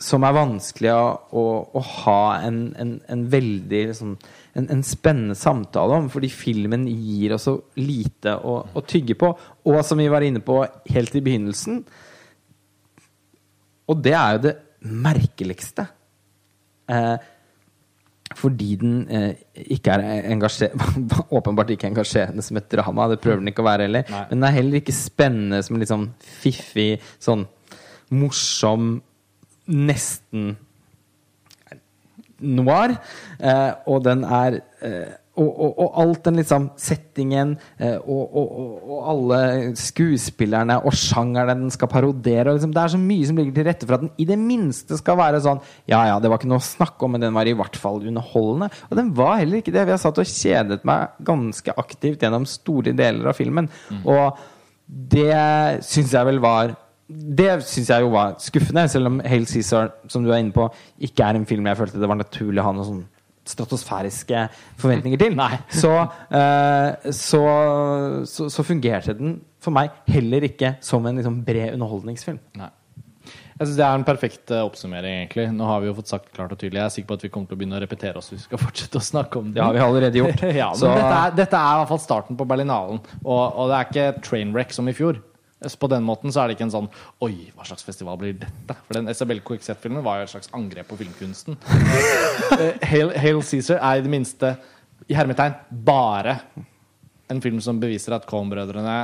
som 0.00 0.24
er 0.24 0.36
vanskelig 0.36 0.92
å, 0.94 1.06
å, 1.36 1.44
å 1.76 1.82
ha 2.04 2.20
en, 2.46 2.60
en, 2.80 2.92
en 3.10 3.24
veldig 3.30 3.80
liksom, 3.90 4.14
en, 4.56 4.68
en 4.72 4.84
spennende 4.86 5.36
samtale 5.38 5.98
om, 5.98 6.08
fordi 6.12 6.30
filmen 6.32 6.86
gir 6.88 7.34
oss 7.36 7.48
så 7.48 7.56
lite 7.80 8.36
å, 8.38 8.60
å 8.72 8.84
tygge 8.88 9.18
på. 9.18 9.32
Og 9.68 9.80
som 9.86 10.00
vi 10.00 10.08
var 10.12 10.24
inne 10.24 10.40
på 10.44 10.62
helt 10.92 11.16
i 11.18 11.24
begynnelsen 11.24 11.82
Og 13.88 14.00
det 14.04 14.14
er 14.16 14.36
jo 14.36 14.44
det 14.46 14.54
merkeligste. 14.88 15.84
Eh, 16.88 17.16
fordi 18.36 18.74
den 18.80 18.96
eh, 19.12 19.44
ikke 19.76 19.96
er 19.96 20.32
åpenbart 21.38 21.72
ikke 21.74 21.88
engasjerende 21.88 22.44
som 22.44 22.60
et 22.60 22.68
drama. 22.72 23.08
Det 23.08 23.20
prøver 23.24 23.42
den 23.42 23.52
ikke 23.52 23.64
å 23.64 23.68
være 23.68 23.88
heller. 23.88 24.08
Nei. 24.08 24.24
Men 24.30 24.40
den 24.40 24.48
er 24.48 24.58
heller 24.58 24.80
ikke 24.82 24.96
spennende 24.96 25.62
som 25.64 25.80
litt 25.80 25.92
sånn 25.92 26.10
fiffig, 26.20 26.90
sånn 27.24 27.46
morsom, 28.14 28.98
nesten 29.68 30.56
noir. 32.38 32.94
Eh, 33.38 33.72
og 33.90 34.04
den 34.06 34.24
er 34.24 34.60
eh, 34.84 35.16
og, 35.38 35.48
og, 35.48 35.76
og 35.78 35.98
alt 36.02 36.24
den 36.26 36.40
liksom 36.40 36.64
settingen 36.80 37.52
eh, 37.78 37.94
og, 37.94 38.34
og, 38.40 38.96
alle 39.12 39.40
skuespillerne 39.78 40.80
og 40.82 40.96
sjangeren 40.98 41.62
den 41.62 41.72
skal 41.74 41.90
parodere 41.92 42.56
liksom, 42.56 42.72
Det 42.74 42.82
er 42.82 42.92
så 42.94 43.00
mye 43.00 43.28
som 43.28 43.38
ligger 43.38 43.54
til 43.54 43.68
rette 43.68 43.86
for 43.86 43.98
at 43.98 44.04
den 44.04 44.10
i 44.18 44.26
det 44.28 44.38
minste 44.40 44.98
skal 44.98 45.18
være 45.20 45.42
sånn 45.44 45.62
Ja, 45.90 46.02
ja, 46.10 46.18
det 46.18 46.30
var 46.30 46.40
ikke 46.40 46.50
noe 46.50 46.62
å 46.62 46.66
snakke 46.66 47.06
om, 47.06 47.14
men 47.14 47.22
den 47.22 47.36
var 47.36 47.48
i 47.48 47.54
hvert 47.58 47.78
fall 47.78 48.02
underholdende. 48.02 48.70
Og 48.90 48.98
den 48.98 49.14
var 49.16 49.38
heller 49.38 49.62
ikke 49.62 49.74
det. 49.74 49.86
Vi 49.86 49.94
har 49.94 50.02
satt 50.02 50.18
og 50.20 50.28
kjedet 50.28 50.82
meg 50.88 51.14
ganske 51.26 51.74
aktivt 51.78 52.24
gjennom 52.24 52.48
store 52.48 52.94
deler 52.98 53.30
av 53.30 53.38
filmen. 53.38 53.70
Og 54.02 54.42
det 54.88 55.38
syns 55.86 56.14
jeg 56.16 56.28
vel 56.28 56.42
var 56.42 56.74
det 57.08 57.50
syns 57.64 57.88
jeg 57.88 58.04
jo 58.04 58.10
var 58.12 58.34
skuffende, 58.42 58.84
selv 58.92 59.08
om 59.08 59.20
Hail 59.24 59.46
Cæsar, 59.48 59.94
som 60.12 60.24
du 60.24 60.32
er 60.32 60.42
inne 60.42 60.52
på, 60.52 60.68
ikke 61.00 61.24
er 61.24 61.38
en 61.38 61.46
film 61.48 61.66
jeg 61.70 61.80
følte 61.80 62.00
det 62.02 62.10
var 62.10 62.20
naturlig 62.20 62.60
å 62.60 62.66
ha 62.68 62.74
noen 62.76 62.88
sånn 62.88 63.06
stratosfæriske 63.48 64.42
forventninger 64.76 65.20
til. 65.22 65.38
Så, 65.82 65.92
uh, 66.04 67.12
så, 67.16 67.44
så, 68.28 68.48
så 68.52 68.64
fungerte 68.66 69.16
den 69.16 69.38
for 69.62 69.74
meg 69.74 69.94
heller 70.12 70.44
ikke 70.50 70.76
som 70.84 71.06
en 71.08 71.16
liksom, 71.16 71.40
bred 71.46 71.72
underholdningsfilm. 71.72 72.42
Nei. 72.60 72.68
Jeg 73.58 73.66
synes 73.66 73.78
Det 73.78 73.84
er 73.84 73.96
en 73.98 74.04
perfekt 74.06 74.52
eh, 74.54 74.62
oppsummering. 74.62 75.16
egentlig 75.24 75.48
Nå 75.50 75.66
har 75.66 75.80
vi 75.82 75.88
jo 75.88 75.94
fått 75.96 76.12
sagt 76.12 76.28
klart 76.30 76.52
og 76.54 76.60
tydelig 76.60 76.78
Jeg 76.78 76.84
er 76.84 76.92
sikker 76.94 77.08
på 77.08 77.16
at 77.18 77.24
vi 77.24 77.30
kommer 77.34 77.50
til 77.50 77.56
å 77.56 77.58
begynne 77.58 77.80
å 77.80 77.82
repetere 77.82 78.20
oss 78.20 78.30
vi 78.30 78.38
skal 78.38 78.60
fortsette 78.66 79.00
å 79.00 79.02
snakke 79.02 79.40
om 79.40 79.48
det. 79.50 79.58
Ja, 79.58 79.72
vi 79.74 79.82
har 79.82 79.90
allerede 79.90 80.20
gjort. 80.20 80.44
ja, 80.62 80.68
dette, 80.78 81.08
er, 81.08 81.34
dette 81.40 81.58
er 81.58 81.72
i 81.72 81.80
hvert 81.80 81.90
fall 81.90 82.04
starten 82.04 82.38
på 82.38 82.46
Berlinalen. 82.48 83.02
Og, 83.24 83.42
og 83.42 83.72
det 83.72 83.80
er 83.80 83.90
ikke 83.90 84.06
trainwreck 84.28 84.76
som 84.76 84.88
i 84.88 84.94
fjor. 84.94 85.18
Så 85.60 85.78
På 85.78 85.88
den 85.90 86.04
måten 86.06 86.32
så 86.32 86.42
er 86.42 86.48
det 86.48 86.56
ikke 86.56 86.68
en 86.68 86.74
sånn 86.74 86.88
Oi, 87.24 87.50
hva 87.56 87.66
slags 87.66 87.86
festival 87.86 88.18
blir 88.20 88.36
dette? 88.38 88.76
For 88.86 88.98
den 88.98 89.10
Isabel 89.10 89.40
Quickset-filmen 89.42 90.04
var 90.06 90.20
jo 90.20 90.28
et 90.28 90.32
slags 90.36 90.52
angrep 90.54 90.90
på 90.90 90.98
filmkunsten. 91.02 91.58
Eh, 92.58 92.78
Hail, 92.88 93.10
Hail 93.18 93.42
Cæsar 93.44 93.76
er 93.84 93.98
i 93.98 94.02
det 94.02 94.10
minste, 94.10 94.54
i 95.10 95.14
hermetegn, 95.14 95.52
bare 95.84 96.38
en 97.28 97.42
film 97.44 97.58
som 97.62 97.78
beviser 97.78 98.14
at 98.16 98.24
Cohn-brødrene 98.26 98.94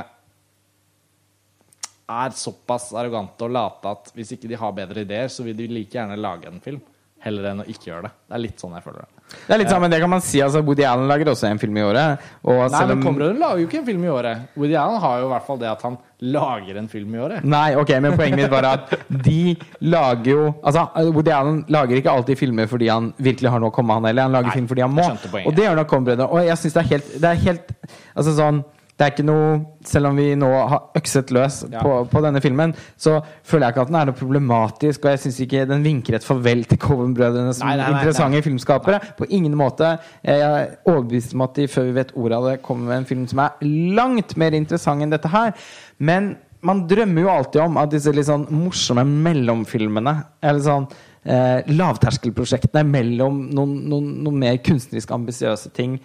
er 2.15 2.35
såpass 2.37 2.89
arrogante 2.97 3.45
og 3.45 3.53
late 3.53 3.91
at 3.91 4.09
hvis 4.17 4.33
ikke 4.35 4.49
de 4.49 4.59
har 4.59 4.73
bedre 4.77 5.05
ideer, 5.05 5.29
så 5.31 5.45
vil 5.45 5.57
de 5.57 5.69
like 5.71 5.93
gjerne 5.93 6.17
lage 6.19 6.49
en 6.49 6.61
film. 6.63 6.81
Heller 7.25 7.51
enn 7.51 7.63
å 7.63 7.67
ikke 7.69 7.91
gjøre 7.91 8.07
det. 8.07 8.13
Det 8.25 8.37
er 8.37 8.43
litt 8.43 8.61
sånn 8.61 8.75
jeg 8.77 8.85
føler 8.85 9.05
det. 9.05 9.14
Det 9.45 9.53
er 9.53 9.59
litt 9.61 9.69
sammen, 9.69 9.89
det 9.91 9.99
kan 10.01 10.09
man 10.09 10.21
si. 10.21 10.39
altså 10.41 10.61
Woody 10.65 10.83
Allen 10.85 11.07
lager 11.09 11.25
også 11.31 11.47
en 11.49 11.59
film 11.61 11.77
i 11.77 11.81
året. 11.85 12.21
Nei, 12.45 12.67
men 12.85 12.91
om- 12.95 13.01
Coen-brødrene 13.03 13.39
lager 13.41 13.59
jo 13.61 13.67
ikke 13.67 13.79
en 13.79 13.85
film 13.85 14.03
i 14.05 14.07
året. 14.13 14.43
Woody 14.55 14.75
Allen 14.77 14.99
har 15.01 15.19
jo 15.19 15.25
i 15.25 15.31
hvert 15.33 15.45
fall 15.47 15.57
det 15.61 15.69
at 15.69 15.81
han 15.81 15.97
lager 16.21 16.77
en 16.77 16.87
film 16.87 17.15
i 17.15 17.17
året. 17.19 17.43
Nei, 17.43 17.75
ok, 17.75 17.89
men 18.01 18.15
poenget 18.17 18.37
mitt 18.37 18.51
var 18.53 18.65
at 18.69 18.93
de 19.09 19.55
lager 19.81 20.31
jo 20.31 20.45
Altså, 20.63 20.85
Woody 21.11 21.33
Allen 21.35 21.65
lager 21.69 21.97
ikke 21.97 22.13
alltid 22.13 22.37
filmer 22.37 22.67
fordi 22.69 22.87
han 22.89 23.13
virkelig 23.19 23.49
har 23.51 23.59
noe 23.59 23.69
å 23.69 23.75
komme 23.75 23.93
han 23.97 24.05
heller. 24.05 24.23
Han 24.29 24.31
lager 24.37 24.47
Nei, 24.53 24.55
film 24.61 24.67
fordi 24.67 24.81
han 24.81 24.95
må. 24.95 25.09
Og 25.45 25.55
det 25.55 25.65
gjør 25.67 25.75
nok 25.81 25.87
Coen-brødrene. 25.93 26.29
Og 26.31 26.45
jeg 26.45 26.57
syns 26.57 26.73
det 26.73 26.83
er 26.85 26.89
helt 26.93 27.11
Det 27.21 27.29
er 27.33 27.43
helt 27.49 27.75
Altså 28.15 28.33
sånn 28.37 28.63
Det 28.95 29.03
er 29.03 29.11
ikke 29.11 29.25
noe 29.27 29.55
Selv 29.85 30.07
om 30.07 30.15
vi 30.15 30.29
nå 30.39 30.47
har 30.71 30.85
økset 30.97 31.31
løs 31.35 31.57
Ja. 31.71 31.81
på, 31.83 31.91
på 32.09 32.21
denne 32.23 32.39
filmen, 32.41 32.71
så 32.97 33.17
føler 33.43 33.67
jeg 33.67 33.73
ikke 33.75 33.81
at 33.83 33.89
den 33.91 33.97
er 33.99 34.07
noe 34.09 34.17
problematisk, 34.17 35.03
og 35.05 35.11
jeg 35.11 35.19
syns 35.25 35.39
ikke 35.43 35.65
den 35.69 35.83
vinker 35.85 36.15
et 36.17 36.25
farvel 36.25 36.63
til 36.65 36.79
Coven-brødrene 36.81 37.53
som 37.53 37.67
Nei, 37.67 37.75
nei, 37.77 37.89
nei, 37.91 37.99
interessante 37.99 38.41
filmskapere. 38.47 39.01
På 39.19 39.27
ingen 39.29 39.53
måte. 39.59 39.91
Jeg 40.25 40.41
er 40.41 40.71
overbevist 40.89 41.35
om 41.35 41.43
at 41.45 41.53
de, 41.59 41.67
før 41.69 41.85
vi 41.89 41.93
vet 41.99 42.15
ordet 42.15 42.39
av 42.39 42.47
det, 42.49 42.55
kommer 42.65 42.89
med 42.93 43.03
en 43.03 43.09
film 43.11 43.27
som 43.29 43.43
er 43.45 43.67
langt 43.99 44.33
mer 44.41 44.57
interessant 44.57 45.03
enn 45.05 45.13
dette 45.13 45.29
her. 45.33 45.53
Men 45.99 46.31
man 46.65 46.85
drømmer 46.89 47.27
jo 47.27 47.29
alltid 47.29 47.61
om 47.61 47.77
at 47.77 47.91
disse 47.93 48.09
litt 48.15 48.25
sånn 48.25 48.47
morsomme 48.49 49.03
mellomfilmene 49.05 50.15
Eller 50.41 50.63
sånn 50.65 50.87
eh, 51.21 51.61
lavterskelprosjektene 51.69 52.81
mellom 52.89 53.43
noen, 53.53 53.75
noen, 53.91 54.07
noen 54.25 54.39
mer 54.41 54.57
kunstnerisk 54.65 55.13
ambisiøse 55.13 55.69
ting 55.77 55.99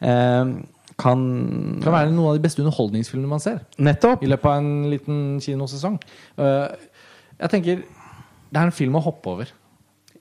eh, 0.00 0.54
kan 0.98 1.20
Det 1.78 1.86
kan 1.86 1.94
være 1.94 2.10
noen 2.10 2.32
av 2.32 2.38
de 2.38 2.42
beste 2.42 2.62
underholdningsfilmene 2.64 3.30
man 3.30 3.42
ser. 3.42 3.62
Nettopp. 3.78 4.24
i 4.24 4.30
løpet 4.30 4.50
av 4.50 4.58
en 4.58 4.90
liten 4.90 5.22
kinosesong. 5.44 6.00
Uh, 6.40 6.74
jeg 7.38 7.54
tenker 7.54 7.86
det 8.48 8.56
er 8.58 8.66
en 8.66 8.74
film 8.74 8.96
å 8.98 9.04
hoppe 9.04 9.30
over. 9.30 9.50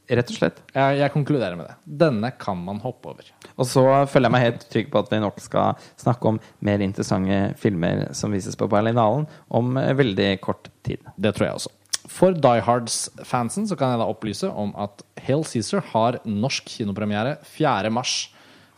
Rett 0.07 0.29
og 0.31 0.37
slett. 0.37 0.59
Jeg, 0.71 0.99
jeg 1.01 1.11
konkluderer 1.11 1.57
med 1.59 1.67
det. 1.67 1.75
Denne 2.03 2.29
kan 2.39 2.59
man 2.63 2.79
hoppe 2.83 3.11
over. 3.11 3.31
Og 3.57 3.67
så 3.67 3.83
føler 4.07 4.29
jeg 4.29 4.35
meg 4.35 4.45
helt 4.45 4.63
trygg 4.71 4.91
på 4.93 5.01
at 5.01 5.09
vi 5.11 5.19
nok 5.19 5.41
skal 5.43 5.89
snakke 5.99 6.31
om 6.31 6.39
mer 6.63 6.83
interessante 6.83 7.39
filmer 7.59 8.05
som 8.15 8.35
vises 8.35 8.55
på 8.59 8.69
Berlinalen 8.71 9.27
om 9.47 9.75
eh, 9.79 9.91
veldig 9.97 10.29
kort 10.43 10.71
tid. 10.87 11.03
Det 11.19 11.33
tror 11.35 11.49
jeg 11.49 11.59
også. 11.59 11.73
For 12.07 12.31
Die 12.31 12.63
Hards-fansen 12.63 13.67
så 13.67 13.75
kan 13.79 13.91
jeg 13.91 13.99
da 13.99 14.07
opplyse 14.07 14.47
om 14.47 14.71
at 14.79 15.03
Hail 15.27 15.43
Cæsar 15.47 15.83
har 15.91 16.21
norsk 16.23 16.71
kinopremiere 16.71 17.35
4. 17.57 17.91
mars. 17.91 18.29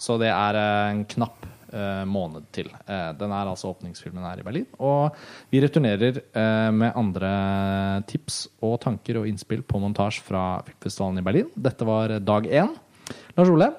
Så 0.01 0.17
det 0.21 0.31
er 0.33 0.57
eh, 0.57 0.91
en 0.95 1.05
knapp 1.13 1.45
eh, 1.45 1.58
måned 2.09 2.47
til. 2.55 2.69
Eh, 2.85 3.11
den 3.19 3.33
er 3.35 3.49
altså 3.49 3.71
åpningsfilmen 3.73 4.25
her 4.25 4.41
i 4.41 4.45
Berlin. 4.45 4.67
Og 4.79 5.15
vi 5.51 5.61
returnerer 5.63 6.21
eh, 6.21 6.69
med 6.75 6.95
andre 6.99 7.33
tips 8.09 8.45
og 8.65 8.79
tanker 8.85 9.21
og 9.21 9.29
innspill 9.29 9.63
på 9.63 9.81
montasje 9.81 10.25
fra 10.25 10.61
filmfestivalen 10.67 11.21
i 11.21 11.25
Berlin. 11.25 11.51
Dette 11.55 11.87
var 11.87 12.17
dag 12.19 12.49
én. 12.49 12.73
Lars 13.37 13.49
Ole, 13.49 13.71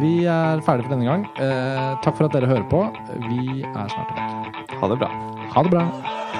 vi 0.00 0.24
er 0.28 0.60
ferdige 0.66 0.88
for 0.88 0.96
denne 0.96 1.08
gang. 1.08 1.24
Eh, 1.40 1.94
takk 2.04 2.18
for 2.18 2.28
at 2.28 2.36
dere 2.36 2.50
hører 2.50 2.68
på. 2.68 2.84
Vi 3.28 3.62
er 3.64 3.94
snart 3.94 4.12
tilbake. 4.12 4.68
Ha 4.80 4.92
det 4.92 5.00
bra. 5.00 5.14
Ha 5.54 5.64
det 5.64 5.74
bra. 5.74 6.37